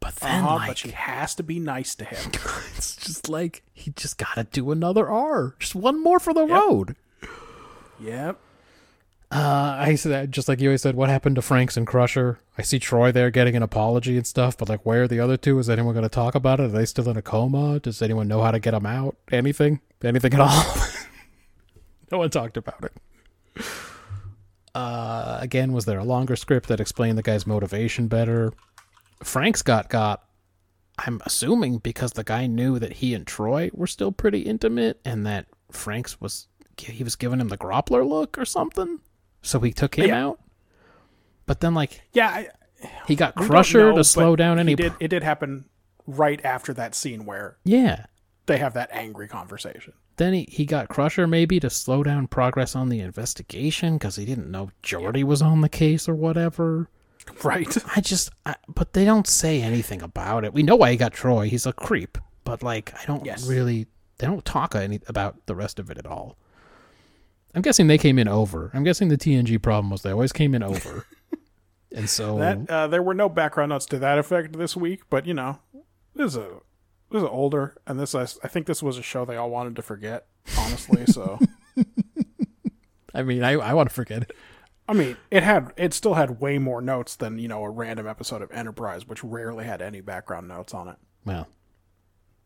[0.00, 2.32] But then, uh like, but she has to be nice to him.
[2.76, 6.96] it's just like he just gotta do another R, just one more for the road.
[8.00, 8.38] yep.
[9.30, 10.94] Uh, I said just like you always said.
[10.94, 12.38] What happened to Frakes and Crusher?
[12.56, 15.36] I see Troi there getting an apology and stuff, but like, where are the other
[15.36, 15.58] two?
[15.58, 16.64] Is anyone going to talk about it?
[16.64, 17.80] Are they still in a coma?
[17.80, 19.16] Does anyone know how to get them out?
[19.32, 19.80] Anything?
[20.02, 20.64] Anything at all?
[22.12, 23.64] no one talked about it.
[24.76, 28.52] Uh, again, was there a longer script that explained the guy's motivation better?
[29.24, 30.22] Frakes got got.
[30.98, 35.24] I'm assuming because the guy knew that he and Troi were still pretty intimate, and
[35.24, 36.48] that Frakes was
[36.78, 39.00] he was giving him the Groppler look or something,
[39.40, 40.26] so he took him Yeah.
[40.26, 40.40] out.
[41.46, 42.28] But then, like, Yeah.
[42.28, 42.48] I,
[43.06, 44.74] he got Crusher know, to slow down any.
[44.74, 45.64] Did, it did happen
[46.06, 48.04] right after that scene where yeah.
[48.44, 49.94] they have that angry conversation.
[50.16, 54.24] Then he, he got Crusher maybe to slow down progress on the investigation because he
[54.24, 56.88] didn't know Geordi was on the case or whatever.
[57.42, 57.76] Right.
[57.96, 60.54] I just, I, but they don't say anything about it.
[60.54, 61.48] We know why he got Troi.
[61.48, 63.48] He's a creep, but like, I don't Yes.
[63.48, 63.88] really.
[64.18, 66.36] They don't talk any about the rest of it at all.
[67.52, 68.70] I'm guessing they came in over.
[68.74, 71.04] I'm guessing the TNG problem was they always came in over,
[71.92, 75.26] and so That uh, there were no background notes to that effect this week, but
[75.26, 75.58] you know,
[76.14, 76.48] this is a
[77.10, 79.76] this is older, and this I, I think this was a show they all wanted
[79.76, 80.26] to forget.
[80.58, 81.38] Honestly, so
[83.14, 84.32] I mean, I I want to forget it.
[84.88, 88.06] I mean, it had it still had way more notes than you know a random
[88.06, 90.96] episode of Enterprise, which rarely had any background notes on it.
[91.24, 91.48] Well,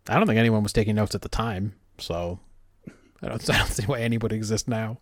[0.09, 2.41] I don't think anyone was taking notes at the time, so
[3.23, 4.99] I don't, I don't see why any would exist now.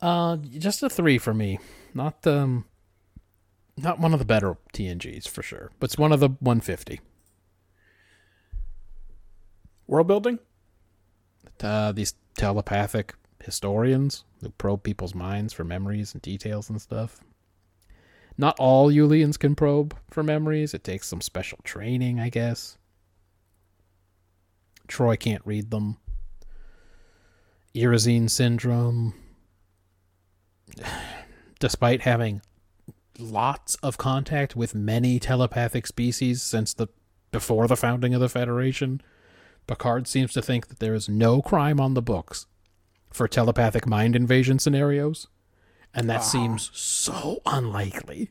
[0.00, 1.60] Uh, just a three for me.
[1.94, 2.64] Not um,
[3.76, 7.00] not one of the better TNGs for sure, but it's one of the 150.
[9.86, 10.38] World building,
[11.62, 13.14] Uh, these telepathic
[13.44, 17.20] historians who probe people's minds for memories and details and stuff.
[18.36, 20.74] Not all Ullians can probe for memories.
[20.74, 22.78] It takes some special training, I guess.
[24.88, 25.98] Troi can't read them.
[27.74, 29.14] Iresine syndrome.
[31.60, 32.42] Despite having
[33.18, 36.88] lots of contact with many telepathic species since the
[37.30, 39.00] before the founding of the Federation,
[39.66, 42.46] Picard seems to think that there is no crime on the books
[43.10, 45.28] for telepathic mind invasion scenarios,
[45.94, 48.30] and that seems so unlikely.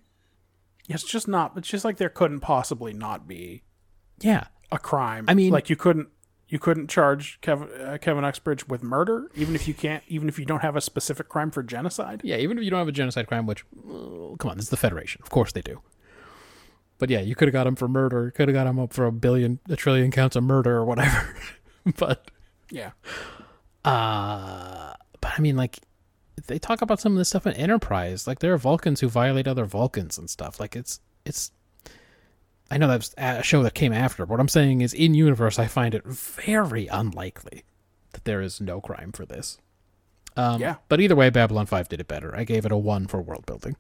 [0.90, 1.54] it's just not.
[1.56, 3.64] It's just like there couldn't possibly not be
[4.20, 5.26] Yeah, a crime.
[5.28, 6.10] I mean- like you couldn't
[6.48, 10.38] you couldn't charge Kevin uh, Kevin Uxbridge with murder, even if you can't, even if
[10.38, 12.20] you don't have a specific crime for genocide.
[12.26, 12.36] yeah.
[12.36, 14.76] Even if you don't have a genocide crime, which uh, come on, this is the
[14.78, 15.82] Federation, of course they do.
[17.02, 18.30] But yeah, you could have got him for murder.
[18.30, 21.36] Could have got him up for a billion, a trillion counts of murder or whatever.
[21.98, 22.30] but
[22.70, 22.92] Yeah,
[23.84, 25.80] Uh, but I mean, like,
[26.46, 28.28] they talk about some of this stuff in Enterprise.
[28.28, 30.60] Like, there are Vulcans who violate other Vulcans and stuff.
[30.60, 31.52] Like, it's it's.
[32.70, 34.28] I know that's a show that came after.
[34.28, 37.64] But what I'm saying is, in universe, I find it very unlikely
[38.12, 39.58] that there is no crime for this.
[40.38, 40.76] Um, Yeah.
[40.88, 42.36] But either way, Babylon Five did it better.
[42.36, 43.76] I gave it a one for world building.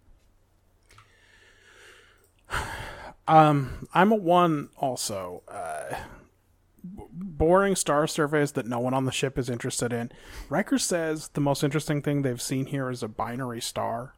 [3.27, 5.43] Um, I'm a one also.
[5.47, 5.95] Uh,
[6.83, 10.11] b- boring star surveys that no one on the ship is interested in.
[10.49, 14.15] Riker says the most interesting thing they've seen here is a binary star,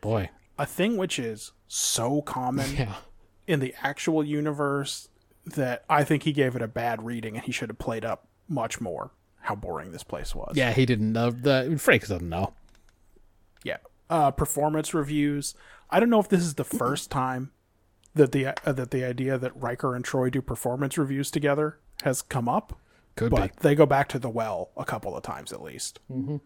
[0.00, 2.94] Boy, a thing which is so common yeah,
[3.46, 5.08] in the actual universe
[5.44, 8.26] that I think he gave it a bad reading and he should have played up
[8.48, 9.10] much more
[9.40, 10.56] how boring this place was.
[10.56, 10.72] yeah.
[10.72, 11.30] He didn't know.
[11.30, 12.52] The Frakes doesn't know.
[13.62, 13.76] Yeah.
[14.10, 15.54] Uh, performance reviews.
[15.88, 17.52] I don't know if this is the first time
[18.16, 22.20] that the uh, that the idea that Riker and Troi do performance reviews together has
[22.22, 22.78] come up,
[23.14, 23.58] Could but be.
[23.60, 26.00] they go back to the well a couple of times at least.
[26.10, 26.36] Mm-hmm.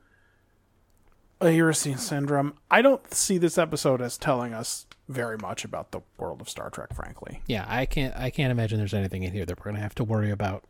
[1.96, 2.54] Syndrome.
[2.70, 6.68] I don't see this episode as telling us very much about the world of Star
[6.68, 7.40] Trek, frankly.
[7.46, 8.14] Yeah, I can't.
[8.14, 10.64] I can't imagine there's anything in here that we're gonna have to worry about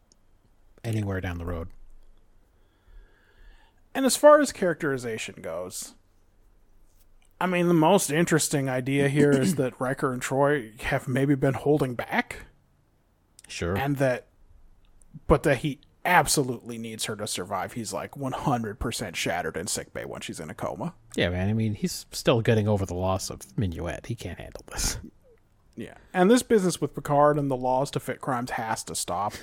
[0.84, 1.68] anywhere down the road.
[3.94, 5.94] And as far as characterization goes,
[7.40, 11.54] I mean, the most interesting idea here is that Riker and Troi have maybe been
[11.54, 12.44] holding back,
[13.48, 13.74] Sure.
[13.76, 14.26] and that,
[15.26, 17.72] but that he absolutely needs her to survive.
[17.74, 20.94] He's like 100% shattered in sickbay when she's in a coma.
[21.16, 21.48] yeah, man.
[21.48, 24.06] I mean, he's still getting over the loss of Minuet.
[24.06, 24.98] He can't handle this.
[25.76, 25.94] Yeah.
[26.12, 29.32] And this business with Picard and the laws to fit crimes has to stop.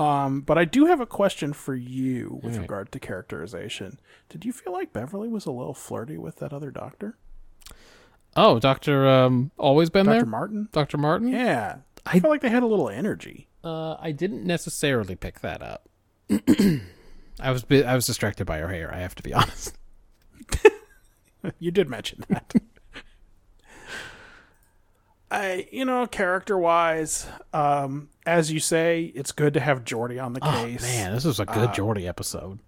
[0.00, 2.60] um, but I do have a question for you with Alright.
[2.62, 3.98] regard to characterization.
[4.28, 7.16] Did you feel like Beverly was a little flirty with that other doctor?
[8.36, 10.12] Oh, Doctor, um, always been Dr.
[10.12, 10.20] there.
[10.20, 10.68] Doctor Martin?
[10.72, 11.28] Doctor Martin.
[11.28, 11.78] Yeah.
[12.06, 13.48] I felt like they had a little energy.
[13.62, 15.88] Uh, I didn't necessarily pick that up.
[17.40, 18.94] I was I was distracted by her hair.
[18.94, 19.76] I have to be honest.
[21.58, 22.52] You did mention that.
[25.30, 30.32] I, you know, character wise, um, as you say, it's good to have Geordi on
[30.32, 30.82] the Oh case.
[30.82, 32.58] man, this is a good Geordi episode.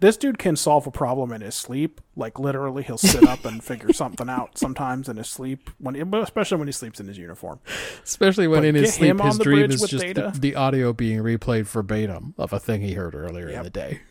[0.00, 2.00] This dude can solve a problem in his sleep.
[2.14, 5.70] Like literally, he'll sit up and figure something out sometimes in his sleep.
[5.78, 7.58] When, especially when he sleeps in his uniform.
[8.04, 11.64] Especially when But in his sleep his dream is just the, the audio being replayed
[11.64, 14.00] verbatim of a thing he heard earlier in the day.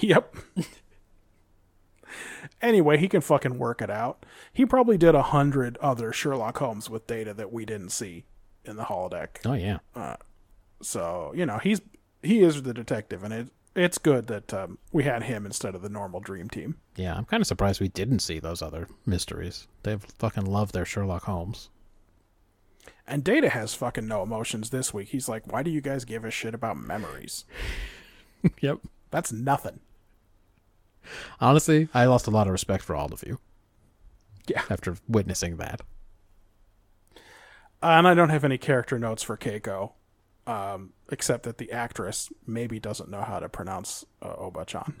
[0.00, 0.34] Yep.
[2.62, 4.24] Anyway, he can fucking work it out.
[4.52, 8.24] He probably did a hundred other Sherlock Holmes with data that we didn't see
[8.64, 9.38] in the holodeck.
[9.44, 9.78] Oh yeah.
[10.82, 11.80] So you know he's
[12.22, 15.82] he is the detective, and it it's good that um, we had him instead of
[15.82, 16.76] the normal dream team.
[16.96, 19.66] Yeah, I'm kind of surprised we didn't see those other mysteries.
[19.82, 21.70] They fucking love their Sherlock Holmes.
[23.06, 25.08] And Data has fucking no emotions this week.
[25.08, 27.44] He's like, "Why do you guys give a shit about memories?
[28.60, 28.80] Yep.
[29.10, 29.80] That's nothing."
[31.40, 33.38] Honestly, I lost a lot of respect for all of you
[34.46, 34.62] Yeah.
[34.70, 35.80] after witnessing that.
[37.82, 39.92] Uh, and I don't have any character notes for Keiko,
[40.46, 44.94] um, except that the actress maybe doesn't know how to pronounce uh, Oba-chan.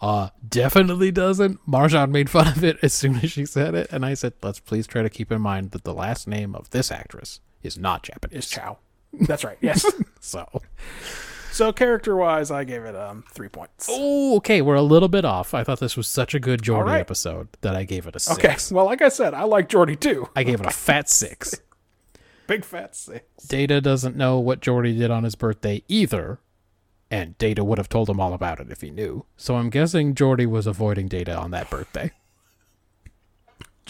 [0.00, 1.58] Uh, definitely doesn't.
[1.66, 4.60] Marjan made fun of it as soon as she said it, and I said, let's
[4.60, 8.04] please try to keep in mind that the last name of this actress is not
[8.04, 8.44] Japanese.
[8.44, 8.78] Is Chao.
[9.12, 9.58] That's right.
[9.60, 9.84] Yes.
[10.20, 10.46] So,
[11.58, 13.88] so character wise, I gave it um three points.
[13.90, 15.54] oh, okay, we're a little bit off.
[15.54, 17.00] I thought this was such a good Geordi right.
[17.00, 18.38] episode that I gave it a six.
[18.38, 18.74] okay.
[18.74, 20.28] Well, like I said, I like Geordi too.
[20.36, 21.60] I gave it a fat six.
[22.46, 23.44] Big fat six.
[23.44, 26.38] Data doesn't know what Geordi did on his birthday either,
[27.10, 29.26] and Data would have told him all about it if he knew.
[29.36, 32.12] So I'm guessing Geordi was avoiding Data on that birthday.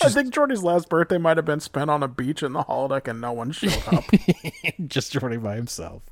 [0.03, 3.09] I think Geordi's last birthday might have been spent on a beach in the holodeck
[3.09, 4.05] and no one showed up.
[4.87, 6.03] just Jordy by himself.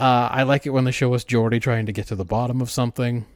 [0.00, 2.62] Uh, I like it when they show us Geordi trying to get to the bottom
[2.62, 3.26] of something.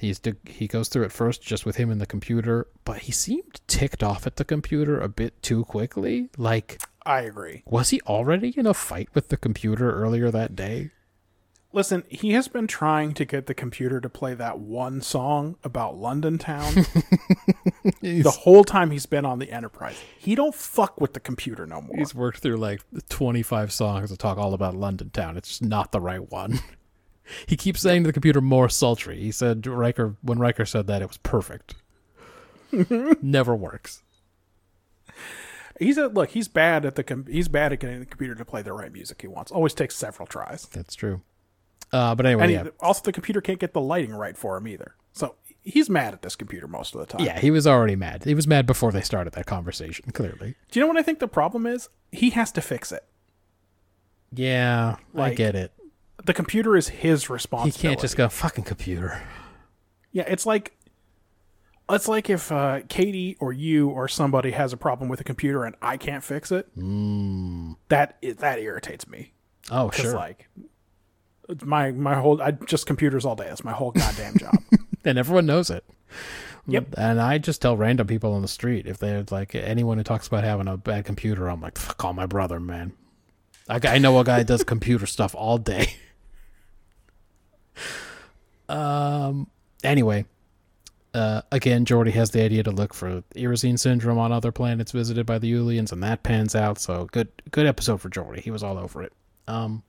[0.00, 3.60] He's he goes through it first just with him and the computer, but he seemed
[3.66, 6.30] ticked off at the computer a bit too quickly.
[6.38, 7.62] Like, I agree.
[7.66, 10.92] was he already in a fight with the computer earlier that day?
[11.72, 15.98] Listen, he has been trying to get the computer to play that one song about
[15.98, 16.74] London town
[18.00, 20.00] the whole time he's been on the Enterprise.
[20.18, 21.96] He don't fuck with the computer no more.
[21.98, 22.80] He's worked through like
[23.10, 25.36] 25 songs to talk all about London town.
[25.36, 26.60] It's just not the right one.
[27.46, 29.20] he keeps saying to the computer more sultry.
[29.20, 31.74] He said Riker when Riker said that it was perfect.
[33.22, 34.02] Never works.
[35.78, 36.30] He's a look.
[36.30, 37.04] He's bad at the.
[37.04, 39.52] Com- he's bad at getting the computer to play the right music he wants.
[39.52, 40.66] Always takes several tries.
[40.66, 41.20] That's true.
[41.92, 42.70] Uh, but anyway, And yeah.
[42.80, 44.94] also, the computer can't get the lighting right for him either.
[45.12, 47.24] So he's mad at this computer most of the time.
[47.24, 48.24] yeah, he was already mad.
[48.24, 50.54] He was mad before they started that conversation, clearly.
[50.70, 51.88] Do you know what I think the problem is?
[52.12, 53.04] He has to fix it.
[54.32, 55.72] Yeah, I get it.
[56.24, 57.78] The computer is his responsibility.
[57.78, 59.22] He can't just go, fucking computer.
[60.12, 60.76] Yeah, it's like
[61.88, 65.64] it's like if uh, Katie or you or somebody has a problem with a computer
[65.64, 66.68] and I can't fix it.
[66.76, 67.76] Mm.
[67.88, 69.32] That that irritates me
[69.70, 70.14] Oh, sure.
[70.14, 70.48] like
[71.48, 73.44] it's my my whole I just computers all day.
[73.44, 74.54] That's my whole goddamn job.
[75.04, 75.84] and everyone knows it.
[76.66, 76.94] Yep.
[76.98, 80.26] And I just tell random people on the street if they're like anyone who talks
[80.26, 82.92] about having a bad computer, I'm like, call my brother, man.
[83.68, 85.94] I, I know a guy that does computer stuff all day.
[88.68, 89.48] um.
[89.84, 90.24] Anyway,
[91.14, 95.24] uh, again, Geordi has the idea to look for Iresine syndrome on other planets visited
[95.24, 96.78] by the Ullians, and that pans out.
[96.78, 98.40] So good, good episode for Geordi.
[98.40, 99.12] He was all over it.
[99.46, 99.82] Um.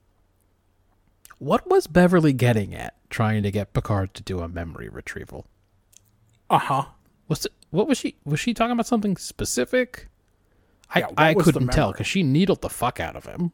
[1.40, 5.46] What was Beverly getting at trying to get Picard to do a memory retrieval?
[6.50, 6.84] uh huh.
[7.28, 10.08] Was it, what was she was she talking about something specific?
[10.94, 13.52] I Yeah, I couldn't tell because she needled the fuck out of him.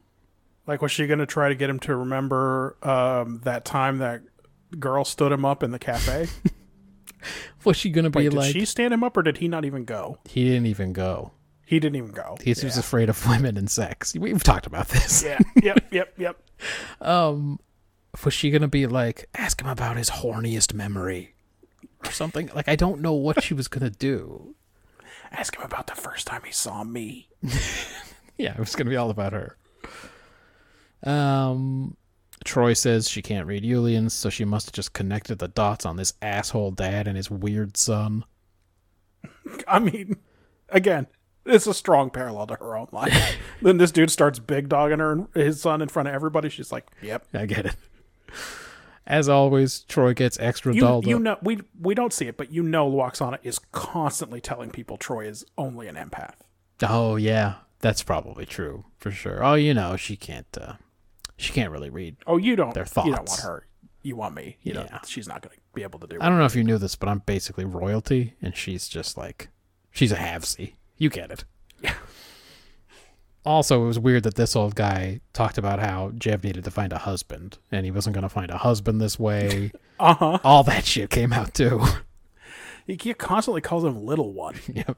[0.65, 4.21] Like, was she going to try to get him to remember um, that time that
[4.77, 6.27] girl stood him up in the cafe?
[7.63, 8.53] Was she gonna be Wait, did like?
[8.53, 10.17] she stand him up or did he not even go?
[10.25, 11.31] He didn't even go.
[11.65, 12.37] He didn't even go.
[12.41, 14.15] He was afraid of women and sex.
[14.15, 15.23] We've talked about this.
[15.23, 15.39] yeah.
[15.61, 15.91] Yep.
[15.91, 16.13] Yep.
[16.17, 16.43] Yep.
[17.01, 17.59] Um,
[18.25, 21.33] was she gonna be like, ask him about his horniest memory?
[22.03, 22.49] or something.
[22.53, 24.55] Like I don't know what she was gonna do.
[25.31, 27.29] Ask him about the first time he saw me.
[28.39, 29.57] Yeah, it was gonna be all about her.
[31.01, 31.97] Um,
[32.45, 35.97] Troi says she can't read Ullian's, so she must have just connected the dots on
[35.97, 38.25] this asshole dad and his weird son.
[39.67, 40.17] I mean,
[40.69, 41.07] again,
[41.47, 43.37] it's a strong parallel to her own life.
[43.63, 46.49] then this dude starts big dogging her and his son in front of everybody.
[46.49, 47.75] She's like, "Yep." I get it.
[49.05, 51.21] As always, Troi gets extra You, dolled you up.
[51.21, 55.27] know we we don't see it, but you know Lwaxana is constantly telling people Troi
[55.27, 56.35] is only an empath.
[56.83, 59.43] Oh yeah, that's probably true for sure.
[59.43, 60.45] Oh, you know, she can't.
[60.59, 60.73] Uh,
[61.37, 62.17] she can't really read.
[62.27, 62.73] Oh, you don't.
[62.73, 63.67] Their You don't want her.
[64.03, 64.57] You want me.
[64.61, 64.83] You Yeah.
[64.83, 66.17] know, she's not going to be able to do.
[66.19, 69.49] I don't know if you knew this, but I'm basically royalty, and she's just like,
[69.91, 70.73] she's a halvesy.
[70.97, 71.45] You get it.
[73.47, 76.91] Also, it was weird that this old guy talked about how Jev needed to find
[76.91, 79.71] a husband, and he wasn't going to find a husband this way.
[79.99, 80.37] Uh huh.
[80.43, 81.81] All that shit came out too.
[82.85, 84.53] He, constantly calls him little one.
[84.71, 84.95] yep.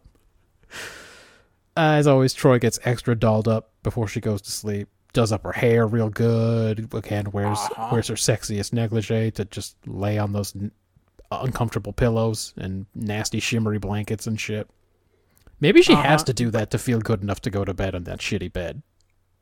[1.78, 4.90] As always, Troi gets extra dolled up before she goes to sleep.
[5.14, 6.94] Does up her hair real good.
[6.94, 7.90] Again, wears Uh-huh.
[7.94, 10.72] wears her sexiest negligee to just lay on those n-
[11.32, 14.70] uncomfortable pillows and nasty shimmery blankets and shit.
[15.60, 16.26] Maybe she has Uh-huh.
[16.26, 18.82] to do that to feel good enough to go to bed in that shitty bed.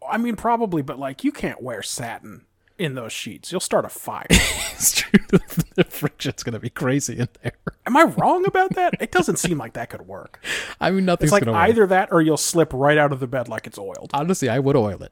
[0.10, 2.46] I mean, probably, but like, you can't wear satin
[2.78, 3.52] in those sheets.
[3.52, 4.26] You'll start a fire.
[4.78, 5.20] It's true.
[5.76, 7.54] the friction's gonna be crazy in there.
[7.88, 8.94] Am I wrong about that?
[9.02, 10.40] It doesn't seem like that could work.
[10.80, 11.70] I mean, nothing's It's like gonna work.
[11.70, 14.12] either that or you'll slip right out of the bed like it's oiled.
[14.14, 15.12] Honestly, I would oil it.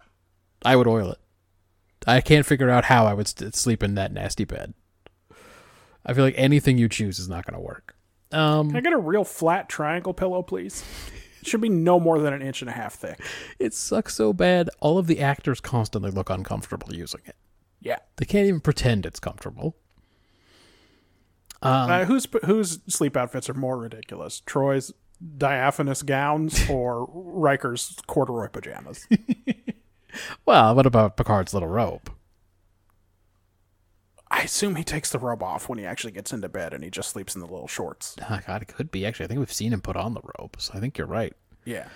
[0.64, 1.18] I would oil it.
[2.06, 4.76] I can't figure out how I would st- sleep in that nasty bed.
[6.06, 7.95] I feel like anything you choose is not going to work.
[8.36, 10.84] Um, Can I get a real flat triangle pillow, please?
[11.42, 13.20] It should be no more than an inch and a half thick.
[13.60, 14.70] it sucks so bad.
[14.80, 17.36] All of the actors constantly look uncomfortable using it.
[17.80, 18.00] Yeah.
[18.18, 19.76] They can't even pretend it's comfortable.
[21.62, 24.42] Um, uh, whose whose sleep outfits are more ridiculous?
[24.42, 24.92] Troi's
[25.38, 29.08] diaphanous gowns or Riker's corduroy pajamas?
[30.46, 32.12] well, what about Picard's little robe?
[34.36, 36.90] I assume he takes the robe off when he actually gets into bed and he
[36.90, 38.18] just sleeps in the little shorts.
[38.30, 39.06] Oh, God, it could be.
[39.06, 41.34] Actually, I think we've seen him put on the robe, so I think you're right.
[41.64, 41.88] Yeah.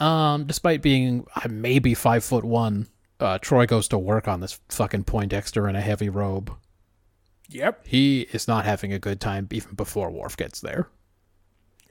[0.00, 2.86] Um, despite being uh, maybe five foot one,
[3.20, 6.50] uh, Troi goes to work on this fucking Poindexter in a heavy robe.
[7.50, 7.86] Yep.
[7.86, 10.88] He is not having a good time even before Worf gets there.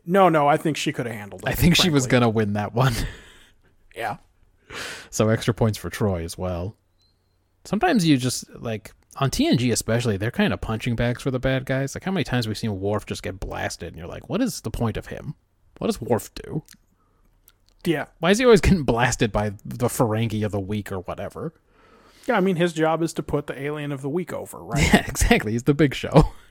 [0.07, 1.49] No, no, I think she could have handled it.
[1.49, 2.93] I think she was gonna win that one.
[3.95, 4.17] Yeah.
[5.09, 6.75] so extra points for Troi as well.
[7.63, 11.65] Sometimes you just like on TNG especially, they're kind of punching bags for the bad
[11.65, 11.95] guys.
[11.95, 14.61] Like how many times we've seen Worf just get blasted and you're like, what is
[14.61, 15.35] the point of him?
[15.77, 16.63] What does Worf do?
[17.85, 18.05] Yeah.
[18.19, 21.53] Why is he always getting blasted by the Ferengi of the week or whatever?
[22.27, 24.83] Yeah, I mean, his job is to put the alien of the week over, right?
[24.93, 25.51] Yeah, exactly.
[25.51, 26.33] He's the big show.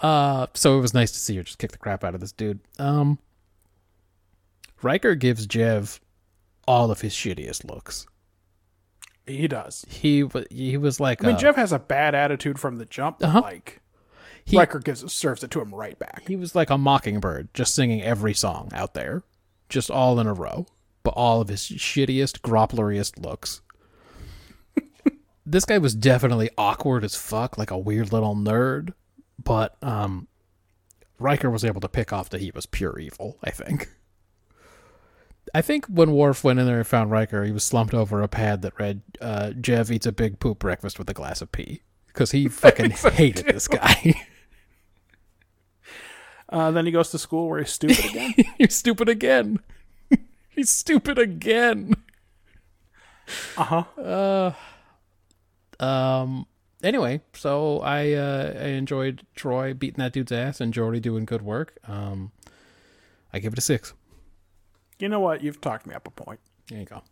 [0.00, 2.30] Uh, so it was nice to see her just kick the crap out of this
[2.30, 2.60] dude.
[2.78, 3.18] Um,
[4.80, 5.98] Riker gives Jev
[6.68, 8.06] all of his shittiest looks.
[9.28, 9.84] He does.
[9.88, 13.18] He he was like, I mean, uh, Jev has a bad attitude from the jump,
[13.20, 13.40] but Uh-huh.
[13.42, 13.80] like
[14.44, 16.22] He- Riker gives serves it to him right back.
[16.26, 19.22] he was like a mockingbird, just singing every song out there,
[19.68, 20.66] just all in a row,
[21.02, 23.60] but all of his shittiest, groppleriest looks.
[25.46, 28.92] this guy was definitely awkward as fuck, like a weird little nerd,
[29.42, 30.28] but um,
[31.18, 33.38] Riker was able to pick off that he was pure evil.
[33.42, 33.88] I think.
[35.54, 38.28] I think when Worf went in there and found Riker, he was slumped over a
[38.28, 41.82] pad that read, uh, "Jev eats a big poop breakfast with a glass of pee,"
[42.08, 44.26] because he fucking hated this guy.
[46.50, 48.34] Uh, then he goes to school where he's stupid again.
[48.58, 49.60] You're stupid again.
[50.48, 51.94] He's stupid again.
[53.58, 54.52] uh huh.
[55.78, 56.46] Um.
[56.82, 61.42] Anyway, so I uh, I enjoyed Troi beating that dude's ass and Geordi doing good
[61.42, 61.76] work.
[61.86, 62.32] Um,
[63.32, 63.92] I give it a six.
[64.98, 65.42] You know what?
[65.42, 66.40] You've talked me up a point.
[66.68, 67.02] There you go.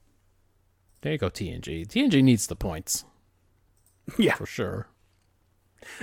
[1.03, 1.29] There you go.
[1.31, 1.87] TNG.
[1.87, 3.05] TNG needs the points
[4.19, 4.89] Yeah, for sure.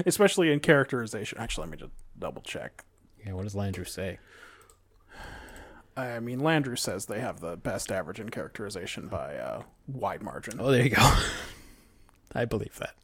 [0.05, 1.37] especially in characterization.
[1.39, 2.85] Actually, let me just double check.
[3.25, 3.33] Yeah.
[3.33, 4.19] What does Landrew say?
[5.95, 10.55] I mean, Landrew says they have the best average in characterization by a wide margin.
[10.59, 11.13] Oh, there you go.
[12.35, 12.95] I believe that.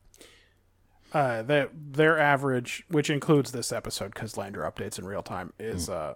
[1.14, 5.88] Uh, their their average, which includes this episode because Landrew updates in real time, is
[5.88, 5.94] Hmm.
[5.94, 6.14] uh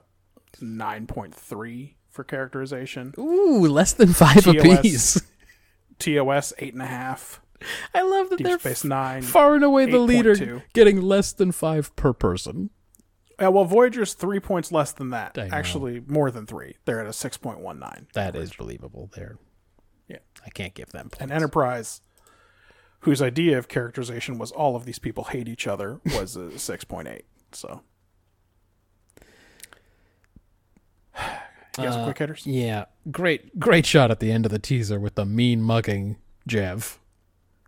[0.62, 3.14] nine point three for characterization.
[3.18, 4.56] Ooh, less than five TOS.
[4.78, 5.22] apiece.
[6.00, 7.42] TOS eight and a half.
[7.94, 9.22] I love that Deep they're Space Nine.
[9.22, 10.64] far and away the leader, 8.2.
[10.74, 12.70] getting less than five per person.
[13.44, 15.38] Uh, well, Voyager's three points less than that.
[15.38, 16.76] Actually, more than three.
[16.86, 18.08] They're at a six point one nine.
[18.14, 19.10] That is believable.
[19.16, 19.38] There,
[20.08, 20.18] Yeah.
[20.46, 21.22] I can't give them points.
[21.22, 22.02] And Enterprise,
[23.02, 26.84] whose idea of characterization was all of these people hate each other, was a six
[26.84, 27.26] point eight.
[27.54, 27.82] So,
[31.78, 32.46] you Uh, quick hitters.
[32.46, 36.18] Yeah, great, great shot at the end of the teaser with the mean mugging
[36.48, 36.98] Jev,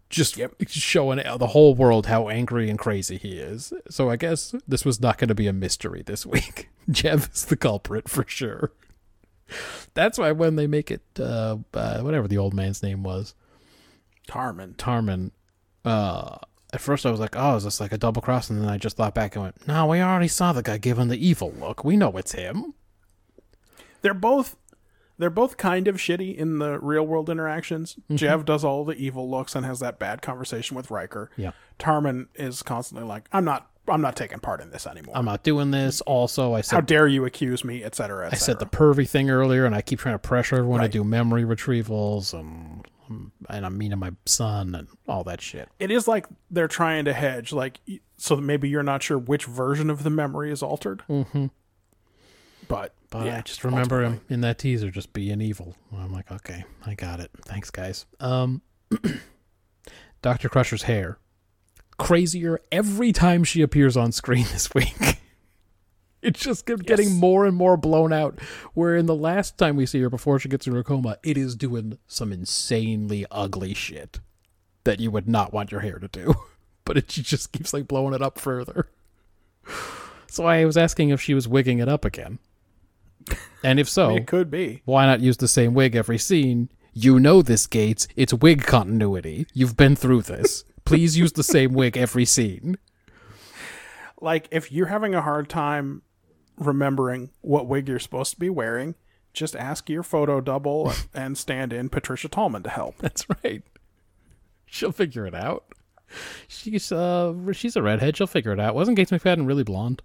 [0.09, 0.55] just Yep.
[0.67, 3.73] showing the whole world how angry and crazy he is.
[3.89, 6.69] So I guess this was not going to be a mystery this week.
[6.89, 8.71] Jev is the culprit for sure.
[9.93, 13.33] That's why when they make it, uh, uh, whatever the old man's name was,
[14.27, 14.75] Tarmin.
[14.75, 15.31] Tarmin.
[15.83, 16.37] Uh,
[16.73, 18.49] at first I was like, oh, is this like a double cross?
[18.49, 21.07] And then I just thought back and went, no, we already saw the guy giving
[21.09, 21.83] the evil look.
[21.83, 22.73] We know it's him.
[24.05, 24.55] They're both
[25.17, 27.95] they're both kind of shitty in the real world interactions.
[27.95, 28.15] Mm-hmm.
[28.17, 31.31] Jev does all the evil looks and has that bad conversation with Riker.
[31.37, 31.51] Yeah.
[31.79, 35.17] Tarmin is constantly like, I'm not I'm not taking part in this anymore.
[35.17, 36.01] I'm not doing this.
[36.01, 39.09] Also, I said, How dare you accuse me, et cetera, et I said the pervy
[39.09, 40.91] thing earlier, and I keep trying to pressure everyone Right.
[40.91, 42.85] to do memory retrievals, and
[43.49, 45.69] and I'm mean to my son and all that shit.
[45.79, 47.79] it is like they're trying to hedge, like
[48.17, 51.01] so that maybe you're not sure which version of the memory is altered.
[51.09, 51.47] Mm-hmm.
[52.67, 55.75] But, But yeah, I just remember him in that teaser just being evil.
[55.95, 57.31] I'm like, okay, I got it.
[57.45, 58.05] Thanks, guys.
[58.19, 58.61] Um,
[60.21, 61.17] Doctor Crusher's hair
[61.97, 64.95] crazier every time she appears on screen this week.
[66.21, 68.39] It's just kept getting more and more blown out.
[68.73, 71.37] Where in the last time we see her before she gets in her coma, it
[71.37, 74.19] is doing some insanely ugly shit
[74.83, 76.35] that you would not want your hair to do.
[76.83, 78.89] But it she just keeps like blowing it up further.
[80.27, 82.39] So I was asking if she was wigging it up again.
[83.63, 84.81] And if so, It could be.
[84.85, 86.69] why not use the same wig every scene?
[86.93, 88.07] You know this, Gates.
[88.15, 89.47] It's wig continuity.
[89.53, 90.63] You've been through this.
[90.85, 92.77] Please use the same wig every scene.
[94.21, 96.03] Like if you're having a hard time
[96.57, 98.95] remembering what wig you're supposed to be wearing,
[99.33, 102.97] just ask your photo double and stand in Patricia Tallman to help.
[102.99, 103.63] That's right.
[104.65, 105.65] She'll figure it out.
[106.47, 108.15] She's uh she's a redhead.
[108.15, 108.75] She'll figure it out.
[108.75, 110.01] Wasn't Gates McFadden really blonde?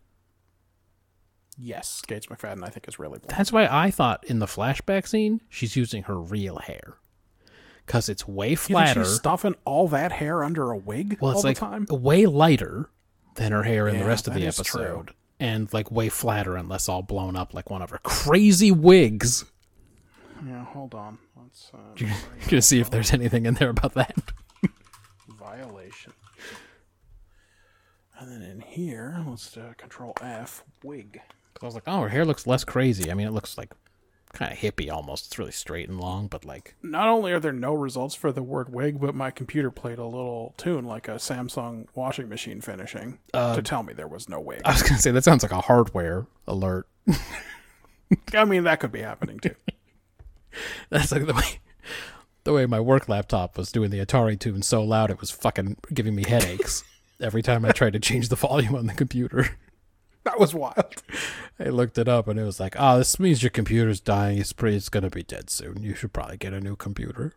[1.63, 3.37] Yes, Gates McFadden I think is really blonde.
[3.37, 6.95] That's why I thought in the flashback scene she's using her real hair,
[7.85, 9.05] because it's way You flatter.
[9.05, 12.03] she's stuffing all that hair under a wig well, it's all like the time.
[12.03, 12.89] way lighter
[13.35, 15.15] than her hair in the rest of the episode, true.
[15.39, 19.45] and like way flatter and less all blown up like one of her crazy wigs.
[20.47, 21.19] Yeah, hold on.
[21.37, 22.11] Let's uh, You're
[22.49, 24.15] gonna see if there's anything in there about that.
[25.29, 26.13] violation.
[28.19, 31.21] And then in here, let's uh, control F wig.
[31.63, 33.11] I was like, oh, her hair looks less crazy.
[33.11, 33.73] I mean, it looks like
[34.33, 35.27] kind of hippie almost.
[35.27, 38.43] It's really straight and long, but like, Not only are there no results for the
[38.43, 43.19] word wig, but my computer played a little tune like a Samsung washing machine finishing
[43.35, 44.63] uh, to tell me there was no wig.
[44.65, 46.87] I was gonna say that sounds like a hardware alert.
[48.35, 49.55] I mean, that could be happening too.
[50.91, 51.61] That's like the way
[52.45, 55.77] the way my work laptop was doing the Atari tune so loud it was fucking
[55.93, 56.83] giving me headaches
[57.21, 59.59] every time I tried to change the volume on the computer.
[60.25, 61.03] That was wild.
[61.59, 64.37] I looked it up and it was like, oh, this means your computer's dying.
[64.37, 64.77] It's pretty.
[64.77, 65.83] It's gonna be dead soon.
[65.83, 67.35] You should probably get a new computer.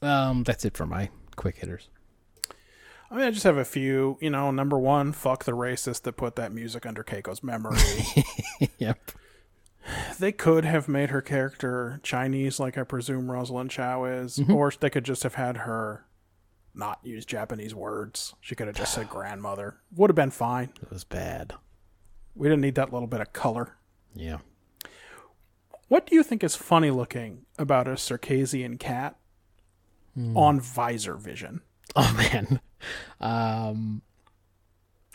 [0.00, 1.90] Um, that's it for my quick hitters.
[3.10, 4.16] I mean, I just have a few.
[4.22, 7.78] You know, number one, fuck the racist that put that music under Keiko's memory.
[8.78, 9.12] yep.
[10.18, 14.88] they could have made her character Chinese, like I presume Rosalind Chao is, or they
[14.88, 16.06] could just have had her
[16.74, 18.34] not use Japanese words.
[18.40, 19.76] She could have just said grandmother.
[19.96, 20.70] Would have been fine.
[20.82, 21.54] It was bad.
[22.34, 23.76] We didn't need that little bit of color.
[24.14, 24.38] Yeah.
[25.88, 29.16] What do you think is funny looking about a Circassian cat
[30.34, 31.60] on visor vision?
[31.94, 32.60] Oh man.
[33.20, 34.00] Um.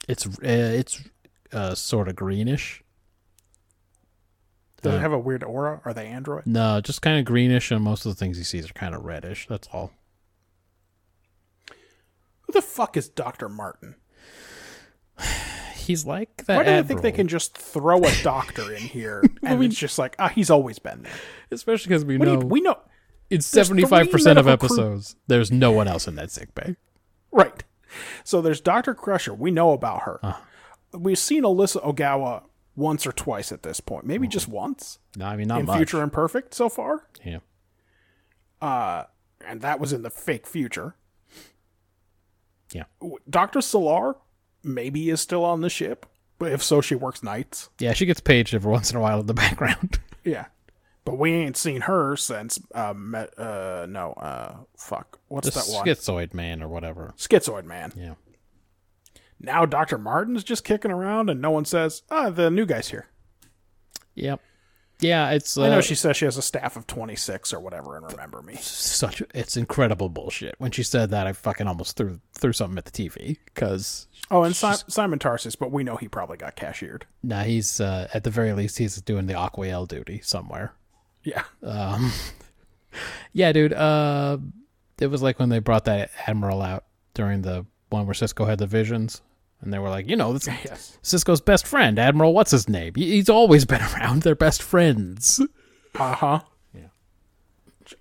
[0.07, 1.03] It's uh, it's
[1.51, 2.83] uh sort of greenish.
[4.83, 5.81] Does Uh, it have a weird aura?
[5.85, 6.45] Are they android?
[6.45, 9.03] No, just kind of greenish, and most of the things he sees are kind of
[9.03, 9.47] reddish.
[9.49, 9.91] That's all.
[12.47, 13.49] Who the fuck is Dr.
[13.49, 13.95] Martin?
[15.75, 16.57] He's like that.
[16.57, 19.97] Why do you think they can just throw a doctor in here and it's just
[19.97, 21.13] like, ah, he's always been there?
[21.49, 22.77] Especially because we What know you, we know.
[23.29, 26.53] in seventy five percent of medical crew- episodes, there's no one else in that sick
[26.53, 26.75] bay.
[27.31, 27.63] Right.
[28.25, 28.93] So there's Dr.
[28.93, 29.33] Crusher.
[29.33, 30.19] We know about her.
[30.23, 30.41] Ah.
[30.91, 32.43] We've seen Alyssa Ogawa
[32.75, 34.05] once or twice at this point.
[34.05, 34.31] Maybe mm-hmm.
[34.31, 35.77] just once No, I mean not in much.
[35.77, 37.07] Future Imperfect so far.
[37.23, 37.39] Yeah.
[38.61, 39.05] Uh,
[39.45, 40.95] and that was in the fake future.
[42.71, 42.83] Yeah.
[43.29, 43.61] Dr.
[43.61, 44.15] Selar
[44.63, 46.05] maybe is still on the ship.
[46.39, 47.69] But if so, she works nights.
[47.79, 49.99] Yeah, she gets paged every once in a while in the background.
[50.23, 50.45] Yeah.
[51.03, 55.19] But we ain't seen her since, uh, me- uh no, uh, fuck.
[55.29, 55.85] What's the that one?
[55.87, 57.13] schizoid man or whatever.
[57.17, 57.93] Schizoid Man.
[57.95, 58.15] Yeah.
[59.39, 59.97] Now Dr.
[59.97, 63.07] Martin's just kicking around and no one says, ah, the new guy's here.
[64.15, 64.41] Yep.
[64.99, 67.95] Yeah, it's uh, I know she says she has a staff of 26 or whatever,
[67.97, 68.55] and remember me.
[68.55, 70.55] such it's incredible bullshit.
[70.57, 74.43] When she said that, I fucking almost threw threw something at the TV because Oh,
[74.43, 77.05] and si- Simon Tarses, but we know he probably got cashiered.
[77.23, 80.73] now he's uh, at the very least he's doing the Aquael duty somewhere.
[81.23, 81.43] Yeah.
[81.61, 82.11] Um,
[83.33, 83.73] yeah, dude.
[83.73, 84.37] Uh,
[84.99, 88.57] it was like when they brought that admiral out during the one where Sisko had
[88.59, 89.21] the visions,
[89.61, 90.97] and they were like, you know, this Yes.
[91.03, 92.33] Sisko's best friend, Admiral.
[92.33, 92.93] What's his name?
[92.95, 94.21] He's always been around.
[94.23, 95.41] They're best friends.
[95.95, 96.39] Uh huh.
[96.73, 96.87] Yeah.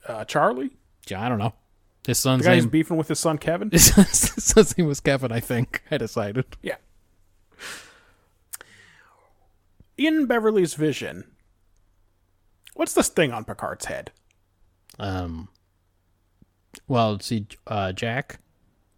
[0.06, 0.70] Uh, Charlie?
[1.08, 1.54] Yeah, I don't know.
[2.06, 2.70] His The son's guy who's name.
[2.70, 3.70] beefing with his son, Kevin?
[3.72, 5.32] His son's name was Kevin.
[5.32, 6.44] I think I decided.
[6.62, 6.76] Yeah.
[9.96, 11.24] In Beverly's vision,
[12.74, 14.12] what's this thing on Picard's head?
[14.98, 15.48] Um.
[16.86, 18.38] Well, see, uh, Jack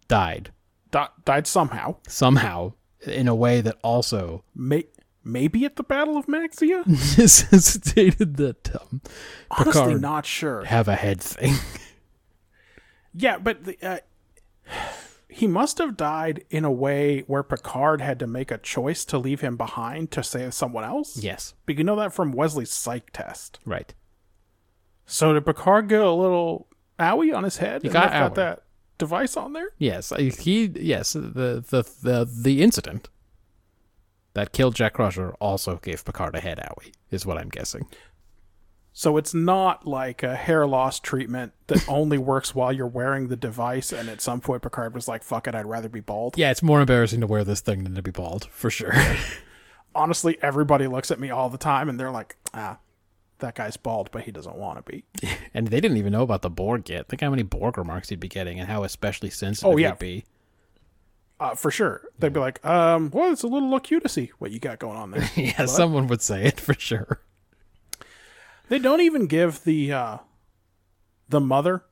[0.07, 0.51] died
[0.91, 1.97] Di- died somehow.
[2.07, 2.73] somehow
[3.05, 4.87] in a way that also May-
[5.23, 6.85] maybe at the Battle of Maxia?
[7.17, 9.01] necessitated that um,
[9.51, 10.63] Honestly, Picard not sure.
[10.65, 11.53] have a head thing.
[13.13, 13.97] Yeah, but the, uh,
[15.27, 19.17] he must have died in a way where Picard had to make a choice to
[19.17, 21.17] leave him behind to save someone else.
[21.17, 23.59] yes, But you know that from Wesley's psych test.
[23.65, 23.93] right.
[25.05, 26.67] So did Picard get a little
[26.99, 27.83] owie on his head?
[27.83, 28.63] and got got that
[28.99, 29.69] device on there?
[29.79, 30.65] Yes, he.
[30.75, 31.19] Yes, the
[31.67, 33.09] the the the incident
[34.33, 36.93] that killed Jack Crusher also gave Picard a head owie.
[37.09, 37.87] Is what I'm guessing.
[38.93, 43.35] So it's not like a hair loss treatment that only works while you're wearing the
[43.35, 46.51] device, and at some point Picard was like, "Fuck it, I'd rather be bald." Yeah,
[46.51, 48.93] it's more embarrassing to wear this thing than to be bald, for sure.
[49.95, 52.77] Honestly, everybody looks at me all the time, and they're like, "Ah,
[53.39, 55.03] that guy's bald, but he doesn't want to be."
[55.53, 57.07] and they didn't even know about the Borg yet.
[57.07, 59.89] Think how many Borg remarks he'd be getting and how especially sensitive Oh, yeah.
[59.89, 60.25] he'd be.
[61.39, 64.77] Uh, for sure, they'd be like, "Um, well, it's a little locutusy what you got
[64.79, 67.21] going on there." Yeah, someone would say it for sure.
[68.67, 70.17] They don't even give the uh,
[71.29, 71.85] the mother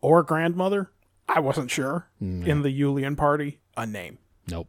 [0.00, 0.90] or grandmother.
[1.28, 4.18] I wasn't sure in the Ullian party a name.
[4.48, 4.68] Nope.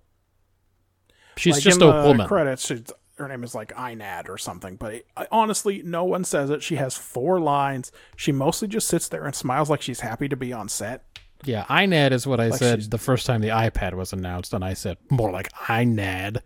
[1.38, 2.28] She's like just a the woman.
[2.28, 4.76] Credits, it's, her name is like Inad or something.
[4.76, 6.64] But it, I, honestly, no one says it.
[6.64, 7.92] She has four lines.
[8.16, 11.06] She mostly just sits there and smiles like she's happy to be on set.
[11.44, 14.64] Yeah, INAD is what I Like said the first time the iPad was announced, and
[14.64, 16.42] I said more like INAD.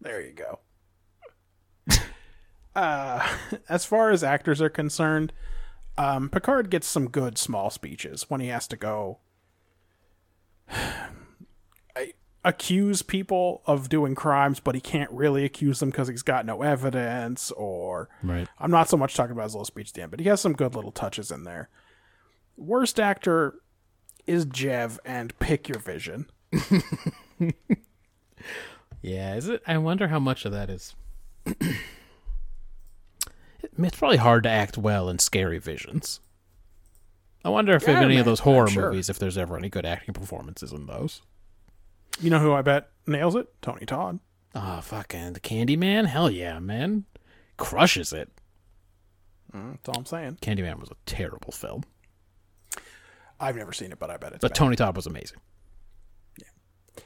[0.00, 0.58] There you go.
[2.74, 3.28] uh,
[3.68, 5.32] as far as actors are concerned,
[5.96, 9.18] um, Picard gets some good small speeches when he has to go
[12.48, 16.62] accuse people of doing crimes, but he can't really accuse them because he's got no
[16.62, 17.50] evidence.
[17.52, 18.48] Or Right.
[18.58, 20.40] I'm not so much talking about his little speech at the end, but he has
[20.40, 21.68] some good little touches in there.
[22.56, 23.56] Worst actor
[24.26, 26.26] is Jev and Pick Your Vision.
[29.00, 29.62] Yeah, is it?
[29.64, 30.96] I wonder how much of that is.
[31.46, 31.76] it's
[33.96, 36.18] probably hard to act well in scary visions.
[37.44, 38.90] I wonder if Yeah, in any man, of those horror sure.
[38.90, 41.22] movies, if there's ever any good acting performances in those.
[42.20, 43.46] You know who I bet nails it?
[43.62, 44.18] Tony Todd.
[44.54, 46.06] Oh, fucking the Candyman!
[46.06, 47.04] Hell yeah, man,
[47.56, 48.30] crushes it.
[49.54, 50.38] Mm, that's all I'm saying.
[50.42, 51.84] Candyman was a terrible film,
[53.40, 54.56] I've never seen it, but I bet it's but bad.
[54.56, 55.38] Tony Todd was amazing.
[56.40, 57.02] Yeah.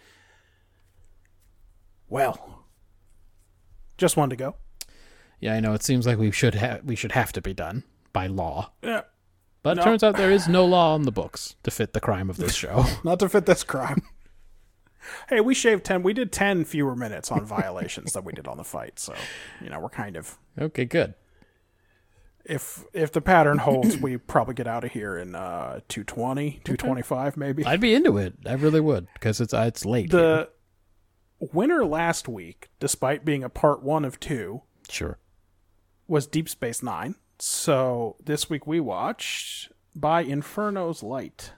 [2.09, 2.65] Well,
[3.99, 4.57] just wanted to go.
[5.41, 5.73] Yeah, I know.
[5.75, 9.03] It seems like we should have we should have to be done by law, Yeah,
[9.63, 9.83] but No.
[9.83, 12.37] it turns out there is no law on the books to fit the crime of
[12.37, 12.85] this show.
[13.05, 14.03] not to fit this crime.
[15.29, 16.03] Hey, we shaved ten.
[16.03, 18.99] We did ten fewer minutes on violations than we did on the fight.
[18.99, 19.15] So
[19.61, 21.15] you know we're kind of okay, good.
[22.45, 27.37] if if the pattern holds, we probably get out of here in uh 220, 225
[27.37, 27.65] maybe.
[27.65, 28.35] I'd be into it.
[28.47, 30.11] I really would because it's uh, it's late.
[30.13, 30.21] here.
[30.21, 30.49] the
[31.53, 35.19] winner last week, despite being a part one of two, Sure.
[36.07, 37.15] was Deep Space Nine.
[37.39, 41.53] So this week we watched by Inferno's Light.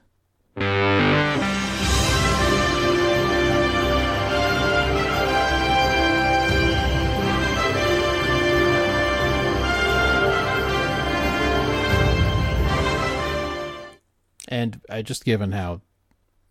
[14.54, 15.80] And I just given how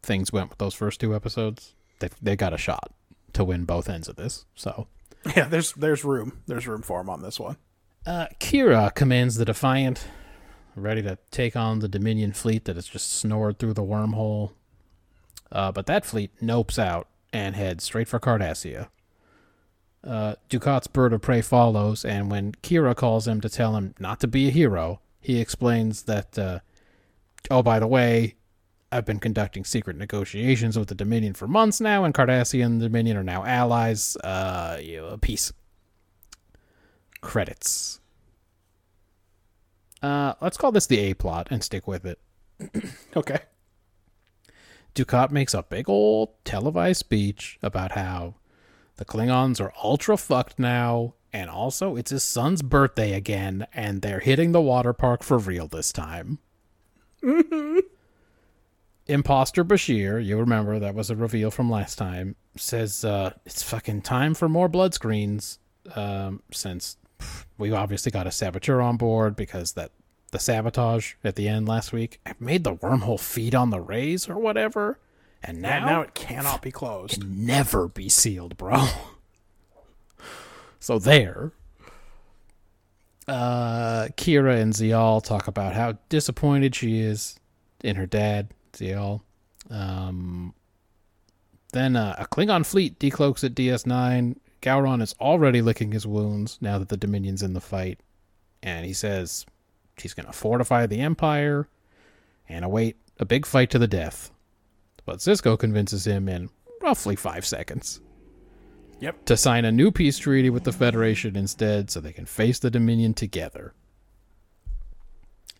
[0.01, 2.91] things went with those first two episodes, they they got a shot
[3.33, 4.45] to win both ends of this.
[4.55, 4.87] So,
[5.37, 6.41] Yeah, there's there's room.
[6.47, 7.55] There's room for him on this one.
[8.05, 10.05] uh, Kira commands the Defiant,
[10.75, 14.51] ready to take on the Dominion fleet that has just snored through the wormhole.
[15.51, 18.89] Uh, but that fleet nopes out and heads straight for Cardassia.
[20.03, 24.19] Uh, Dukat's bird of prey follows, and when Kira calls him to tell him not
[24.19, 26.59] to be a hero, he explains that, uh,
[27.51, 28.35] oh, by the way,
[28.91, 32.85] I've been conducting secret negotiations with the Dominion for months now, and Cardassia and the
[32.85, 34.15] Dominion are now allies.
[34.17, 35.51] Uh, you know, peace.
[37.21, 37.99] Credits.
[40.01, 42.19] Uh, let's call this the A plot and stick with it.
[43.15, 43.39] Okay.
[44.95, 48.35] Dukat makes a big old televised speech about how
[48.97, 54.19] the Klingons are ultra fucked now, and also it's his son's birthday again, and they're
[54.19, 56.37] hitting the water park for real this time.
[59.07, 64.01] Imposter Bashir, you remember that was a reveal from last time, says uh, it's fucking
[64.01, 65.59] time for more blood screens.
[65.95, 69.91] Um, since pff, we obviously got a saboteur on board because that
[70.31, 74.37] the sabotage at the end last week made the wormhole feed on the rays or
[74.37, 74.99] whatever,
[75.43, 77.21] and now, And now it cannot be closed.
[77.21, 78.87] can never be sealed, bro.
[80.79, 81.51] so there.
[83.27, 87.39] Uh, Kira and Ziyal talk about how disappointed she is
[87.83, 89.21] in her dad, Ziyal.
[89.69, 90.53] Um,
[91.71, 94.35] then uh, a Klingon fleet decloaks at DS9.
[94.61, 97.99] Gowron is already licking his wounds now that the Dominion's in the fight.
[98.61, 99.45] And he says
[99.97, 101.67] he's going to fortify the Empire
[102.47, 104.31] and await a big fight to the death.
[105.05, 106.49] But Sisko convinces him in
[106.81, 107.99] roughly five seconds
[109.03, 109.25] Yep.
[109.25, 112.71] to sign a new peace treaty with the Federation instead so they can face the
[112.71, 113.73] Dominion together.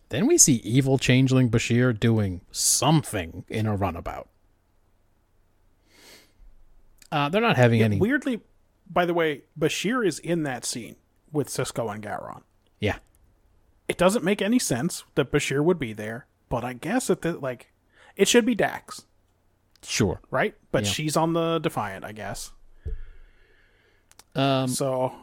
[0.08, 4.28] Then we see evil changeling Bashir doing something in a runabout.
[7.12, 7.98] Uh, they're not having any.
[7.98, 8.40] Weirdly,
[8.90, 10.96] by the way, Bashir is in that scene
[11.32, 12.42] with Sisko and Gowron.
[12.80, 12.96] Yeah.
[13.88, 17.32] It doesn't make any sense that Bashir would be there, but I guess that the,
[17.38, 17.72] like
[18.16, 19.04] it should be Dax,
[19.82, 20.20] Sure.
[20.30, 20.54] right?
[20.72, 20.90] But Yeah.
[20.90, 22.52] she's on the Defiant, I guess.
[24.34, 25.14] Um, So,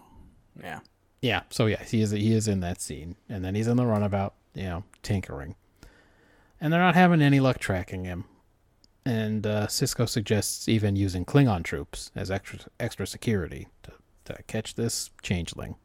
[0.61, 0.79] yeah.
[1.21, 3.85] Yeah, so yeah, he is he is in that scene, and then he's in the
[3.85, 5.55] runabout, you know, tinkering,
[6.59, 8.25] and they're not having any luck tracking him.
[9.05, 13.91] And uh, Sisko suggests even using Klingon troops as extra extra security to,
[14.25, 15.75] to catch this changeling.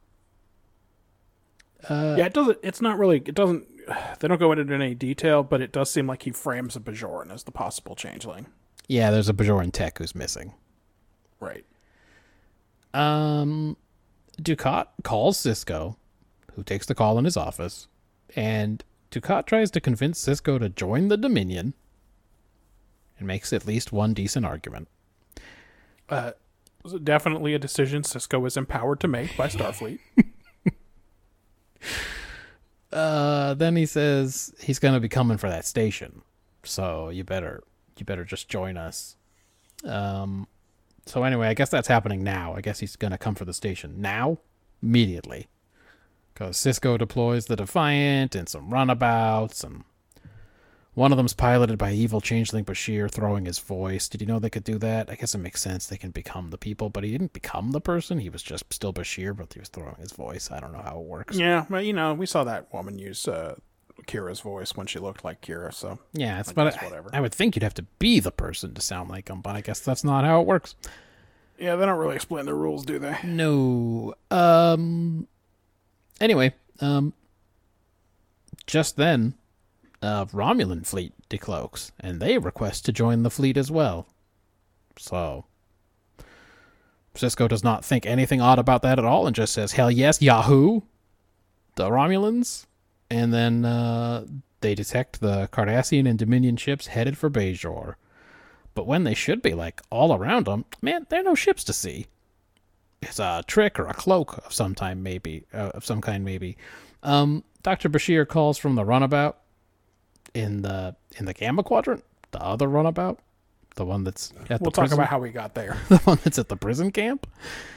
[1.86, 2.59] Uh, yeah, it doesn't.
[2.62, 3.19] It's not really.
[3.19, 3.66] It doesn't.
[4.19, 7.31] They don't go into any detail, but it does seem like he frames a Bajoran
[7.32, 8.47] as the possible changeling.
[8.89, 10.55] Yeah, there's a Bajoran tech who's missing.
[11.39, 11.65] Right.
[12.97, 13.77] Um,
[14.40, 15.97] Dukat calls Sisko,
[16.55, 17.89] who takes the call in his office,
[18.35, 21.74] and Dukat tries to convince Sisko to join the Dominion
[23.18, 24.89] and makes at least one decent argument.
[26.09, 26.32] Uh,
[27.02, 29.98] definitely a decision Sisko is empowered to make by Starfleet.
[32.93, 36.23] Uh, then he says he's going to be coming for that station,
[36.62, 37.62] so you better
[37.98, 39.16] you better just join us.
[39.85, 40.47] Um,
[41.07, 42.55] so anyway, I guess that's happening now.
[42.55, 44.39] I guess he's going to come for the station now,
[44.83, 45.49] immediately,
[46.35, 49.85] because Sisko deploys the Defiant and some runabouts, and
[50.95, 54.09] one of them's piloted by evil changeling Bashir, throwing his voice.
[54.09, 55.11] Did you know they could do that?
[55.11, 55.87] I guess it makes sense.
[55.87, 58.19] They can become the people, but he didn't become the person.
[58.19, 60.51] He was just still Bashir, but he was throwing his voice.
[60.51, 61.37] I don't know how it works.
[61.37, 63.57] yeah, but you know, we saw that woman use uh,
[64.06, 65.73] Kira's voice when she looked like Kira.
[65.74, 67.10] So Yeah, it's but I, whatever.
[67.12, 69.60] I would think you'd have to be the person to sound like them, but I
[69.60, 70.74] guess that's not how it works.
[71.59, 73.16] yeah, they don't really explain the rules, do they?
[73.24, 74.14] No.
[74.31, 75.27] Um.
[76.20, 77.12] Anyway, um.
[78.66, 79.35] Just then,
[80.02, 84.09] uh, Romulan fleet decloaks, and they request to join the fleet as well.
[84.98, 85.44] So,
[87.14, 90.20] Sisko does not think anything odd about that at all, and just says, "Hell yes,
[90.20, 90.81] Yahoo!"
[91.77, 92.66] The Romulans,
[93.11, 94.27] and then uh,
[94.61, 97.95] they detect the Cardassian and Dominion ships headed for Bajor.
[98.74, 101.73] But when they should be like all around them, man, there are no ships to
[101.73, 102.07] see
[103.03, 106.57] it's a trick or a cloak of some time, maybe uh, of some kind, maybe.
[107.03, 109.39] Um, Doctor Bashir calls from the runabout
[110.35, 113.20] in the in the Gamma Quadrant, the other runabout,
[113.77, 116.19] the one that's at We'll the talk prison, about how we got there the one
[116.24, 117.27] that's at the prison camp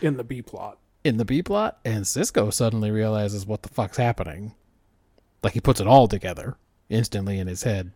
[0.01, 0.77] in the B plot.
[1.03, 4.53] in the B plot, and Sisko suddenly realizes what the fuck's happening.
[5.43, 6.57] Like he puts it all together
[6.89, 7.91] instantly in his head.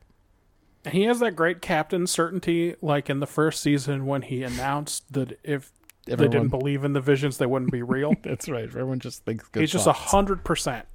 [0.90, 5.40] He has that great captain certainty, like in the first season when he announced that
[5.44, 5.72] if
[6.06, 8.14] they didn't believe in the visions, they wouldn't be real.
[8.24, 8.66] That's right.
[8.66, 10.86] Everyone just thinks good He's just a hundred percent.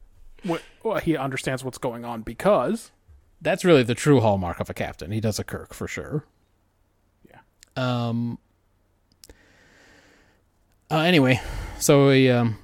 [0.44, 2.90] What well, he understands what's going on because
[3.40, 5.10] That's really the true hallmark of a captain.
[5.10, 6.24] He does a Kirk for sure.
[7.28, 7.40] Yeah.
[7.76, 8.38] Um.
[10.90, 11.40] Uh, anyway,
[11.78, 12.58] so he um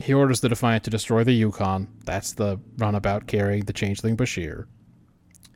[0.00, 1.88] he orders the Defiant to destroy the Yukon.
[2.04, 4.66] That's the runabout carrying the changeling Bashir.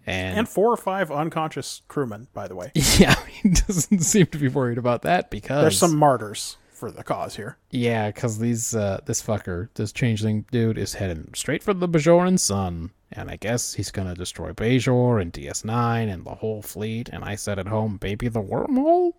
[0.06, 2.72] And, and four or five unconscious crewmen, by the way.
[2.98, 7.02] yeah, he doesn't seem to be worried about that because There's some martyrs for the
[7.02, 7.56] cause here.
[7.70, 12.38] Yeah, because these uh, this fucker, this changeling dude, is heading straight for the Bajoran
[12.38, 17.08] sun, and I guess he's gonna destroy Bajor and DS9 and the whole fleet.
[17.10, 19.12] And I said at home, baby, the wormhole.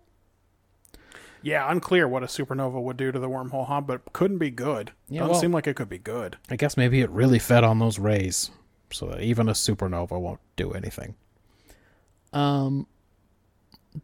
[1.42, 3.80] Yeah, unclear what a supernova would do to the wormhole, huh?
[3.80, 4.92] But couldn't be good.
[5.08, 6.36] Yeah, Doesn't well- seem like it could be good.
[6.50, 8.50] I guess maybe it really fed on those rays,
[8.90, 11.14] so that even a supernova won't do anything.
[12.32, 12.86] Um,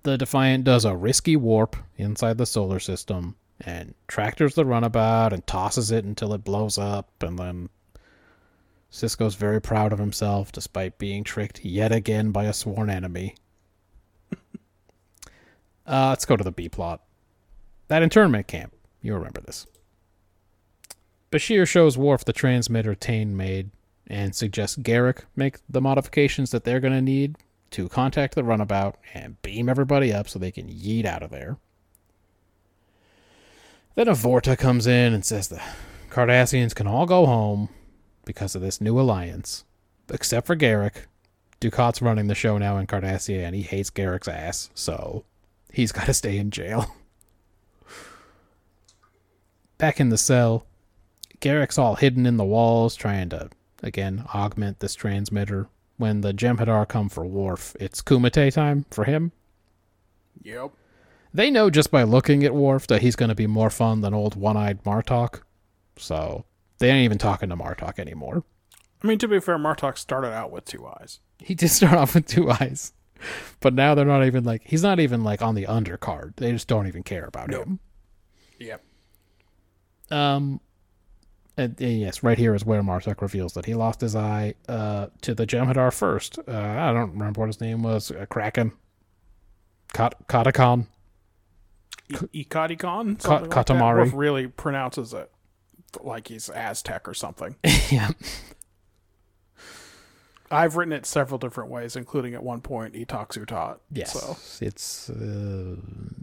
[0.05, 5.47] the Defiant does a risky warp inside the solar system and tractors the runabout and
[5.47, 7.69] tosses it until it blows up, and then
[8.91, 13.35] Sisko's very proud of himself despite being tricked yet again by a sworn enemy.
[15.87, 17.01] uh, let's go to the B plot.
[17.93, 18.73] That internment camp.
[19.03, 19.67] You remember this.
[21.31, 23.69] Bashir shows Worf the transmitter Tain made
[24.07, 27.37] and suggests Garak make the modifications that they're going to need
[27.73, 31.59] to contact the runabout and beam everybody up so they can yeet out of there.
[33.95, 35.61] Then a Vorta comes in and says the
[36.09, 37.69] Cardassians can all go home
[38.25, 39.67] because of this new alliance,
[40.09, 40.95] except for Garak.
[41.61, 45.27] Dukat's running the show now in Cardassia and he hates Garak's ass, so
[45.71, 46.97] he's got to stay in jail.
[49.83, 50.65] Back in the cell,
[51.41, 53.51] Garak's all hidden in the walls, trying to,
[53.83, 55.67] again, augment this transmitter.
[55.97, 59.33] When the Jem'Hadar come for Worf, it's Kumite time for him.
[60.45, 60.71] Yep.
[61.35, 64.15] They know just by looking at Worf that he's going to be more fun than
[64.15, 65.41] old one-eyed Martok.
[65.97, 66.45] So
[66.79, 68.45] they ain't even talking to Martok anymore.
[69.03, 71.19] I mean, to be fair, Martok started out with two eyes.
[71.41, 72.93] He did start off with two eyes,
[73.59, 76.37] but now they're not even like he's not even like on the undercard.
[76.37, 77.67] They just don't even care about Nope.
[77.67, 77.81] him.
[78.61, 78.81] Yep.
[80.13, 80.61] Um,
[81.57, 85.09] and, and yes, right here is where Martok reveals that he lost his eye uh,
[85.23, 86.39] to the Jem'Hadar first.
[86.47, 88.11] Uh, I don't remember what his name was.
[88.11, 88.73] Uh, Kraken.
[89.93, 90.87] Kat- Katakon.
[92.11, 93.23] Ikatikon?
[93.23, 93.99] Ka- Katamari.
[93.99, 95.31] Worf really pronounces it
[96.01, 97.57] like he's Aztec or something.
[97.91, 98.11] yeah.
[100.51, 103.79] I've written it several different ways, including at one point Itaksutat.
[103.91, 104.13] Yes.
[104.13, 105.77] So It's, uh,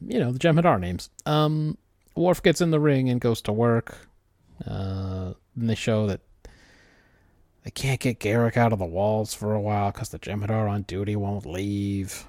[0.08, 1.10] you know, the Jem'Hadar names.
[1.26, 1.78] Um,
[2.20, 3.98] Worf gets in the ring and goes to work.
[4.68, 6.20] Uh, and they show that
[7.64, 10.82] they can't get Garak out of the walls for a while because the Jem'Hadar on
[10.84, 12.26] duty won't leave.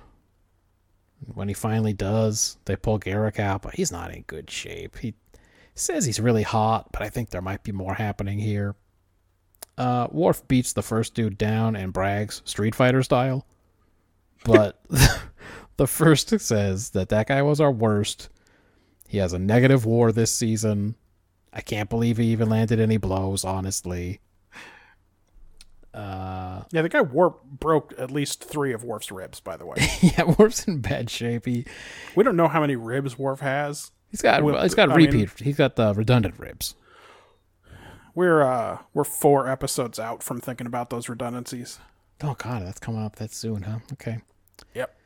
[1.35, 4.97] When he finally does, they pull Garak out, but he's not in good shape.
[4.99, 5.15] He
[5.75, 8.77] says he's really hot, but I think there might be more happening here.
[9.77, 13.45] Uh, Worf beats the first dude down and brags Street Fighter style,
[14.45, 14.81] but
[15.77, 18.29] the first says that that guy was our worst.
[19.11, 20.95] He has a negative war this season.
[21.53, 24.21] I can't believe he even landed any blows, honestly.
[25.93, 29.41] Uh, yeah, the guy warp broke at least three of Worf's ribs.
[29.41, 31.45] By the way, yeah, Worf's in bad shape.
[31.45, 31.67] He
[32.15, 33.91] we don't know how many ribs Worf has.
[34.13, 36.77] he's got he's got I mean- he's got the redundant ribs.
[38.15, 41.81] We're uh we're four episodes out from thinking about those redundancies.
[42.23, 43.81] Oh god, that's coming up that soon, huh?
[43.95, 44.21] Okay.
[44.75, 44.97] Yep.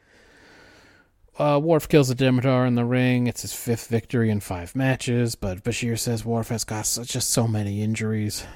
[1.37, 3.27] Uh, Worf kills the Demeter in the ring.
[3.27, 7.31] It's his fifth victory in five matches, but Bashir says Worf has got so, just
[7.31, 8.47] so many injuries.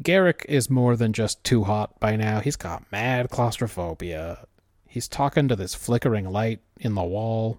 [0.00, 2.40] Garak is more than just too hot by now.
[2.40, 4.46] He's got mad claustrophobia.
[4.86, 7.58] He's talking to this flickering light in the wall,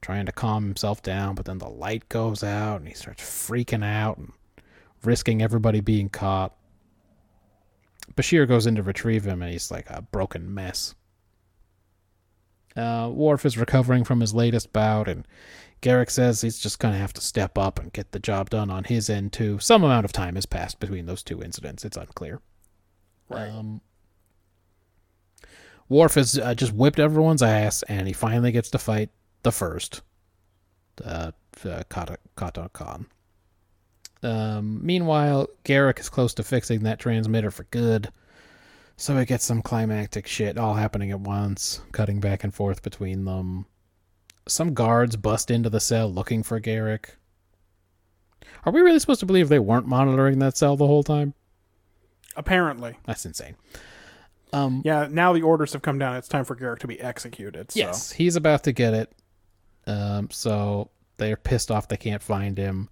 [0.00, 3.84] trying to calm himself down, but then the light goes out and he starts freaking
[3.84, 4.32] out and
[5.04, 6.54] risking everybody being caught.
[8.14, 10.94] Bashir goes in to retrieve him, and he's like a broken mess.
[12.78, 15.26] Uh, Worf is recovering from his latest bout, and
[15.82, 18.70] Garak says he's just going to have to step up and get the job done
[18.70, 19.58] on his end, too.
[19.58, 21.84] Some amount of time has passed between those two incidents.
[21.84, 22.40] It's unclear.
[23.28, 23.50] Right.
[23.50, 23.80] Um,
[25.88, 29.10] Worf has uh, just whipped everyone's ass, and he finally gets to fight
[29.42, 30.02] the first,
[31.04, 31.32] uh,
[31.64, 33.06] uh, Kata, Kata Khan.
[34.22, 38.10] Um, meanwhile, Garak is close to fixing that transmitter for good.
[39.00, 43.24] So we get some climactic shit all happening at once, cutting back and forth between
[43.26, 43.66] them.
[44.48, 47.10] Some guards bust into the cell looking for Garak.
[48.64, 51.34] Are we really supposed to believe they weren't monitoring that cell the whole time?
[52.34, 53.54] Apparently, That's insane.
[54.52, 55.06] Um, yeah.
[55.08, 56.16] Now the orders have come down.
[56.16, 57.70] It's time for Garak to be executed.
[57.70, 57.78] So.
[57.78, 59.12] Yes, he's about to get it.
[59.86, 62.88] Um, so they're pissed off they can't find him.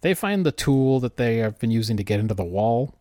[0.00, 2.94] They find the tool that they have been using to get into the wall.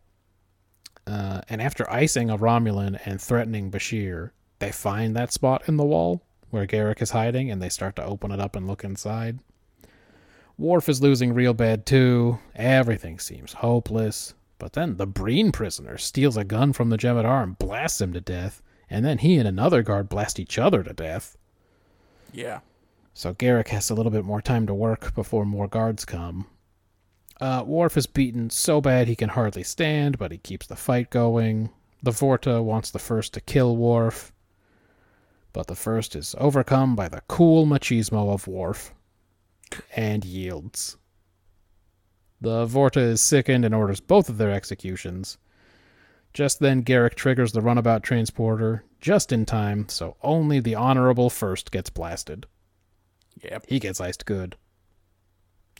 [1.08, 5.86] Uh, and after icing a Romulan and threatening Bashir, they find that spot in the
[5.86, 9.40] wall where Garak is hiding and they start to open it up and look inside.
[10.58, 12.40] Worf is losing real bad too.
[12.56, 14.34] Everything seems hopeless.
[14.60, 18.22] But then the Breen prisoner steals a gun from the Jem'Hadar and blasts him to
[18.22, 18.62] death.
[18.90, 21.38] And then he and another guard blast each other to death.
[22.34, 22.60] Yeah.
[23.14, 26.48] So Garak has a little bit more time to work before more guards come.
[27.40, 31.10] Uh, Worf is beaten so bad he can hardly stand, but he keeps the fight
[31.10, 31.70] going.
[32.02, 34.32] The Vorta wants the first to kill Worf,
[35.54, 38.94] But the first is overcome by the cool machismo of Worf
[39.96, 40.98] and yields.
[42.42, 45.38] The Vorta is sickened and orders both of their executions.
[46.34, 51.72] Just then, Garak triggers the runabout transporter just in time, so only the honorable first
[51.72, 52.46] gets blasted.
[53.42, 53.66] Yep.
[53.68, 54.56] He gets iced good.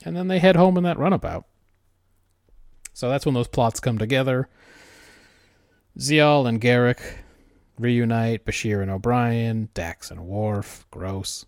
[0.04, 1.44] And then they head home in that runabout.
[2.98, 4.48] So that's when those plots come together.
[6.00, 6.98] Ziyal and Garak
[7.78, 11.46] reunite, Bashir and O'Brien, Dax and Worf, gross.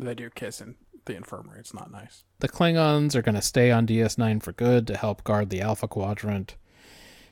[0.00, 0.74] They do kiss in
[1.04, 1.60] the infirmary.
[1.60, 2.24] It's not nice.
[2.40, 5.86] The Klingons are going to stay on DS9 for good to help guard the Alpha
[5.86, 6.56] Quadrant.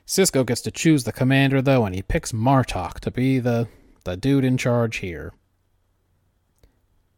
[0.07, 3.67] Sisko gets to choose the commander, though, and he picks Martok to be the,
[4.05, 5.33] the dude in charge here.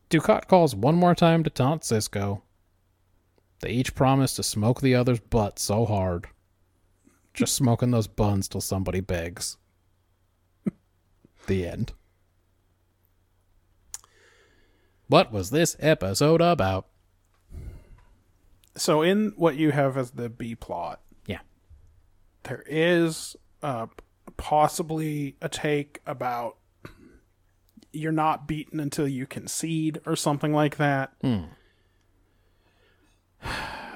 [0.09, 2.41] Dukat calls one more time to taunt Sisko.
[3.64, 6.27] They each promise to smoke the other's butt so hard.
[7.34, 9.56] Just smoking those buns till somebody begs.
[11.48, 11.94] the end.
[15.07, 16.88] What was this episode about?
[18.76, 21.40] So in what you have as the B plot, Yeah.
[22.44, 23.88] there is uh,
[24.35, 26.57] possibly a take about
[27.94, 31.14] you're not beaten until you concede or something like that.
[31.22, 31.44] Hmm.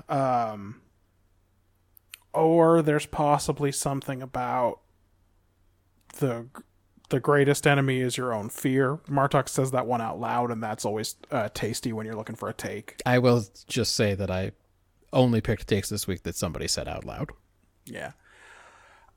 [0.10, 0.82] Um,
[2.34, 4.80] or there's possibly something about
[6.19, 6.48] the
[7.10, 8.98] the greatest enemy is your own fear.
[9.10, 12.49] Martok says that one out loud, and that's always uh, tasty when you're looking for
[12.49, 13.02] a take.
[13.06, 14.52] I will just say that I
[15.14, 17.32] only picked takes this week that somebody said out loud.
[17.86, 18.11] Yeah.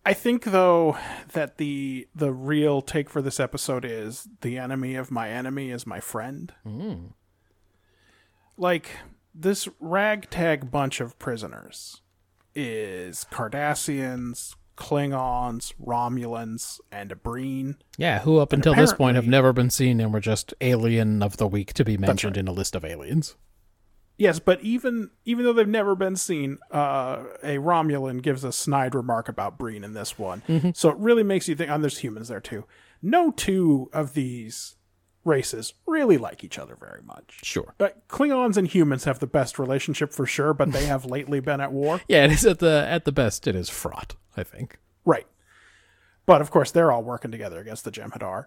[0.07, 0.97] I think though
[1.33, 5.87] that the the real take for this episode is the enemy of my enemy is
[5.87, 6.53] my friend.
[6.67, 7.13] Mm.
[8.57, 8.91] Like
[9.35, 12.01] this ragtag bunch of prisoners
[12.55, 17.77] is Cardassians, Klingons, Romulans, and a Breen.
[17.99, 21.37] Yeah, who up until this point have never been seen and were just alien of
[21.37, 23.37] the week to be mentioned in a list of aliens.
[24.17, 28.95] Yes, but even even though they've never been seen, uh, a Romulan gives a snide
[28.95, 30.75] remark about Breen in this one.
[30.75, 31.71] So it really makes you think.
[31.71, 32.67] And there's humans there too.
[33.01, 34.77] No two of these
[35.25, 37.41] races really like each other very much.
[37.43, 37.75] Sure.
[37.79, 41.61] But Klingons and humans have the best relationship for sure, but they have lately been
[41.61, 42.01] at war.
[42.09, 43.47] Yeah, it is at the at the best.
[43.47, 44.17] It is fraught.
[44.37, 44.79] I think.
[45.05, 45.27] Right.
[46.27, 48.47] But of course, they're all working together against the Jem'Hadar.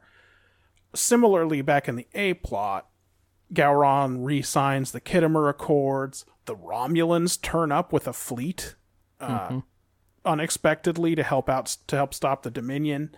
[0.96, 2.88] Similarly, back in the A plot,
[3.54, 6.26] Gowron re-signs the Khitomer Accords.
[6.46, 8.76] The Romulans turn up with a fleet
[9.20, 9.62] uh,
[10.26, 13.16] unexpectedly to help out to help stop the Dominion.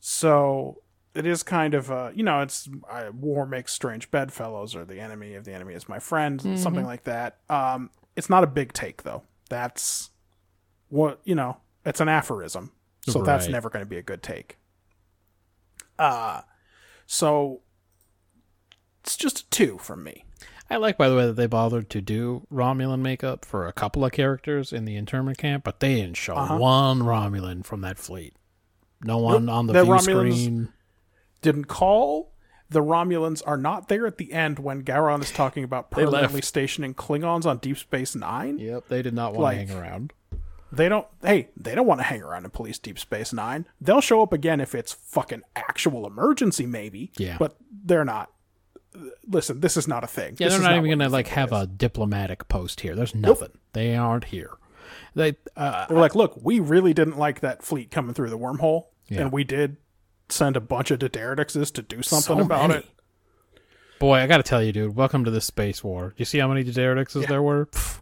[0.00, 0.82] So
[1.14, 5.00] it is kind of uh, you know it's uh, war makes strange bedfellows or the
[5.00, 7.38] enemy of the enemy is my friend something like that.
[7.48, 9.22] Um, it's not a big take though.
[9.48, 10.10] That's
[10.88, 11.58] what you know.
[11.84, 12.72] It's an aphorism,
[13.08, 14.58] so that's never going to be a good take.
[15.98, 16.42] Uh
[17.06, 17.62] so
[19.02, 20.24] it's just a two from me.
[20.70, 24.04] I like, by the way, that they bothered to do Romulan makeup for a couple
[24.04, 26.58] of characters in the internment camp, but they didn't show Uh-huh.
[26.58, 28.34] one Romulan from that fleet.
[29.02, 30.02] No one on the, The view Romulans-
[30.34, 30.72] screen.
[31.42, 32.32] Didn't call.
[32.70, 36.92] The Romulans are not there at the end when Gowron is talking about permanently stationing
[36.94, 38.58] Klingons on Deep Space Nine.
[38.58, 40.12] Yep, they did not want Like- to hang around.
[40.70, 41.06] They don't.
[41.22, 43.64] Hey, they don't want to hang around in Police Deep Space Nine.
[43.80, 47.10] They'll show up again if it's fucking actual emergency, maybe.
[47.16, 47.36] Yeah.
[47.38, 48.30] But they're not.
[49.26, 50.36] Listen, this is not a thing.
[50.38, 51.58] Yeah, This they're is not even gonna like have is.
[51.62, 52.94] a diplomatic post here.
[52.94, 53.52] There's nothing.
[53.72, 54.50] They aren't here.
[55.14, 58.86] They uh, They're like, look, we really didn't like that fleet coming through the wormhole,
[59.08, 59.22] Yeah.
[59.22, 59.76] and we did
[60.28, 62.80] send a bunch of Dederixes to do something So about many.
[62.80, 62.86] it.
[63.98, 64.94] boy, I gotta tell you, dude.
[64.96, 66.14] Welcome to this space war.
[66.16, 67.66] You see how many D'deridexes there were?
[67.66, 68.00] Pff,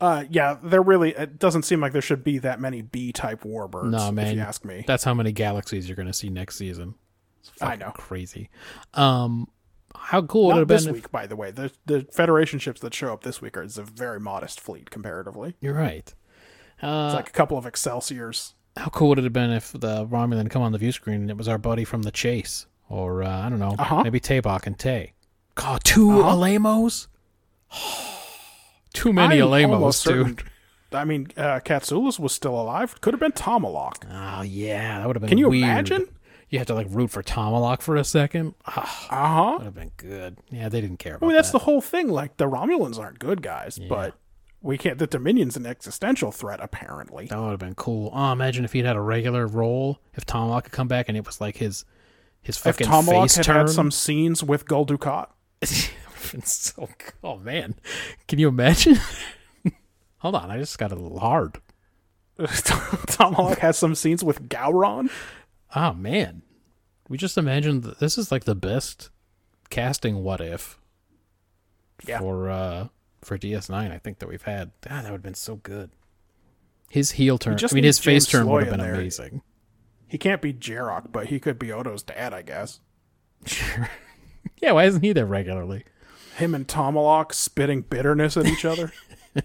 [0.00, 3.42] Uh, yeah, there really it doesn't seem like there should be that many B type
[3.44, 3.90] warbirds.
[3.90, 4.34] No, man, if man.
[4.36, 4.84] you ask me.
[4.86, 6.94] that's how many galaxies you're gonna see next season.
[7.40, 7.90] It's I know.
[7.92, 8.50] crazy.
[8.94, 9.48] Um,
[9.94, 10.94] how cool would it Not have this been?
[10.96, 11.50] if- week, by the way.
[11.52, 14.90] The the Federation ships that show up this week are is a very modest fleet
[14.90, 15.54] comparatively.
[15.60, 16.12] You're right.
[16.82, 18.54] Uh, It's like a couple of Excelsiors.
[18.76, 21.30] How cool would it have been if the Romulan come on the view screen and
[21.30, 24.02] it was our buddy from the Chase, or uh, I don't know, Uh-huh.
[24.02, 25.12] maybe Tabak and Tay.
[25.54, 26.30] God, 2 Uh-huh.
[26.30, 27.08] Alamos.
[28.92, 30.12] Too many I'm Alamos, dude.
[30.40, 30.48] certain-
[30.94, 33.00] I mean, uh, Katsoulis was still alive.
[33.00, 34.04] Could have been Tomalak.
[34.12, 35.30] Oh yeah, that would have been.
[35.30, 35.64] Can you weird.
[35.64, 36.06] imagine?
[36.50, 38.54] You have to like root for Tomalak for a second.
[38.66, 39.54] Uh huh.
[39.56, 40.36] would have been good.
[40.50, 41.60] Yeah, they didn't care about I mean, that's that.
[41.60, 42.08] the whole thing.
[42.08, 44.14] Like the Romulans aren't good guys, but
[44.62, 44.98] we can't.
[44.98, 47.26] The Dominion's an existential threat, apparently.
[47.26, 48.10] That would have been cool.
[48.14, 50.00] Oh, imagine if he'd had a regular role.
[50.14, 51.84] If Tomalak had come back and it was like his
[52.40, 53.56] his If fucking Tomalak face had turn.
[53.56, 55.28] had some scenes with Gul Dukat,
[56.44, 56.88] so,
[57.22, 57.74] oh man,
[58.28, 58.96] can you imagine?
[60.18, 61.60] Hold on, I just got a little hard.
[62.38, 65.10] Tomalak has some scenes with Gowron.
[65.74, 66.42] Oh man,
[67.08, 69.10] We just imagined this is like the best
[69.70, 70.78] casting what if
[72.06, 72.18] Yeah.
[72.20, 72.88] for uh
[73.22, 74.72] for DS9 I think that we've had.
[74.88, 75.90] Ah, that would have been so good.
[76.90, 78.94] His heel turn, I mean need his face James turn would have been there.
[78.94, 79.42] amazing.
[80.06, 82.80] He can't be Jarok, but he could be Odo's dad, I guess.
[83.46, 83.88] Sure.
[84.60, 85.84] yeah, why isn't he there regularly?
[86.36, 88.92] Him and Tomalak spitting bitterness at each other.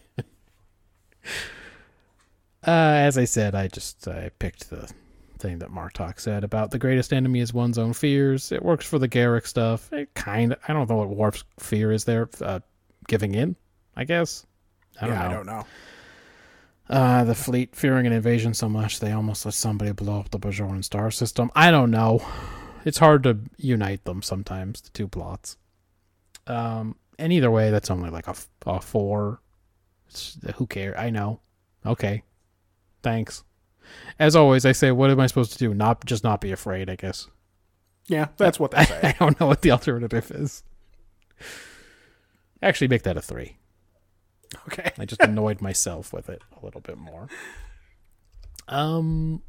[2.66, 4.91] Uh, as I said, I just I picked the
[5.40, 8.52] thing that Martok said about the greatest enemy is one's own fears.
[8.52, 9.91] It works for the Garak stuff.
[9.94, 12.30] It kind of I don't know what Worf's fear is there.
[12.41, 12.60] Uh,
[13.08, 13.56] giving in,
[13.98, 14.45] I guess.
[15.02, 15.30] I don't yeah, know.
[15.30, 15.65] I don't know.
[16.90, 20.40] Uh, the fleet fearing an invasion so much they almost let somebody blow up the
[20.40, 21.52] Bajoran star system.
[21.53, 22.26] I don't know.
[22.86, 25.57] It's hard to unite them sometimes, the two plots.
[26.45, 29.41] Um, and either way, that's only like a four.
[30.07, 30.95] It's, who cares?
[30.98, 31.41] I know.
[31.86, 32.24] Okay.
[33.03, 33.44] Thanks.
[34.19, 35.74] As always, I say, what am I supposed to do?
[35.74, 37.28] Not just not be afraid, I guess.
[38.07, 39.15] Yeah, that's what they I, say.
[39.19, 40.64] don't know what the alternative is.
[42.61, 43.57] Actually, make that a three.
[44.68, 44.91] Okay.
[44.98, 47.28] I just annoyed myself with it a little bit more.
[48.68, 49.41] Um,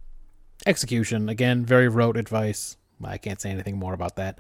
[0.67, 2.77] execution again, very rote advice.
[3.03, 4.39] I can't say anything more about that.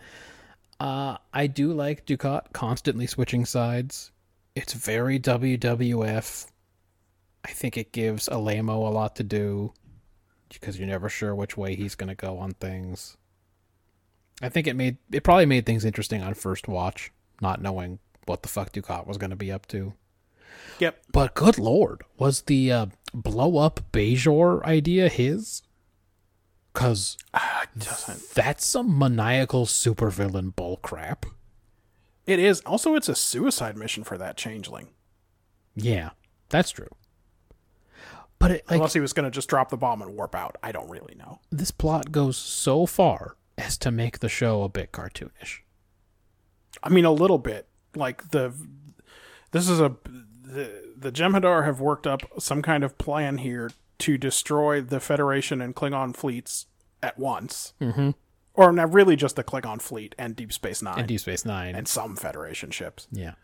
[0.81, 4.13] Uh, I do like Dukat constantly switching sides.
[4.55, 6.47] It's very WWF.
[7.45, 9.73] I think it gives Alaimo a lot to do
[10.49, 13.17] because you're never sure which way he's going to go on things.
[14.41, 18.43] I think it made it probably made things interesting on first watch, not knowing what
[18.43, 19.95] the fuck Dukat was going to be up to.
[20.79, 21.03] Yep.
[21.13, 25.63] But good lord, was the uh, blow up Bajor idea his?
[26.73, 27.65] Cause Ah,
[28.35, 31.25] that's some maniacal supervillain bullcrap.
[32.27, 32.61] It is.
[32.61, 34.89] Also, it's a suicide mission for that changeling.
[35.75, 36.11] Yeah,
[36.51, 36.89] that's true.
[38.39, 40.57] But it, like Unless he was going to just drop the bomb and warp out.
[40.63, 41.41] I don't really know.
[41.51, 45.61] this plot goes so far as to make the show a bit cartoonish.
[46.83, 47.67] I mean, a little bit.
[47.97, 48.53] Like the,
[49.51, 49.97] this is a
[50.49, 55.61] the the Jem'Hadar have worked up some kind of plan here to destroy the Federation
[55.61, 56.67] and Klingon fleets
[57.03, 58.11] at once, mm-hmm.
[58.55, 61.75] or not really just the Klingon fleet and Deep Space Nine And Deep Space Nine.
[61.75, 63.07] and some Federation ships.
[63.13, 63.35] yeah.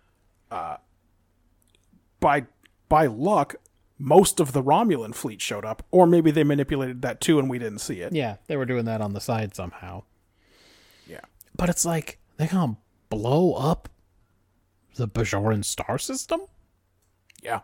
[2.21, 2.47] By
[2.89, 3.57] by luck,
[3.99, 7.59] most of the Romulan fleet showed up, or maybe they manipulated that too, and we
[7.59, 8.13] didn't see it.
[8.13, 10.05] Yeah, they were doing that on the side somehow.
[11.07, 11.21] Yeah.
[11.57, 12.77] But it's like they're gonna
[13.11, 13.89] blow up
[14.97, 16.43] the Bajoran star system?
[17.45, 17.61] Yeah.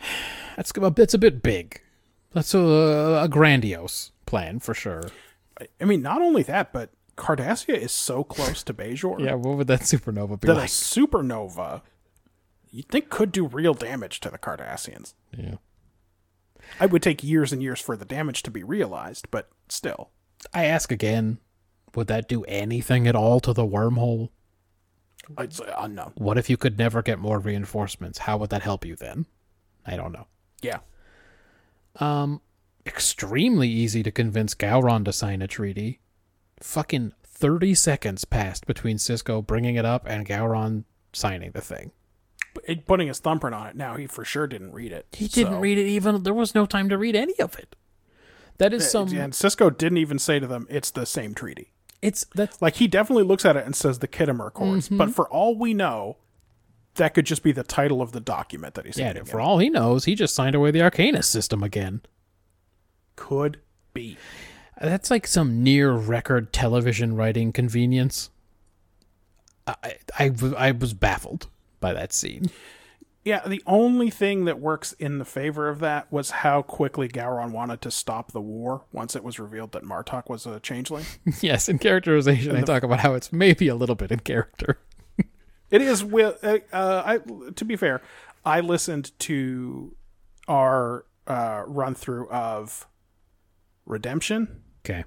[0.56, 1.80] That's a bit, it's a bit big.
[2.32, 5.10] That's a, a grandiose plan for sure.
[5.60, 9.66] I- mean, not only that, but Cardassia is so close to Bajor Yeah, what would
[9.66, 11.82] that supernova be that a supernova
[12.72, 15.12] you think could do real damage to the Cardassians.
[15.36, 15.56] Yeah.
[16.80, 20.08] I would take years and years for the damage to be realized, but still.
[20.54, 21.38] I ask again,
[21.94, 24.30] would that do anything at all to the wormhole?
[25.38, 26.12] It's uh, unknown.
[26.16, 28.18] What if you could never get more reinforcements?
[28.18, 29.26] How would that help you then?
[29.86, 30.26] I don't know.
[30.62, 30.78] Yeah.
[31.96, 32.40] Um,
[32.86, 36.00] extremely easy to convince Gowron to sign a treaty.
[36.60, 41.92] Fucking 30 seconds passed between Sisko bringing it up and Gowron signing the thing.
[42.66, 45.06] It- putting his thumbprint on it now, he for sure didn't read it.
[45.12, 46.22] He didn't read it even.
[46.22, 47.74] There was no time to read any of it.
[48.58, 49.08] That is some.
[49.08, 51.71] And Sisko didn't even say to them, it's the same treaty.
[52.02, 54.86] It's that's Like, he definitely looks at it and says the Khitomer Accords.
[54.86, 54.98] Mm-hmm.
[54.98, 56.16] But for all we know,
[56.96, 59.22] that could just be the title of the document that he's yeah.
[59.22, 62.02] For all he knows, he just signed away the Archanis system again.
[63.16, 63.60] Could
[63.94, 64.18] be.
[64.80, 68.30] That's like some near record television writing convenience.
[69.66, 71.48] I I was baffled
[71.80, 72.50] by that scene.
[73.24, 77.52] Yeah, the only thing that works in the favor of that was how quickly Gowron
[77.52, 81.04] wanted to stop the war once it was revealed that Martok was a changeling.
[81.40, 84.78] yes, in characterization, I talk about how it's maybe a little bit in character.
[85.70, 86.02] It is.
[86.04, 87.18] Uh, uh, I
[87.52, 88.02] to be fair,
[88.44, 89.96] I listened to
[90.46, 92.86] our uh, run through of
[93.86, 95.04] Redemption Okay.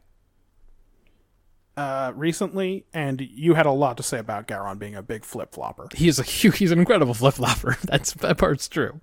[1.77, 5.53] Uh, recently, and you had a lot to say about Gowron being a big flip
[5.53, 5.89] flopper.
[5.93, 7.77] He's a huge, he's an incredible flip flopper.
[7.83, 9.01] That's that part's true.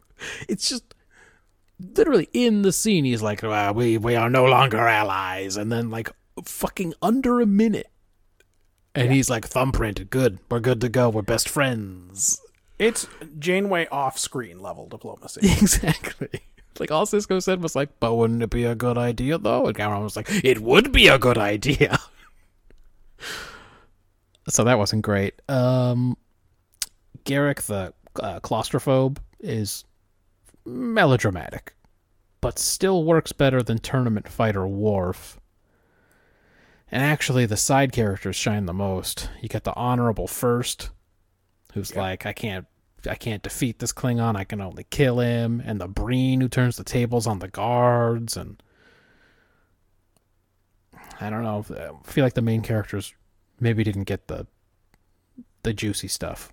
[0.48, 0.94] It's just
[1.78, 3.04] literally in the scene.
[3.04, 6.10] He's like, well, "We we are no longer allies," and then like
[6.44, 7.90] fucking under a minute,
[8.94, 10.38] and he's like, "Thumbprint, good.
[10.50, 11.10] We're good to go.
[11.10, 12.40] We're best friends."
[12.78, 13.06] It's
[13.38, 15.40] Janeway off screen level diplomacy.
[15.60, 16.40] Exactly.
[16.80, 19.76] Like all Sisko said was like, "But wouldn't it be a good idea though?" And
[19.76, 21.98] Gowron was like, "It would be a good idea."
[24.48, 25.40] So that wasn't great.
[25.48, 26.16] Um,
[27.24, 29.84] Garak, the uh, claustrophobe, is
[30.64, 31.74] melodramatic,
[32.40, 35.38] but still works better than Tournament Fighter Worf.
[36.90, 39.30] And actually, the side characters shine the most.
[39.40, 40.90] You get the honorable first,
[41.72, 42.00] who's Yeah.
[42.02, 42.66] like, I can't,
[43.08, 44.36] I can't defeat this Klingon.
[44.36, 45.62] I can only kill him.
[45.64, 48.36] And the Breen, who turns the tables on the guards.
[48.36, 48.62] And
[51.22, 51.64] I don't know.
[51.70, 53.14] I feel like the main characters
[53.60, 54.46] maybe didn't get the
[55.62, 56.52] the juicy stuff.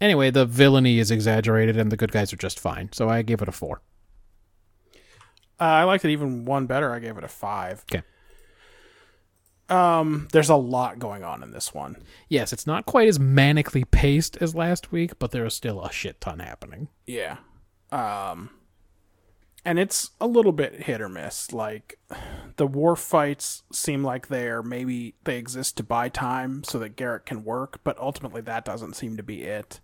[0.00, 2.90] Anyway, the villainy is exaggerated, and the good guys are just fine.
[2.92, 3.80] So I gave it a four.
[5.58, 6.92] Uh, I liked it even one better.
[6.92, 7.84] I gave it a five.
[7.90, 8.02] Okay.
[9.68, 11.96] Um, there's a lot going on in this one.
[12.28, 15.90] Yes, it's not quite as manically paced as last week, but there is still a
[15.90, 16.88] shit ton happening.
[17.06, 17.38] Yeah.
[17.90, 18.50] Um,
[19.66, 21.52] and it's a little bit hit or miss.
[21.52, 21.98] Like
[22.56, 27.26] the war fights seem like they're maybe they exist to buy time so that Garak
[27.26, 29.80] can work, but ultimately that doesn't seem to be it.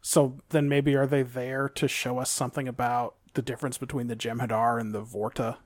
[0.00, 4.16] So then maybe are they there to show us something about the difference between the
[4.16, 5.58] Jem'Hadar and the Vorta?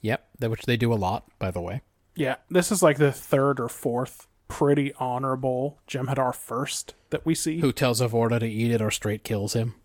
[0.00, 1.82] Yep, which they do a lot, by the way.
[2.16, 7.60] Yeah, this is like the third or fourth pretty honorable Jem'Hadar first that we see.
[7.60, 9.76] Who tells Avorta to eat it or straight kills him?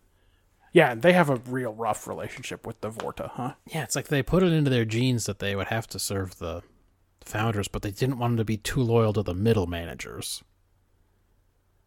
[0.76, 3.54] Yeah, and they have a real rough relationship with the Vorta, huh?
[3.66, 6.38] Yeah, it's like they put it into their genes that they would have to serve
[6.38, 6.64] the
[7.24, 10.44] founders, but they didn't want them to be too loyal to the middle managers.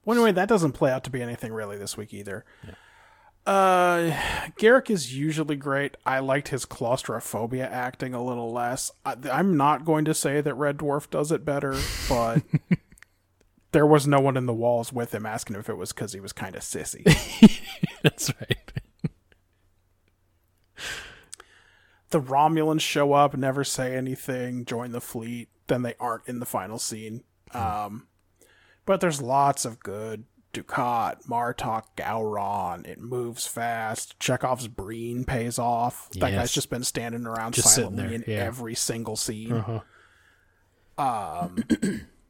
[0.06, 2.46] Well, anyway, that doesn't play out to be anything really this week either.
[3.44, 4.10] Uh,
[4.58, 5.98] Garak is usually great.
[6.06, 8.90] I liked his claustrophobia acting a little less.
[9.04, 11.76] I, I'm not going to say that Red Dwarf does it better,
[12.08, 12.40] but
[13.72, 16.20] there was no one in the walls with him asking if it was because he
[16.20, 17.04] was kind of sissy.
[18.02, 18.72] That's right.
[22.10, 26.46] the Romulans show up, never say anything, join the fleet, then they aren't in the
[26.46, 27.22] final scene.
[27.52, 28.06] Um,
[28.86, 30.24] but there's lots of good
[30.54, 32.86] Dukat, Martok, Gowron.
[32.86, 34.18] It moves fast.
[34.18, 36.08] Chekhov's Breen pays off.
[36.12, 36.40] That Yes.
[36.40, 38.36] guy's just been standing around Just silently in yeah.
[38.36, 39.52] every single scene.
[39.52, 39.80] Uh-huh.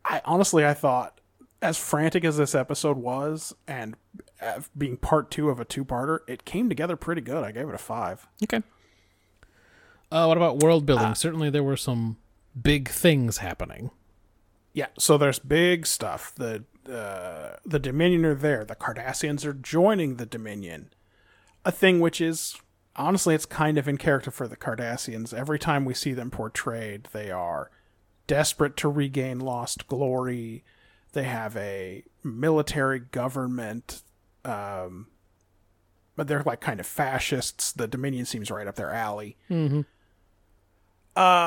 [0.05, 1.20] I honestly, I thought,
[1.61, 3.97] as frantic as this episode was, and
[4.41, 7.45] uh, being part two of a two-parter, it came together pretty good.
[7.45, 8.29] I gave it a five.
[8.45, 8.63] Okay.
[10.11, 11.15] Uh, what about world building?
[11.15, 12.17] Certainly, there were some
[12.61, 13.91] big things happening.
[14.73, 16.33] Yeah, so there's big stuff.
[16.35, 18.65] The uh, the Dominion are there.
[18.65, 20.91] The Cardassians are joining the Dominion.
[21.65, 22.57] A thing which is
[22.97, 25.35] honestly, it's kind of in character for the Cardassians.
[25.35, 27.71] Every time we see them portrayed, they are
[28.27, 30.65] desperate to regain lost glory.
[31.13, 34.03] They have a military government,
[34.45, 35.07] um,
[36.17, 37.73] but they're like kind of fascists.
[37.73, 39.37] The Dominion seems right up their alley.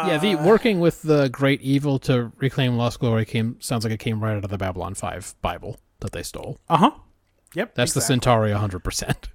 [0.07, 3.99] yeah, the working with the great evil to reclaim lost glory came sounds like it
[3.99, 6.59] came right out of the Babylon Five Bible that they stole.
[6.67, 6.91] Uh huh.
[7.53, 7.75] Yep.
[7.75, 7.99] That's exactly.
[7.99, 9.29] the Centauri, hundred percent.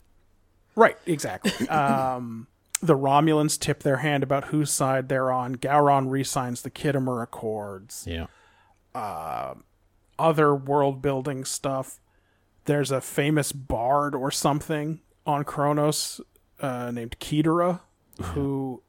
[0.75, 1.67] Right, exactly.
[1.69, 2.49] um,
[2.83, 5.57] the Romulans tip their hand about whose side they're on.
[5.57, 8.07] Gowron re-signs the Khitomer Accords.
[8.07, 8.27] Yeah.
[10.19, 12.01] Other world building stuff.
[12.65, 16.21] There's a famous bard or something on Kronos
[16.61, 17.81] uh, named Kedera,
[18.21, 18.83] who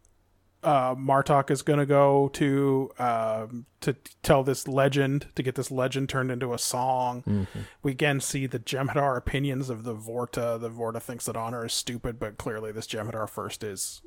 [0.64, 3.94] uh, Martok is going to go to um, to
[4.24, 7.48] tell this legend to get this legend turned into a song.
[7.84, 10.60] We again see the Jem'Hadar opinions of the Vorta.
[10.60, 14.02] The Vorta thinks that honor is stupid, but clearly this Jem'Hadar first is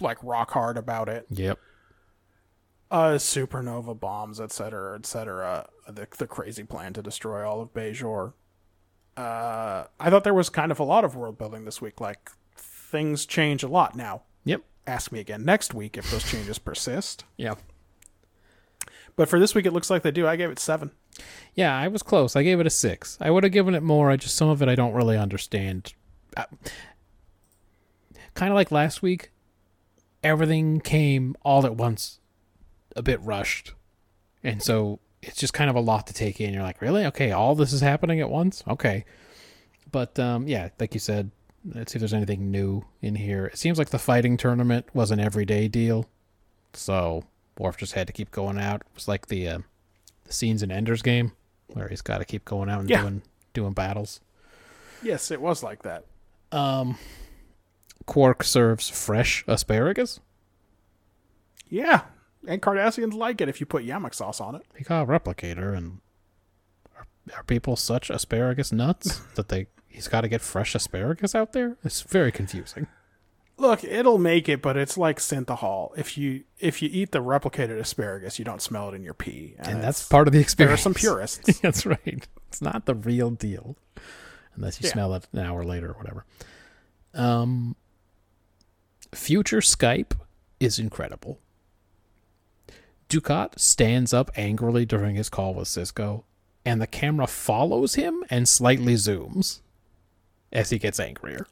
[0.00, 1.26] like rock hard about it.
[1.30, 1.58] Yep.
[2.90, 5.68] Uh, supernova bombs, etc., etc.
[5.86, 8.32] The the crazy plan to destroy all of Bajor.
[9.16, 12.00] Uh, I thought there was kind of a lot of world building this week.
[12.00, 14.22] Like things change a lot now.
[14.44, 14.62] Yep.
[14.86, 17.24] Ask me again next week if those changes persist.
[17.36, 17.54] Yeah.
[19.16, 20.26] But for this week, it looks like they do.
[20.26, 20.92] I gave it seven.
[21.54, 22.34] Yeah, I was close.
[22.36, 23.18] I gave it a six.
[23.20, 24.10] I would have given it more.
[24.10, 25.92] I just some of it I don't really understand.
[26.36, 26.44] Uh,
[28.34, 29.30] kind of like last week,
[30.22, 32.20] everything came all at once,
[32.96, 33.74] a bit rushed,
[34.42, 36.52] and so it's just kind of a lot to take in.
[36.54, 37.04] You're like, really?
[37.06, 38.62] Okay, all this is happening at once.
[38.68, 39.04] Okay,
[39.90, 41.30] but um, yeah, like you said,
[41.74, 43.46] let's see if there's anything new in here.
[43.46, 46.06] It seems like the fighting tournament was an everyday deal,
[46.72, 47.24] so
[47.58, 48.80] Worf just had to keep going out.
[48.82, 49.58] It was like the uh,
[50.24, 51.32] the scenes in Ender's Game
[51.68, 53.02] where he's got to keep going out and Yeah.
[53.02, 53.22] doing
[53.52, 54.20] doing battles.
[55.02, 56.04] Yes, it was like that.
[56.52, 56.98] Um,
[58.06, 60.18] Quark serves fresh asparagus.
[61.68, 62.02] Yeah,
[62.46, 64.62] and Cardassians like it if you put yamak sauce on it.
[64.76, 65.98] He got a replicator, and
[66.96, 67.06] are,
[67.36, 71.76] are people such asparagus nuts that they he's got to get fresh asparagus out there?
[71.84, 72.86] It's very confusing.
[73.58, 75.90] Look, it'll make it, but it's like synthahol.
[75.98, 79.54] If you if you eat the replicated asparagus, you don't smell it in your pee,
[79.58, 80.70] And that's part of the experience.
[80.70, 81.58] there are some purists.
[81.60, 82.26] That's right.
[82.48, 83.76] It's not the real deal.
[84.54, 84.92] Unless you Yeah.
[84.94, 86.24] smell it an hour later or whatever.
[87.12, 87.76] Um
[89.12, 90.12] Future Skype
[90.58, 91.38] is incredible.
[93.10, 96.22] Dukat stands up angrily during his call with Sisko,
[96.64, 99.60] and the camera follows him and slightly zooms
[100.52, 101.46] as he gets angrier.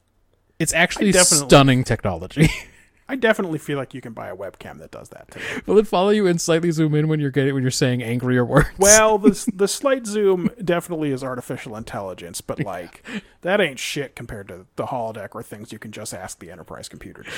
[0.61, 2.49] It's actually stunning technology.
[3.11, 5.41] I definitely feel like you can buy a webcam that does that too.
[5.65, 8.45] Will it follow you and slightly zoom in when you're getting when you're saying angrier
[8.45, 8.69] words?
[8.79, 13.03] Well, the the slight zoom definitely is artificial intelligence, but like
[13.41, 16.89] that ain't shit compared to the holodeck or things you can just ask the enterprise
[16.89, 17.37] computer to do.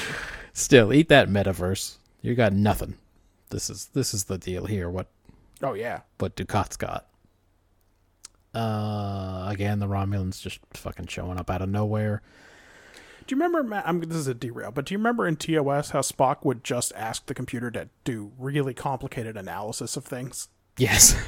[0.53, 1.99] still eat that metaverse.
[2.21, 2.97] You got nothing.
[3.51, 4.89] This is this is the deal here.
[4.89, 5.09] What
[5.63, 7.07] Oh yeah, what Dukat's got.
[8.53, 12.23] Uh, again, the Romulans just fucking showing up out of nowhere.
[13.27, 13.63] Do you remember?
[13.63, 16.65] Matt, I'm, this is a derail, but do you remember in TOS how Spock would
[16.65, 20.49] just ask the computer to do really complicated analysis of things?
[20.77, 21.17] Yes.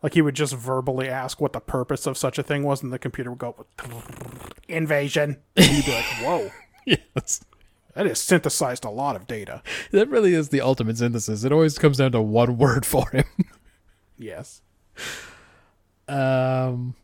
[0.00, 2.92] Like he would just verbally ask what the purpose of such a thing was, and
[2.92, 3.66] the computer would go
[4.68, 5.38] invasion.
[5.56, 6.50] And you'd be like, "Whoa,
[6.86, 7.40] yes.
[7.98, 9.60] That has synthesized a lot of data."
[9.90, 11.42] That really is the ultimate synthesis.
[11.42, 13.24] It always comes down to one word for him.
[14.16, 14.62] Yes.
[16.06, 16.94] um,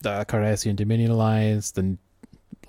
[0.00, 1.98] the Cardassian Dominion Alliance, the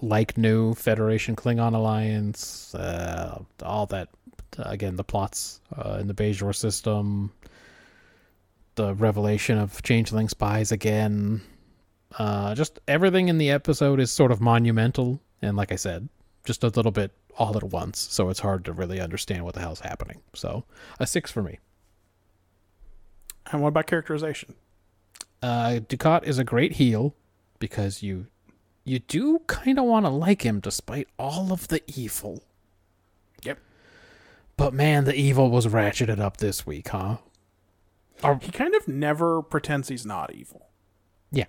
[0.01, 4.09] like new Federation Klingon Alliance, uh, all that.
[4.57, 7.31] again, the plots uh, in the Bajor system,
[8.75, 11.41] the revelation of changeling spies again.
[12.17, 16.09] Uh, just everything in the episode is sort of monumental, and like I said,
[16.43, 19.61] just a little bit all at once, so it's hard to really understand what the
[19.61, 20.21] hell's happening.
[20.33, 20.65] So,
[20.99, 21.59] a six for me.
[23.51, 24.55] And what about characterization?
[25.41, 27.15] Uh, Dukat is a great heel
[27.59, 28.27] because you
[28.83, 32.43] you do kind of want to like him despite all of the evil.
[33.43, 33.59] Yep.
[34.57, 37.17] But man, the evil was ratcheted up this week, huh?
[38.41, 40.67] He kind of never pretends he's not evil.
[41.31, 41.45] Yeah.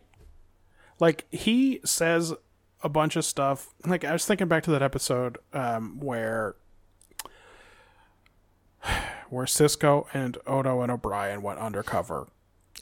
[1.00, 2.34] Like he says
[2.82, 3.74] a bunch of stuff.
[3.86, 6.56] Like I was thinking back to that episode um, where
[9.30, 12.28] where Sisko and Odo and O'Brien went undercover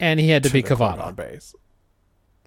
[0.01, 1.55] And he had to, be the on base.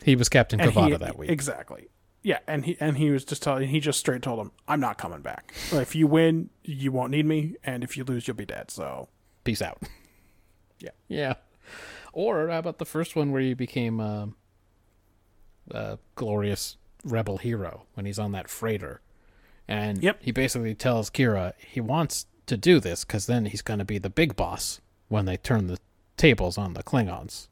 [0.03, 1.29] He was Captain And Kavada he- that week.
[1.29, 1.87] Exactly.
[2.23, 4.99] Yeah, and he and he was just telling he just straight told him, "I'm not
[4.99, 5.55] coming back.
[5.71, 9.09] If you win, you won't need me, and if you lose, you'll be dead." So
[9.43, 9.81] Peace out.
[10.79, 10.89] Yeah.
[11.07, 11.33] Yeah.
[12.11, 14.29] Or how about the first one where he became a,
[15.69, 19.01] a glorious rebel hero when he's on that freighter,
[19.67, 20.19] and Yep.
[20.21, 23.97] he basically tells Kira he wants to do this because then he's going to be
[23.97, 25.77] the big boss when they turn the
[26.17, 27.47] tables on the Klingons.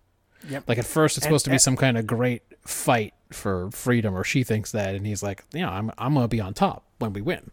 [0.48, 0.64] Yep.
[0.68, 3.70] Like at first, it's And- supposed to be and- some kind of great fight for
[3.72, 6.86] freedom, or she thinks that, and he's like, "Yeah, I'm I'm gonna be on top
[7.00, 7.52] when we win."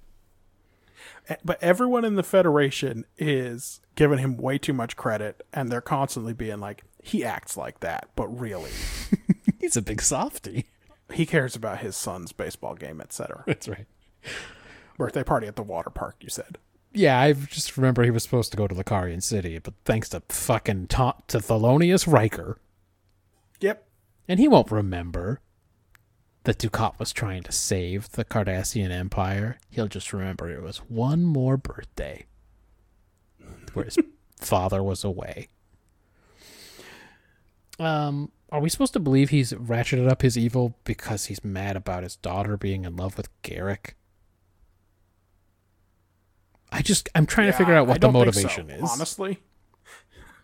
[1.44, 6.32] But everyone in the Federation is giving him way too much credit, and they're constantly
[6.32, 8.70] being like, "He acts like that, but really,
[9.60, 10.66] He's a big softy.
[11.12, 13.86] He cares about his son's baseball game, etc." That's right.
[14.98, 16.58] Birthday party at the water park, you said.
[16.92, 20.22] Yeah, I just remember he was supposed to go to Lacarian City, but thanks to
[20.30, 22.58] fucking ta- to Thelonious Riker,
[23.60, 23.86] Yep.
[24.26, 25.40] and he won't remember
[26.44, 29.58] that Dukat was trying to save the Cardassian Empire.
[29.68, 32.24] He'll just remember it was one more birthday
[33.74, 33.98] where his
[34.40, 35.48] father was away.
[37.78, 42.02] Um, are we supposed to believe he's ratcheted up his evil because he's mad about
[42.02, 43.94] his daughter being in love with Garak?
[46.73, 49.39] I just I'm trying to figure Yeah, out what the motivation so, is Honestly,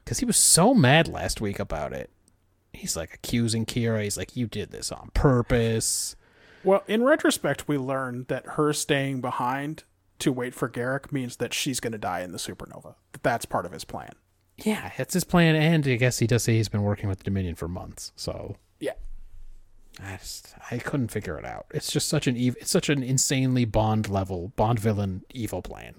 [0.05, 2.11] because he was so mad last week about it.
[2.73, 4.03] He's like accusing Kira.
[4.03, 6.17] He's like, "You did this on purpose."
[6.65, 9.85] well, in retrospect, we learned that her staying behind
[10.21, 12.95] to wait for Garak means that she's going to die in the supernova.
[13.13, 14.13] That that's part of his plan.
[14.59, 17.25] Yeah, that's his plan, and I guess he does say he's been working with the
[17.25, 18.13] Dominion for months.
[18.17, 18.93] So Yeah.
[20.03, 21.67] I just I couldn't figure it out.
[21.73, 25.97] It's just such an ev- it's such an insanely Bond level Bond villain evil plan.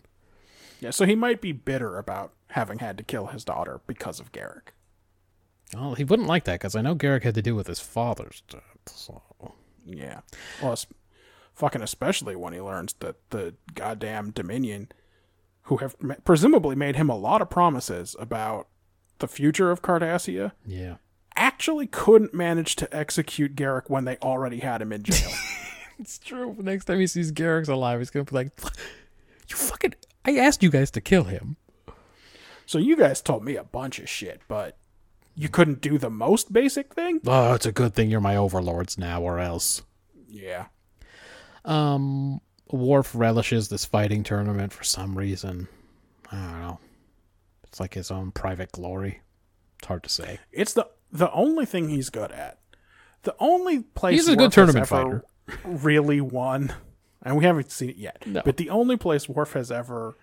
[0.79, 4.31] Yeah, so he might be bitter about having had to kill his daughter because of
[4.31, 4.69] Garak.
[5.73, 8.43] Well, he wouldn't like that because I know Garak had to do with his father's
[8.49, 8.61] death.
[8.87, 9.21] So
[9.85, 10.21] Yeah.
[10.61, 10.85] Well, it's
[11.53, 14.89] fucking especially when he learns that the goddamn Dominion,
[15.63, 18.67] who have presumably made him a lot of promises about
[19.19, 20.95] the future of Cardassia, yeah,
[21.35, 25.31] actually couldn't manage to execute Garak when they already had him in jail.
[25.99, 26.55] it's true.
[26.59, 28.51] Next time he sees Garak's alive, he's gonna be like,
[29.49, 29.95] "You fucking!
[30.25, 31.57] I asked you guys to kill him."
[32.65, 34.77] so you guys told me a bunch of shit, but
[35.35, 37.19] you couldn't do the most basic thing?
[37.25, 39.81] Oh, it's a good thing you're my overlords now, or else.
[40.27, 40.67] Yeah.
[41.65, 42.41] Um,
[42.73, 45.67] Worf relishes this fighting tournament for some reason.
[46.31, 46.79] I don't know.
[47.65, 49.21] It's like his own private glory.
[49.77, 50.39] It's hard to say.
[50.51, 52.57] It's the the only thing he's good at.
[53.21, 55.23] The only place He's a good Worf has tournament fighter.
[55.63, 56.73] really won,
[57.21, 58.25] and we haven't seen it yet.
[58.25, 58.41] No.
[58.43, 60.17] But the only place Worf has ever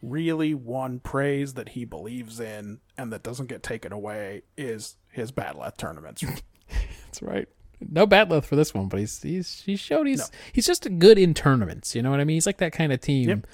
[0.00, 5.32] really won praise that he believes in and that doesn't get taken away is his
[5.32, 6.24] battle at tournaments.
[7.06, 7.48] That's right.
[7.90, 11.18] No bat'leth for this one, but he's he's he showed he's he's just a good
[11.18, 11.94] in tournaments.
[11.94, 12.34] You know what I mean?
[12.36, 13.46] He's like that kind of team Yep.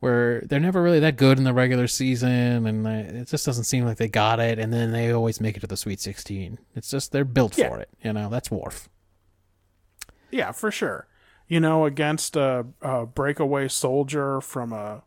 [0.00, 3.84] where they're never really that good in the regular season, and it just doesn't seem
[3.84, 4.58] like they got it.
[4.58, 6.58] And then they always make it to the Sweet Sixteen.
[6.74, 7.68] It's just they're built Yeah.
[7.68, 7.88] for it.
[8.02, 8.88] You know, that's Worf.
[10.30, 11.06] yeah, for sure.
[11.48, 15.02] You know, against a, a breakaway soldier from a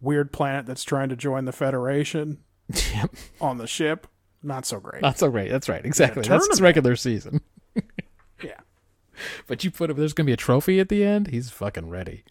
[0.00, 2.38] weird planet that's trying to join the Federation
[2.94, 3.14] Yep.
[3.40, 4.06] on the ship,
[4.42, 5.00] not so great.
[5.02, 5.50] Not so great.
[5.50, 5.84] That's right.
[5.84, 6.22] Exactly.
[6.22, 7.40] That's regular season.
[9.46, 9.96] But you put him.
[9.96, 11.28] There's gonna be a trophy at the end.
[11.28, 12.24] He's fucking ready.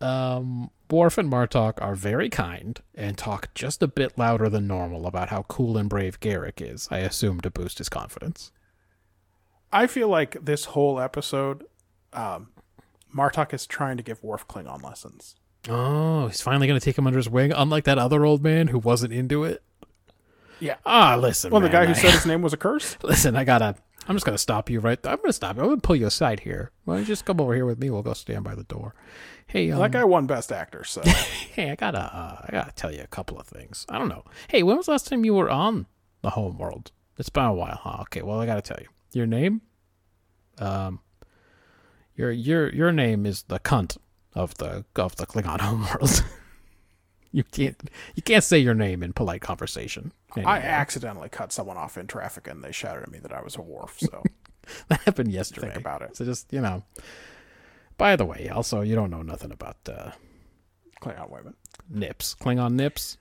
[0.00, 5.06] Um, Worf and Martok are very kind and talk just a bit louder than normal
[5.06, 6.88] about how cool and brave Garak is.
[6.90, 8.50] I assume to boost his confidence.
[9.72, 11.64] I feel like this whole episode,
[12.12, 12.48] um,
[13.14, 15.36] Martok is trying to give Worf Klingon lessons.
[15.68, 18.78] Oh, he's finally gonna take him under his wing, unlike that other old man who
[18.78, 19.62] wasn't into it.
[20.60, 20.76] Yeah.
[20.86, 21.50] Ah, listen.
[21.50, 22.96] Well, the guy who I- said his name was a curse?
[23.02, 23.74] Listen, I gotta.
[24.08, 24.98] I'm just gonna stop you right.
[25.06, 25.62] I'm gonna stop you.
[25.62, 26.70] I'm gonna pull you aside here.
[26.84, 27.90] Why don't you just come over here with me?
[27.90, 28.94] We'll go stand by the door.
[29.46, 31.02] Hey, um, that guy won Best Actor, so.
[31.04, 33.84] hey, I gotta, uh, I gotta tell you a couple of things.
[33.88, 34.24] I don't know.
[34.48, 35.86] Hey, when was the last time you were on
[36.22, 36.92] the home world?
[37.18, 37.98] It's been a while, huh?
[38.02, 39.60] Okay, well, I gotta tell you, your name,
[40.58, 41.00] um,
[42.16, 43.96] your your your name is the cunt
[44.34, 46.24] of the of the Klingon home world.
[47.32, 50.12] You can't you can't say your name in polite conversation.
[50.36, 53.56] I accidentally cut someone off in traffic and they shouted at me that I was
[53.56, 53.98] a wharf.
[53.98, 54.22] so.
[54.88, 55.68] that happened yesterday.
[55.68, 56.16] Think about it.
[56.16, 56.84] So just you know.
[57.96, 60.12] By the way, also you don't know nothing about uh,
[61.02, 61.54] Klingon women.
[61.88, 63.18] nips, Klingon nips.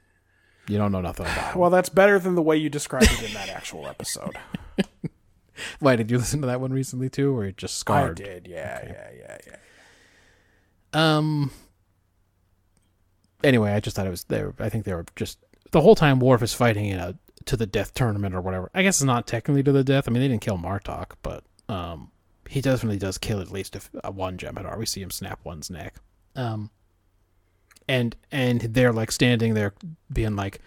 [0.67, 1.55] You don't know nothing about.
[1.55, 4.37] Well, that's better than the way you described it in that actual episode.
[5.79, 8.17] Why did you listen to that one recently too, or you're just I scarred?
[8.17, 9.55] did, yeah, yeah, yeah, yeah.
[10.93, 11.51] Um.
[13.43, 14.53] Anyway, I just thought it was there.
[14.59, 15.39] I think they were just
[15.71, 18.69] the whole time Worf is fighting in a to the death tournament or whatever.
[18.73, 20.07] I guess it's not technically to the death.
[20.07, 22.11] I mean, they didn't kill Martok, but um,
[22.47, 24.77] he definitely does kill at least if, uh, one Jem'Hadar.
[24.77, 25.95] We see him snap one's neck.
[26.35, 26.69] Um.
[27.87, 29.73] And and they're like standing there,
[30.13, 30.59] being like,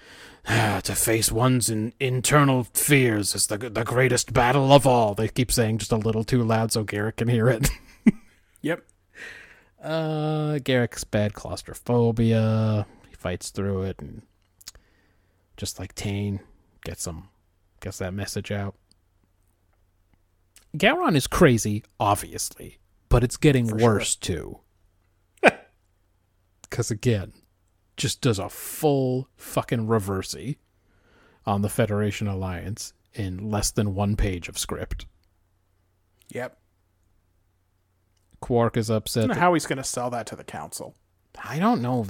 [0.48, 5.28] ah, "To face one's in, internal fears is the the greatest battle of all." They
[5.28, 7.70] keep saying just a little too loud so Garak can hear it.
[8.62, 8.84] Yep.
[9.82, 12.86] Uh, Garak's bad claustrophobia.
[13.08, 14.22] He fights through it, and
[15.56, 16.40] just like Tain,
[16.84, 17.28] gets some,
[17.80, 18.76] gets that message out.
[20.76, 22.78] Gowron is crazy, obviously,
[23.08, 24.60] but it's getting For worse too.
[26.62, 27.34] Because again,
[27.98, 30.56] just does a full fucking reversey
[31.44, 35.04] on the Federation Alliance in less than one page of script.
[36.30, 36.56] Yep.
[38.42, 39.22] Quark is I upset.
[39.22, 40.94] don't know that- how he's going to sell that to the council.
[41.42, 42.06] I don't know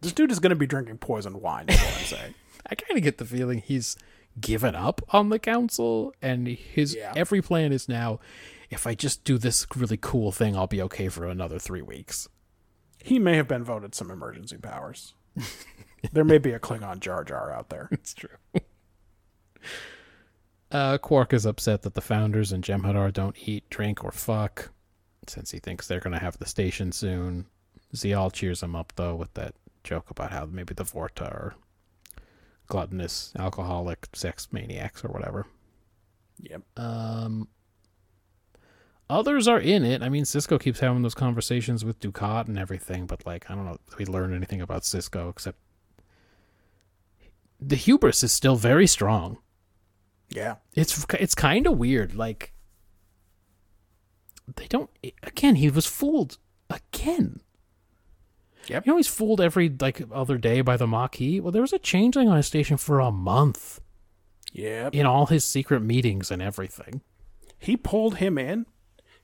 [0.00, 2.34] This dude is going to be drinking poisoned wine, is what I'm saying.
[2.66, 3.96] I kind of get the feeling he's
[4.40, 7.12] given up on the council, and his Yeah.
[7.14, 8.20] every plan is now,
[8.70, 12.28] if I just do this really cool thing, I'll be okay for another three weeks.
[13.02, 15.14] He may have been voted some emergency powers.
[16.12, 17.88] there may be a Klingon Jar Jar out there.
[17.92, 18.30] It's true.
[20.70, 24.70] uh, Quark is upset that the founders and Jem'Hadar don't eat, drink, or fuck,
[25.30, 27.46] since he thinks they're going to have the station soon.
[27.94, 29.54] Ziyal cheers him up though with that
[29.84, 31.54] joke about how maybe the Vorta are
[32.66, 35.46] gluttonous, alcoholic, sex maniacs, or whatever.
[36.40, 36.62] Yep.
[36.76, 37.48] Um,
[39.08, 40.02] others are in it.
[40.02, 43.66] I mean, Sisko keeps having those conversations with Dukat and everything, but like, I don't
[43.66, 45.58] know if we learn anything about Sisko except
[47.60, 49.38] the hubris is still very strong.
[50.28, 50.56] Yeah.
[50.74, 52.14] It's it's kind of weird.
[52.14, 52.53] Like
[54.56, 54.90] they don't.
[55.22, 56.38] Again, he was fooled
[56.70, 57.40] again.
[58.66, 58.86] Yep.
[58.86, 61.40] You know, he's fooled every like other day by the Maquis.
[61.40, 63.80] Well, there was a changeling on his station for a month
[64.52, 64.94] Yep.
[64.94, 67.02] in all his secret meetings and everything.
[67.58, 68.66] He pulled him in.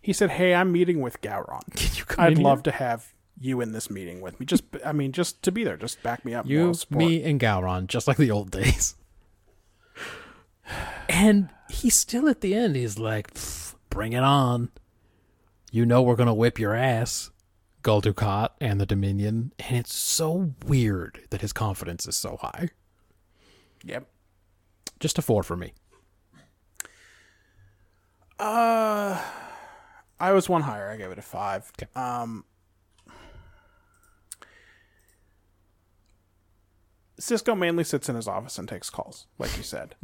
[0.02, 1.62] He said, "Hey, I'm meeting with Gowron.
[1.76, 2.44] Can you come I'd in here?
[2.44, 4.44] love to have you in this meeting with me.
[4.44, 5.76] Just, I mean, just to be there.
[5.78, 6.46] Just back me up.
[6.46, 8.94] You, me, and Gowron, just like the old days.
[11.08, 12.76] And he's still at the end.
[12.76, 14.70] He's like, "Pff, "Bring it on!
[15.70, 17.30] You know we're gonna whip your ass,
[17.82, 22.70] Gul Dukat and the Dominion." And it's so weird that his confidence is so high.
[23.84, 24.06] Yep.
[24.98, 25.72] Just a four for me.
[28.38, 29.22] Uh,
[30.18, 30.90] I was one higher.
[30.90, 31.70] I gave it a five.
[31.78, 31.90] Okay.
[31.94, 32.44] Um,
[37.20, 39.94] Sisko mainly sits in his office and takes calls, like you said.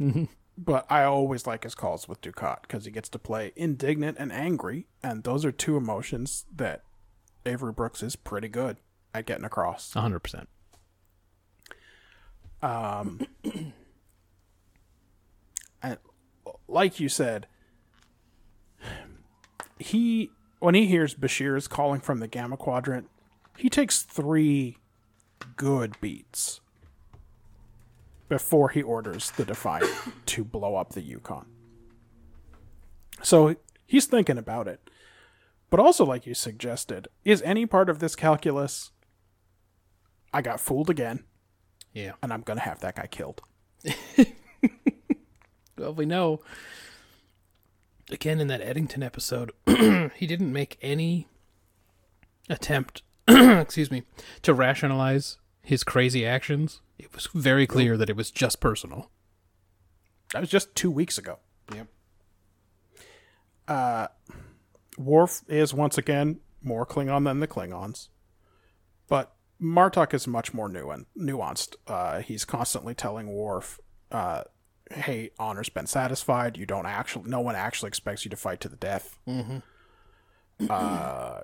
[0.57, 4.31] But I always like his calls with Dukat because he gets to play indignant and
[4.31, 6.81] angry, and those are two emotions that
[7.45, 8.77] Avery Brooks is pretty good
[9.13, 9.93] at getting across.
[9.93, 10.47] 100%.
[12.61, 13.27] Um,
[15.83, 15.97] and
[16.67, 17.47] like you said,
[19.77, 23.09] he when he hears Bashir's calling from the Gamma Quadrant,
[23.57, 24.77] he takes three
[25.55, 26.61] good beats
[28.29, 29.89] before he orders the Defiant
[30.27, 31.45] to blow up the Yukon.
[33.23, 34.89] So he's thinking about it.
[35.69, 38.91] But also, like you suggested, is any part of this calculus
[40.33, 41.23] I got fooled again
[41.93, 42.13] Yeah.
[42.21, 43.41] and I'm going to have that guy killed?
[45.77, 46.41] Well, we know.
[48.09, 51.27] Again, in that Eddington episode, he didn't make any
[52.49, 54.03] attempt, excuse me,
[54.41, 56.81] to rationalize his crazy actions.
[56.99, 59.11] It was very clear that it was just personal.
[60.33, 61.39] That was just two weeks ago.
[61.73, 61.87] Yep.
[64.97, 68.09] Worf is once again more Klingon than the Klingons,
[69.07, 71.75] but Martok is much more nu- nuanced.
[71.85, 73.79] Uh, he's constantly telling Worf,
[74.11, 74.43] uh,
[74.91, 76.57] "Hey, honor's been satisfied.
[76.57, 77.29] You don't actually.
[77.29, 79.17] No one actually expects you to fight to the death."
[80.69, 81.41] Uh,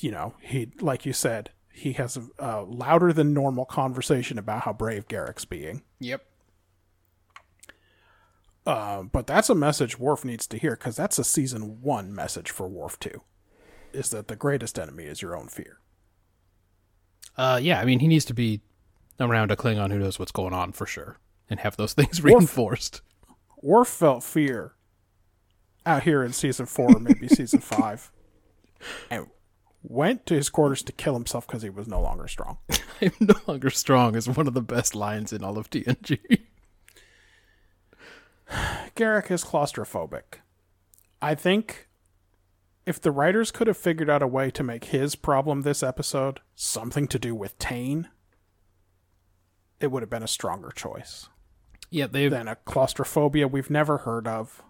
[0.00, 4.62] you know, he like you said, he has a, a louder than normal conversation about
[4.62, 5.82] how brave Garak's being.
[6.00, 6.24] Yep.
[8.64, 12.50] Um, but that's a message Worf needs to hear because that's a season one message
[12.50, 13.22] for Worf too.
[13.92, 15.80] Is that the greatest enemy is your own fear?
[17.36, 18.60] Uh, yeah, I mean, he needs to be
[19.18, 21.18] around a Klingon who knows what's going on for sure
[21.50, 23.00] and have those things reinforced.
[23.60, 24.74] Worf felt fear
[25.84, 28.12] out here in season four, maybe season five,
[29.10, 29.26] and
[29.82, 32.58] went to his quarters to kill himself because he was no longer strong.
[33.00, 36.18] I'm no longer strong is one of the best lines in all of TNG.
[38.96, 40.40] Garak is claustrophobic.
[41.20, 41.88] I think
[42.86, 46.40] if the writers could have figured out a way to make his problem this episode
[46.54, 48.08] something to do with Tain,
[49.80, 51.28] it would have been a stronger choice
[51.92, 54.62] yeah, they've than a claustrophobia we've never heard of.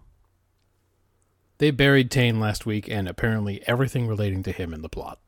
[1.57, 5.19] They buried Tain last week, and apparently everything relating to him in the plot.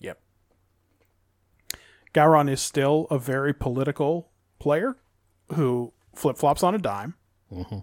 [0.00, 0.20] Yep.
[2.12, 4.96] Gowron is still a very political player
[5.54, 7.14] who flip flops on a dime.
[7.52, 7.80] Mm-hmm.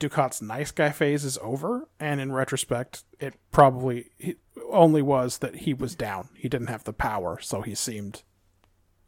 [0.00, 4.34] Dukat's nice guy phase is over, and in retrospect, it probably he,
[4.68, 6.28] only was that he was down.
[6.34, 8.22] He didn't have the power, so he seemed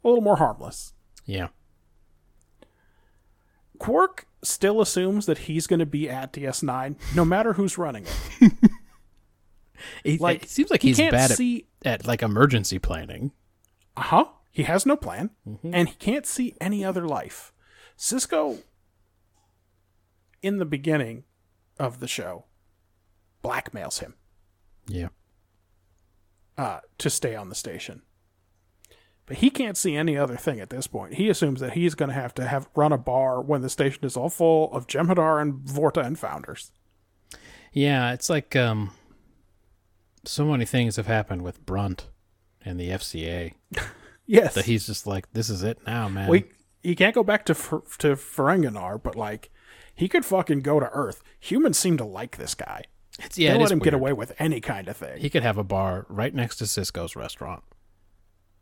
[0.03, 0.93] a little more harmless.
[1.25, 1.49] Yeah.
[3.77, 8.05] Quark still assumes that he's going to be at DS9, no matter who's running
[8.41, 8.53] it.
[10.05, 13.31] It, Like, it seems like he he's can't bad see- at, at like emergency planning.
[13.97, 14.25] Uh huh.
[14.51, 15.31] He has no plan,
[15.63, 17.51] and he can't see any other life.
[17.97, 18.59] Sisko,
[20.41, 21.25] in the beginning
[21.77, 22.45] of the show,
[23.43, 24.13] blackmails him
[24.87, 25.09] Yeah.
[26.57, 28.01] uh, to stay on the station.
[29.25, 31.15] But he can't see any other thing at this point.
[31.15, 34.05] He assumes that he's going to have to have run a bar when the station
[34.05, 36.71] is all full of Jem'Hadar and Vorta and founders.
[37.73, 38.91] Yeah, it's like um
[40.23, 42.07] so many things have happened with Brunt
[42.63, 43.53] and the FCA
[44.27, 46.29] Yes, that he's just like, this is it now, man.
[46.29, 46.45] we
[46.81, 49.51] he can't go back to to Ferenginar, but like
[49.93, 51.21] he could fucking go to Earth.
[51.39, 52.83] Humans seem to like this guy.
[53.19, 55.19] it's, They yeah, it let him get away with any kind of thing.
[55.19, 57.63] He could have a bar right next to Sisko's restaurant.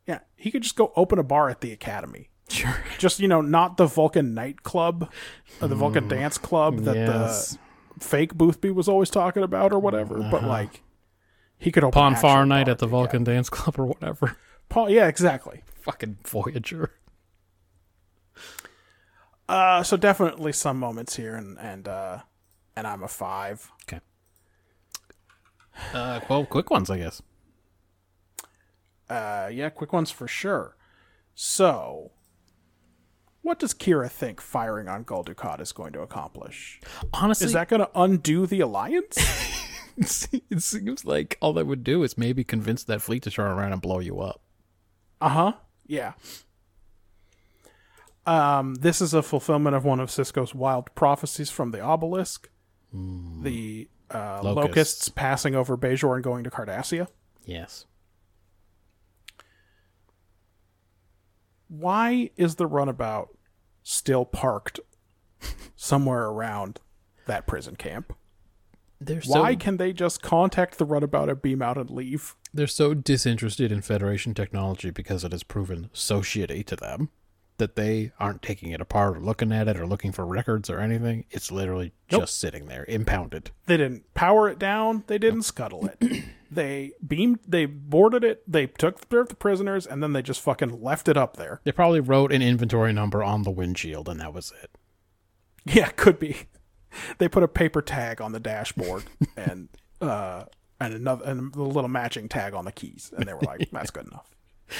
[0.07, 2.29] Yeah, he could just go open a bar at the academy.
[2.49, 2.75] Sure.
[2.97, 5.09] Just you know, not the Vulcan nightclub
[5.61, 7.57] or the Vulcan dance club that Mm, yes.
[7.97, 10.19] the fake Boothby was always talking about or whatever.
[10.29, 10.81] But like,
[11.57, 12.87] he could open Pawn an Far actual night at the.
[12.87, 14.35] Vulcan Dance Club or whatever.
[14.69, 15.63] Pawn, yeah, exactly.
[15.81, 16.91] Fucking Voyager.
[19.47, 22.19] Uh, so definitely some moments here, and and uh,
[22.75, 23.69] and I'm a five.
[23.83, 23.99] Okay.
[25.93, 27.21] Uh, well, quick ones, I guess.
[29.13, 30.75] Uh, yeah, quick ones for sure.
[31.35, 32.13] So,
[33.43, 36.81] what does Kira think firing on Gul Dukat is going to accomplish?
[37.13, 39.17] Honestly, Is that going to undo the alliance?
[39.97, 43.73] it seems like all that would do is maybe convince that fleet to turn around
[43.73, 44.41] and blow you up.
[45.21, 45.53] Uh huh.
[45.85, 46.13] Yeah.
[48.25, 52.49] Um, this is a fulfillment of one of Sisko's wild prophecies from the obelisk.
[52.91, 54.55] The uh, Locusts.
[54.55, 55.09] locusts.
[55.09, 57.07] passing over Bajor and going to Cardassia.
[57.45, 57.85] Yes.
[61.79, 63.35] Why is the runabout
[63.81, 64.79] still parked
[65.75, 66.79] somewhere around
[67.25, 68.13] that prison camp?
[69.01, 72.35] They're Why so can they just contact the runabout and beam out and leave?
[72.53, 77.09] they're so disinterested in Federation technology because it has proven so shitty to them
[77.57, 80.79] that they aren't taking it apart or looking at it or looking for records or
[80.79, 81.25] anything.
[81.31, 82.21] It's literally Nope.
[82.21, 83.49] just sitting there, impounded.
[83.65, 85.03] They didn't power it down.
[85.07, 86.23] They didn't scuttle it.
[86.53, 91.07] They beamed, they boarded it, they took the prisoners, and then they just fucking left
[91.07, 91.61] it up there.
[91.63, 94.71] They probably wrote an inventory number on the windshield, and that was it.
[95.65, 96.35] Yeah, could be.
[97.17, 99.67] They put a paper tag on the dashboard and
[99.99, 100.43] uh
[100.79, 103.89] and another and a little matching tag on the keys, and they were like, "That's
[103.89, 104.29] good enough."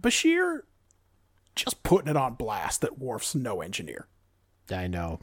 [0.00, 0.60] Bashir
[1.54, 4.06] just putting it on blast that Worf's no engineer.
[4.70, 5.20] I know.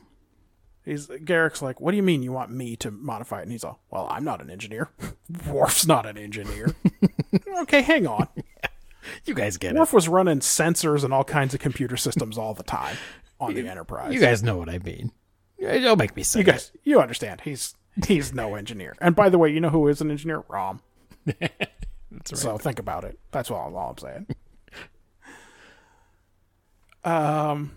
[0.86, 3.64] He's Garak's like, "What do you mean you want me to modify it?" And he's
[3.64, 4.90] all, "Well, I'm not an engineer.
[5.48, 6.76] Worf's not an engineer."
[7.62, 8.28] okay, hang on.
[9.26, 9.80] You guys get it.
[9.80, 12.96] Worf was running sensors and all kinds of computer systems all the time
[13.38, 14.14] on the Enterprise.
[14.14, 15.12] You guys know what I mean.
[15.60, 17.42] Don't make me say You guys, you understand?
[17.42, 17.76] He's
[18.08, 18.96] he's no engineer.
[19.02, 20.46] And by the way, you know who is an engineer?
[20.48, 20.82] Rom.
[21.26, 22.38] That's right.
[22.38, 23.20] So think about it.
[23.32, 24.28] That's all, all I'm saying.
[27.04, 27.72] um,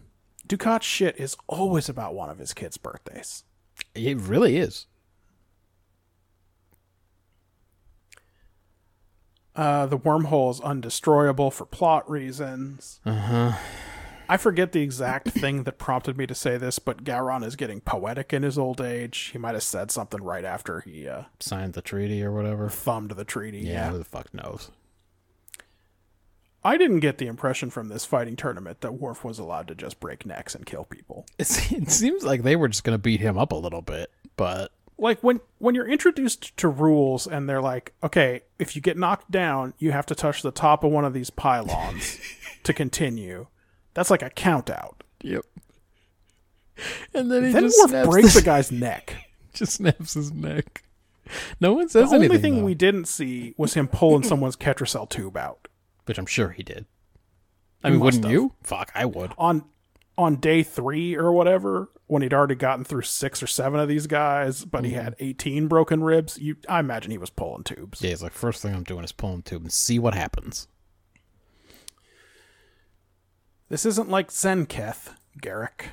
[0.46, 3.44] Dukat's shit is always about one of his kids' birthdays.
[3.94, 4.86] It really is.
[9.54, 13.00] Uh, the wormhole is undestroyable for plot reasons.
[13.06, 13.52] Uh huh.
[14.28, 17.80] I forget the exact thing that prompted me to say this, but Gowron is getting
[17.80, 19.30] poetic in his old age.
[19.32, 22.68] He might have said something right after he uh, Signed the treaty or whatever.
[22.68, 23.60] thumbed the treaty.
[23.60, 24.70] Yeah, who the fuck knows?
[26.66, 30.00] I didn't get the impression from this fighting tournament that Worf was allowed to just
[30.00, 31.24] break necks and kill people.
[31.38, 35.22] It seems like they were just gonna beat him up a little bit, but like
[35.22, 39.74] when when you're introduced to rules and they're like, okay, if you get knocked down,
[39.78, 42.18] you have to touch the top of one of these pylons
[42.64, 43.46] to continue.
[43.94, 45.04] That's like a count out.
[45.22, 45.44] yep.
[47.14, 49.14] And then he Then just Worf snaps, breaks the, the guy's neck.
[49.54, 50.82] just snaps his neck.
[51.60, 52.20] No one says anything.
[52.20, 55.68] The only thing though, we didn't see was him pulling someone's Ketracel tube out
[56.06, 56.86] which I'm sure he did.
[57.84, 58.32] I mean, wouldn't have.
[58.32, 58.52] you?
[58.62, 59.32] Fuck, I would.
[59.38, 59.64] on
[60.18, 64.06] on day three or whatever when he'd already gotten through six or seven of these
[64.06, 66.38] guys, but he had eighteen broken ribs.
[66.38, 68.00] You, I imagine he was pulling tubes.
[68.00, 70.68] Yeah, he's like, first thing I'm doing is pulling tube and see what happens.
[73.68, 75.10] This isn't like Zenketh,
[75.42, 75.86] Garak.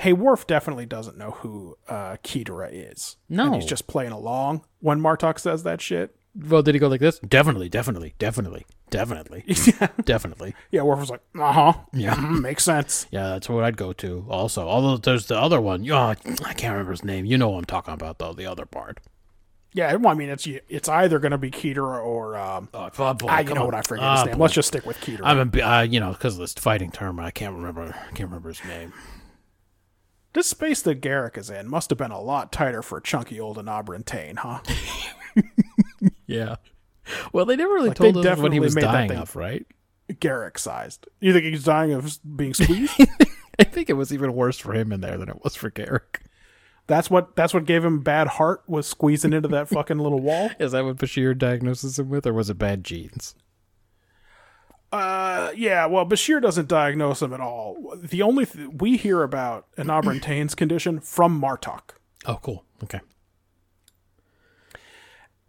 [0.00, 3.16] Hey, Worf definitely doesn't know who uh, Kedra is.
[3.28, 3.46] No.
[3.46, 6.14] And he's just playing along when Martok says that shit.
[6.48, 7.18] Well, did he go like this?
[7.20, 9.42] Definitely, definitely, definitely, definitely,
[10.04, 10.54] definitely.
[10.70, 11.72] yeah, Worf was like, uh huh.
[11.94, 12.14] Yeah.
[12.16, 13.06] makes sense.
[13.10, 14.26] Yeah, that's what I'd go to.
[14.28, 15.82] Also, although there's the other one.
[15.82, 16.14] Yeah, I
[16.52, 17.24] can't remember his name.
[17.24, 18.34] You know what I'm talking about, though.
[18.34, 19.00] The other part.
[19.72, 22.36] Yeah, well, I mean, it's it's either going to be Kedra or.
[22.36, 23.66] Um, Oh, oh boy, ah, you know on.
[23.66, 23.74] what?
[23.74, 24.36] I forget Ah, his name.
[24.38, 24.42] boy.
[24.44, 25.20] Let's just stick with Kedra.
[25.24, 27.82] I'm a, uh, you know, because of this fighting term, I can't remember.
[27.94, 28.92] I can't remember his name.
[30.36, 33.56] This space that Garak is in must have been a lot tighter for chunky old
[33.56, 34.60] Enabran Tain, huh?
[36.26, 36.56] Yeah.
[37.32, 39.64] Well, they never really Like, told us what he was dying of, right?
[40.10, 41.06] Garak sized.
[41.20, 43.00] You think he's dying of being squeezed?
[43.58, 46.20] I think it was even worse for him in there than it was for Garak.
[46.86, 50.50] that's what that's what gave him bad heart was squeezing into that fucking little wall.
[50.60, 53.34] Is that what Bashir diagnoses him with, or was it bad genes?
[54.96, 55.86] Uh, yeah.
[55.86, 57.96] Well, Bashir doesn't diagnose him at all.
[58.02, 61.90] The only th- we hear about Enabran Tain's condition from Martok,
[62.26, 62.64] Oh, cool.
[62.84, 63.00] Okay.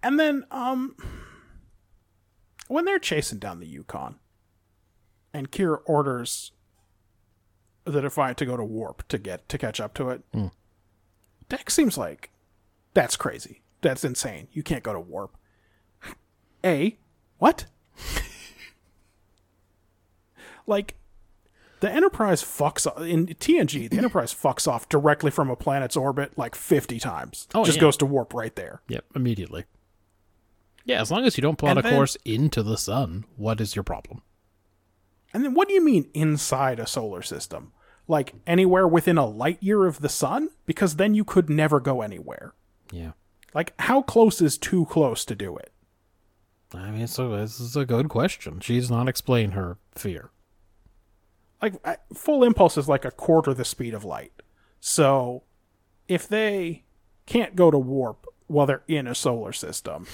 [0.03, 0.95] and then um,
[2.67, 4.15] when they're chasing down the Yukon,
[5.33, 6.51] and Kira orders
[7.83, 10.23] the Defiant to go to warp to get to catch up to it.
[11.49, 12.31] Deck seems like
[12.93, 13.61] that's crazy.
[13.81, 14.47] That's insane.
[14.51, 15.37] You can't go to warp.
[16.65, 16.97] A,
[17.37, 17.65] what?
[20.67, 20.95] Like
[21.79, 23.89] the Enterprise fucks off, in TNG.
[23.89, 27.47] The Enterprise fucks off directly from a planet's orbit like fifty times.
[27.55, 27.81] Oh, just yeah.
[27.81, 28.81] goes to warp right there.
[28.87, 29.65] Yep, immediately.
[30.85, 33.59] Yeah, as long as you don't plot And a then- course into the sun, what
[33.59, 34.21] is your problem?
[35.33, 37.73] And then what do you mean inside a solar system?
[38.07, 40.49] Like anywhere within a light year of the sun?
[40.65, 42.53] Because then you could never go anywhere.
[42.91, 43.11] Yeah.
[43.53, 45.73] Like how close is too close to do it?
[46.73, 48.61] I mean, so this is a good question.
[48.61, 50.29] She does not explain her fear.
[51.61, 54.31] Like I- full impulse is like a quarter the speed of light.
[54.79, 55.43] So
[56.07, 56.83] if they
[57.25, 60.05] can't go to warp while they're in a solar system,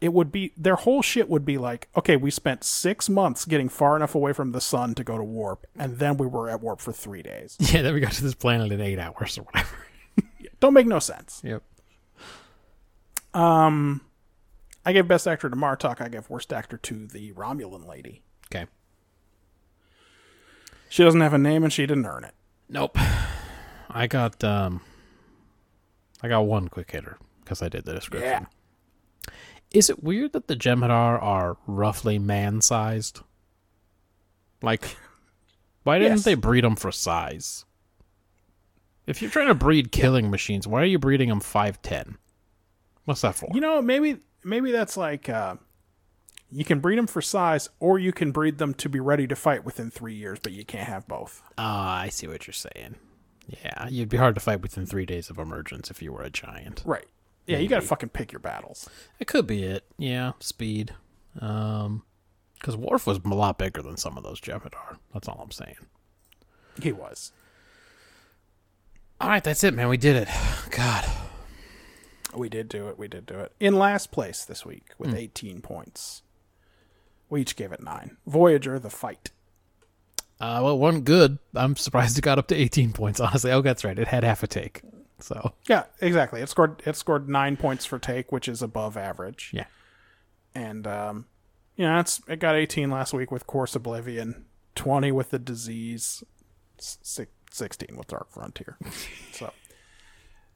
[0.00, 3.68] it would be their whole shit would be like, okay, we spent six months getting
[3.68, 6.60] far enough away from the sun to go to warp, and then we were at
[6.60, 7.56] warp for three days.
[7.72, 9.76] Yeah, then we got to this planet in eight hours or whatever.
[10.60, 11.40] Don't make no sense.
[11.44, 11.62] Yep.
[13.34, 14.02] Um,
[14.84, 16.00] I gave best actor to Martok.
[16.00, 18.22] I gave worst actor to the Romulan lady.
[18.52, 18.66] Okay.
[20.92, 22.34] She doesn't have a name and she didn't earn it.
[22.68, 22.98] Nope.
[23.88, 24.82] I got um
[26.22, 28.46] I got one quick hitter because I did the description.
[29.26, 29.32] Yeah.
[29.70, 33.20] Is it weird that the Jem'Hadar are roughly man-sized?
[34.60, 34.98] Like,
[35.82, 36.24] why didn't Yes.
[36.24, 37.64] they breed them for size?
[39.06, 42.18] If you're trying to breed killing machines, why are you breeding them five ten?
[43.06, 43.48] What's that for?
[43.54, 45.56] You know, maybe maybe that's like uh,
[46.52, 49.34] you can breed them for size, or you can breed them to be ready to
[49.34, 51.42] fight within three years, but you can't have both.
[51.56, 52.96] Ah, I see what you're saying.
[53.48, 56.30] Yeah, you'd be hard to fight within three days of emergence if you were a
[56.30, 56.82] giant.
[56.84, 57.06] Right.
[57.46, 58.88] Yeah, you got to fucking pick your battles.
[59.18, 59.84] It could be it.
[59.98, 60.94] Yeah, speed.
[61.40, 62.04] Um,
[62.54, 64.98] because Worf was a lot bigger than some of those Jem'Hadar.
[65.12, 65.74] That's all I'm saying.
[66.80, 67.32] He was.
[69.20, 69.88] All right, that's it, man.
[69.88, 70.28] We did it.
[70.70, 71.04] God.
[72.36, 72.98] We did do it.
[72.98, 73.52] We did do it.
[73.58, 76.22] In last place this week with 18 points.
[77.32, 78.18] We each gave it nine.
[78.26, 79.30] Voyager, the fight.
[80.38, 81.38] Uh, well, one good.
[81.54, 83.20] I'm surprised it got up to 18 points.
[83.20, 83.98] Honestly, oh, that's right.
[83.98, 84.82] It had half a take.
[85.18, 86.42] So Yeah, exactly.
[86.42, 86.82] It scored.
[86.84, 89.50] It scored nine points for take, which is above average.
[89.54, 89.64] yeah,
[90.54, 91.24] And um,
[91.74, 94.44] you know, it's it got 18 last week with Course Oblivion,
[94.74, 96.22] 20 with the disease,
[96.76, 98.76] 16 with Dark Frontier.
[99.32, 99.54] so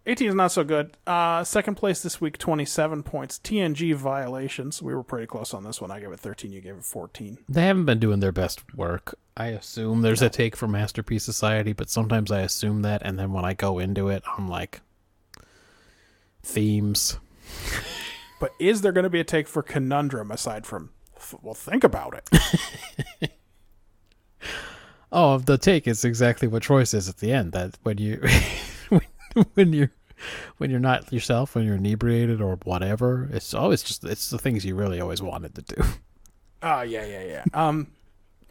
[0.06, 0.96] 18 is not so good.
[1.06, 3.38] Uh, second place this week, 27 points.
[3.38, 4.80] TNG violations.
[4.80, 5.90] We were pretty close on this one.
[5.90, 6.52] I gave it 13.
[6.52, 7.38] You gave it 14.
[7.48, 9.18] they haven't been doing their best work.
[9.36, 13.32] I assume there's a take for Masterpiece Society, but sometimes I assume that, and then
[13.32, 14.80] when I go into it, I'm like,
[16.42, 17.18] themes.
[18.38, 20.90] But is there going to be a take for Conundrum aside from?
[21.40, 23.32] Well, think about it.
[25.12, 27.52] Oh, the take is exactly what Troi says at the end.
[27.52, 28.20] That when you
[29.55, 29.90] when you're
[30.58, 34.65] when you're not yourself, when you're inebriated or whatever, it's always just it's the things
[34.65, 35.82] you really always wanted to do.
[36.62, 37.44] Oh yeah, yeah, yeah.
[37.55, 37.89] Um,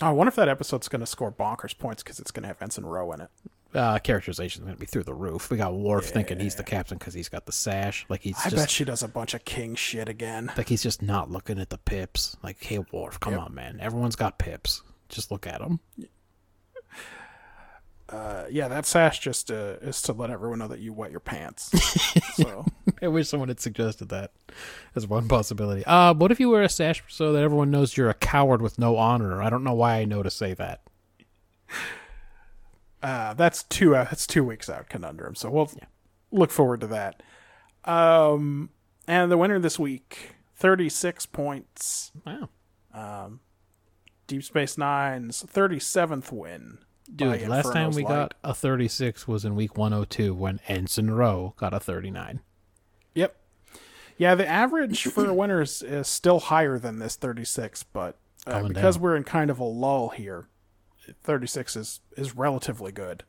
[0.01, 2.61] I wonder if that episode's going to score bonkers points because it's going to have
[2.61, 3.29] Ensign Ro in it.
[3.73, 5.49] Uh, characterization is going to be through the roof.
[5.49, 8.05] We got Worf thinking he's the captain because he's got the sash.
[8.07, 10.49] Like he's I just bet she does a bunch of king shit again.
[10.55, 12.37] like he's just not looking at the pips.
[12.41, 13.41] Like, hey Worf, come Yep.
[13.41, 13.79] on, man.
[13.81, 14.81] Everyone's got pips.
[15.09, 15.79] Just look at them.
[18.07, 21.19] Uh, yeah, that sash just uh, is to let everyone know that you wet your
[21.19, 21.71] pants.
[22.35, 22.65] so
[23.01, 24.31] I wish someone had suggested that
[24.95, 25.83] as one possibility.
[25.85, 28.77] Uh, what if you wear a sash so that everyone knows you're a coward with
[28.77, 29.41] no honor?
[29.41, 30.81] I don't know why I know to say that.
[33.01, 33.95] uh, that's two.
[33.95, 35.33] Uh, that's two weeks out conundrum.
[35.35, 35.71] So we'll
[36.31, 37.23] look forward to that.
[37.85, 38.69] Um,
[39.07, 42.11] and the winner this week, thirty six points.
[42.25, 42.49] Wow.
[42.93, 43.39] Um,
[44.27, 46.79] Deep Space Nine's thirty seventh win.
[47.13, 48.13] Dude, last time we Light.
[48.13, 52.41] got a 36 was in week 102 when Ensign Ro got a 39.
[53.13, 53.35] Yep.
[54.17, 58.17] Yeah, the average for winners is still higher than this 36, but
[58.47, 59.03] uh, because down.
[59.03, 60.47] we're in kind of a lull here,
[61.23, 63.23] 36 is is relatively good.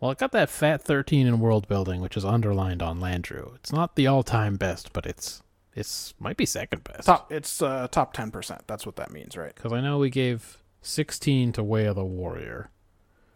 [0.00, 3.54] Well, it got that fat 13 in world building, which is underlined on Landrew.
[3.56, 5.42] It's not the all-time best, but it's
[5.74, 7.06] it's might be second best.
[7.06, 8.60] Top, it's uh, top 10%.
[8.66, 9.54] That's what that means, right?
[9.54, 12.70] Because I know we gave 16 to Way of the Warrior.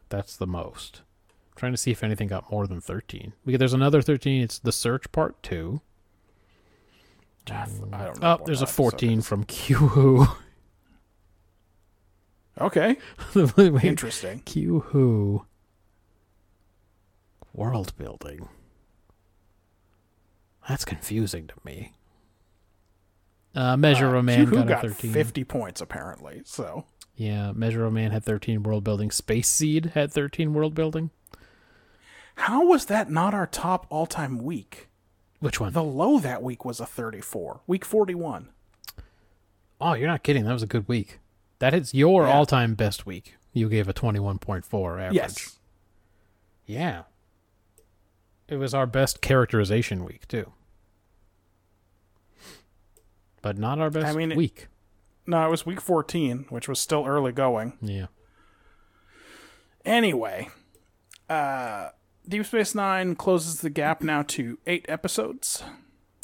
[0.08, 1.02] That's the most.
[1.56, 3.32] trying to see if anything got more than 13.
[3.44, 4.42] Because there's another 13.
[4.42, 5.80] It's The Search Part 2.
[7.50, 7.64] I
[8.04, 8.38] don't know.
[8.40, 10.26] Oh, there's a 14 from Q
[12.60, 12.96] Okay,
[13.32, 13.78] Who.
[13.78, 14.40] interesting.
[14.40, 15.44] Q Who.
[17.54, 18.48] World building.
[20.68, 21.94] That's confusing to me.
[23.54, 25.12] Uh, Measure of a Man Who got, got a 13.
[25.12, 26.42] 50 points apparently.
[26.44, 26.84] So
[27.18, 29.10] Yeah, Measure of Man had 13 world building.
[29.10, 31.10] Space Seed had 13 world building.
[32.36, 34.88] how was that not our top all-time week?
[35.40, 35.72] Which one?
[35.72, 37.60] The low that week was a 34.
[37.66, 38.50] Week 41.
[39.80, 40.44] Oh, you're not kidding.
[40.44, 41.18] That was a good week.
[41.58, 42.32] That is your Yeah.
[42.32, 43.34] all-time best week.
[43.52, 45.14] You gave a 21.4 average.
[45.16, 45.58] Yes.
[46.66, 47.02] Yeah.
[48.46, 50.52] It was our best characterization week, too.
[53.42, 54.68] But not our best I mean, it- week.
[55.28, 57.74] No, it was week 14, which was still early going.
[57.82, 58.06] Yeah.
[59.84, 60.48] Anyway,
[61.28, 61.90] uh,
[62.26, 65.62] Deep Space Nine closes the gap now to eight episodes.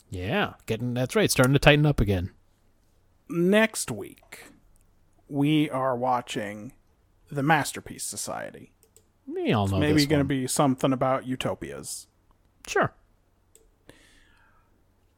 [0.08, 0.54] Yeah.
[0.64, 2.30] Getting that's right, starting to tighten up again.
[3.28, 4.46] Next week,
[5.28, 6.72] we are watching
[7.30, 8.72] the Masterpiece Society.
[9.26, 12.06] We all know Maybe going to be something about utopias.
[12.66, 12.94] Sure.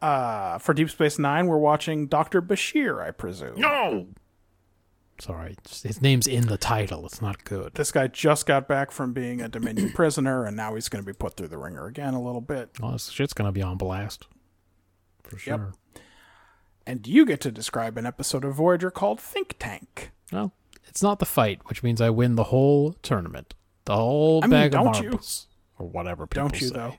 [0.02, 2.42] Uh, for Deep Space Nine, we're watching Dr.
[2.42, 3.58] Bashir, I presume.
[3.60, 4.08] No.
[5.18, 7.06] Sorry, his name's in the title.
[7.06, 7.72] It's not good.
[7.74, 11.06] This guy just got back from being a Dominion prisoner, and now he's going to
[11.06, 12.68] be put through the ringer again a little bit.
[12.80, 14.26] Well, this shit's gonna be on blast.
[15.24, 15.42] For Yep.
[15.42, 15.72] sure.
[16.86, 20.12] And you get to describe an episode of Voyager called Think Tank.
[20.30, 20.52] Well,
[20.84, 23.54] it's not the fight, which means I win the whole tournament,
[23.86, 25.02] the whole I mean, bag don't of you?
[25.10, 25.46] marbles,
[25.78, 26.26] or whatever.
[26.26, 26.74] People Don't you, say.
[26.74, 26.94] though?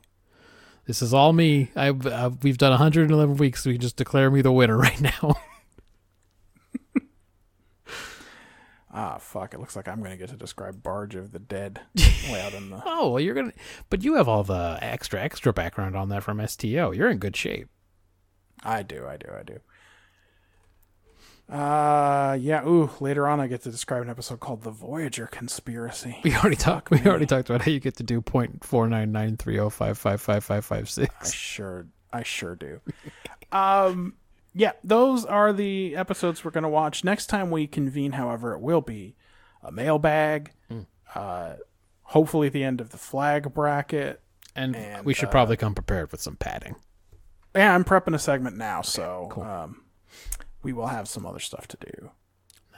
[0.88, 1.69] This is all me.
[1.75, 3.64] I've, we've done 111 weeks.
[3.64, 5.35] So you can just declare me the winner right now.
[8.90, 9.53] Ah, fuck!
[9.53, 11.82] It looks like I'm gonna get to describe Barge of the Dead
[12.32, 12.82] way out in the.
[12.83, 13.51] Oh, well, you're gonna,
[13.91, 16.91] but you have all the extra extra background on that from STO.
[16.91, 17.67] You're in good shape.
[18.64, 19.59] I do, I do, I do.
[21.50, 22.66] Uh, yeah.
[22.67, 26.58] Ooh, later on, I get to describe an episode called "The Voyager Conspiracy." We already
[26.58, 26.92] talked.
[26.92, 29.69] We already talked about how you get to do point four nine nine three zero
[29.69, 32.82] five five five five five I sure, I sure do.
[33.51, 34.16] um,
[34.53, 37.03] yeah, those are the episodes we're gonna watch.
[37.03, 39.16] Next time we convene, however, it will be
[39.64, 40.51] a mailbag.
[41.16, 41.53] Uh,
[42.03, 44.22] hopefully, the end of the flag bracket.
[44.56, 46.76] And, And, we should uh, probably come prepared with some padding.
[47.56, 49.43] Yeah, I'm prepping a segment now, so cool.
[49.43, 49.84] um,
[50.64, 52.11] we will have some other stuff to do.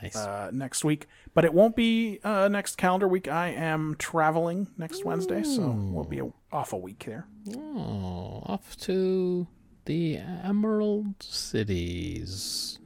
[0.02, 0.16] Nice.
[0.16, 3.28] uh, next week, but it won't be uh, next calendar week.
[3.28, 7.28] I am traveling next Wednesday, so we'll be a, off a week there.
[7.58, 9.46] oh, off to
[9.84, 12.80] the Emerald Cities,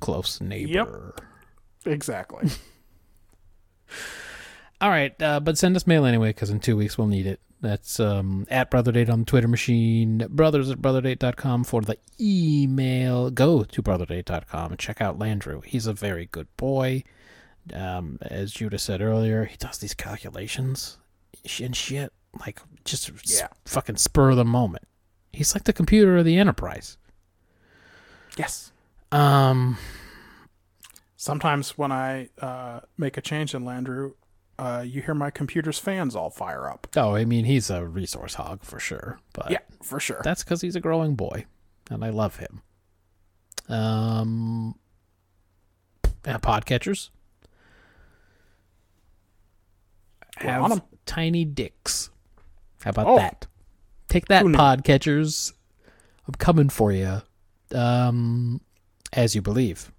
[0.00, 1.14] close neighbor.
[1.84, 1.92] Yep.
[1.92, 2.48] Exactly.
[4.80, 7.40] All right, uh, but send us mail anyway, because in two weeks we'll need it.
[7.60, 13.30] That's um, at BrotherDate on the Twitter machine, brothers at brotherdate.com for the email.
[13.30, 15.64] Go to brotherdate.com and check out Landrew.
[15.64, 17.02] He's a very good boy.
[17.74, 20.98] Um, as Judah said earlier, he does these calculations
[21.60, 23.48] and shit, like just Yeah.
[23.64, 24.84] fucking spur of the moment.
[25.32, 26.96] He's like the computer of the Enterprise.
[28.36, 28.72] yes.
[29.10, 29.78] Um,
[31.16, 34.12] Sometimes when I uh, make a change in Landrew,
[34.58, 36.86] uh, you hear my computer's fans all fire up.
[36.96, 39.20] oh, I mean, he's a resource hog for sure.
[39.32, 40.20] But Yeah, for sure.
[40.24, 41.44] That's because he's a growing boy,
[41.90, 42.62] and I love him.
[43.68, 44.74] Um,
[46.24, 47.10] uh, podcatchers
[50.38, 52.10] have tiny dicks.
[52.82, 53.16] How about Oh.
[53.16, 53.46] that?
[54.08, 55.52] Take that, podcatchers.
[56.26, 57.22] I'm coming for you.
[57.74, 58.60] Um,
[59.12, 59.92] as you believe,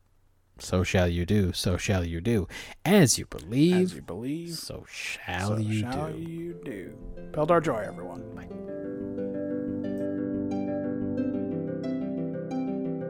[0.60, 1.52] so shall you do.
[1.54, 2.48] So shall you do.
[2.86, 6.20] As you believe, As you believe, so shall so you shall do.
[6.20, 6.94] you do.
[7.32, 8.24] Peldar Joy, everyone.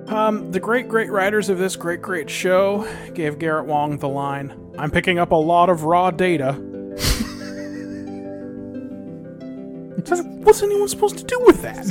[0.09, 4.73] Um, the great, great writers of this great, great show gave Garrett Wang the line
[4.79, 6.53] I'm picking up a lot of raw data.
[10.43, 11.85] What's anyone supposed to do with that?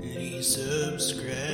[0.00, 1.53] Please subscribe.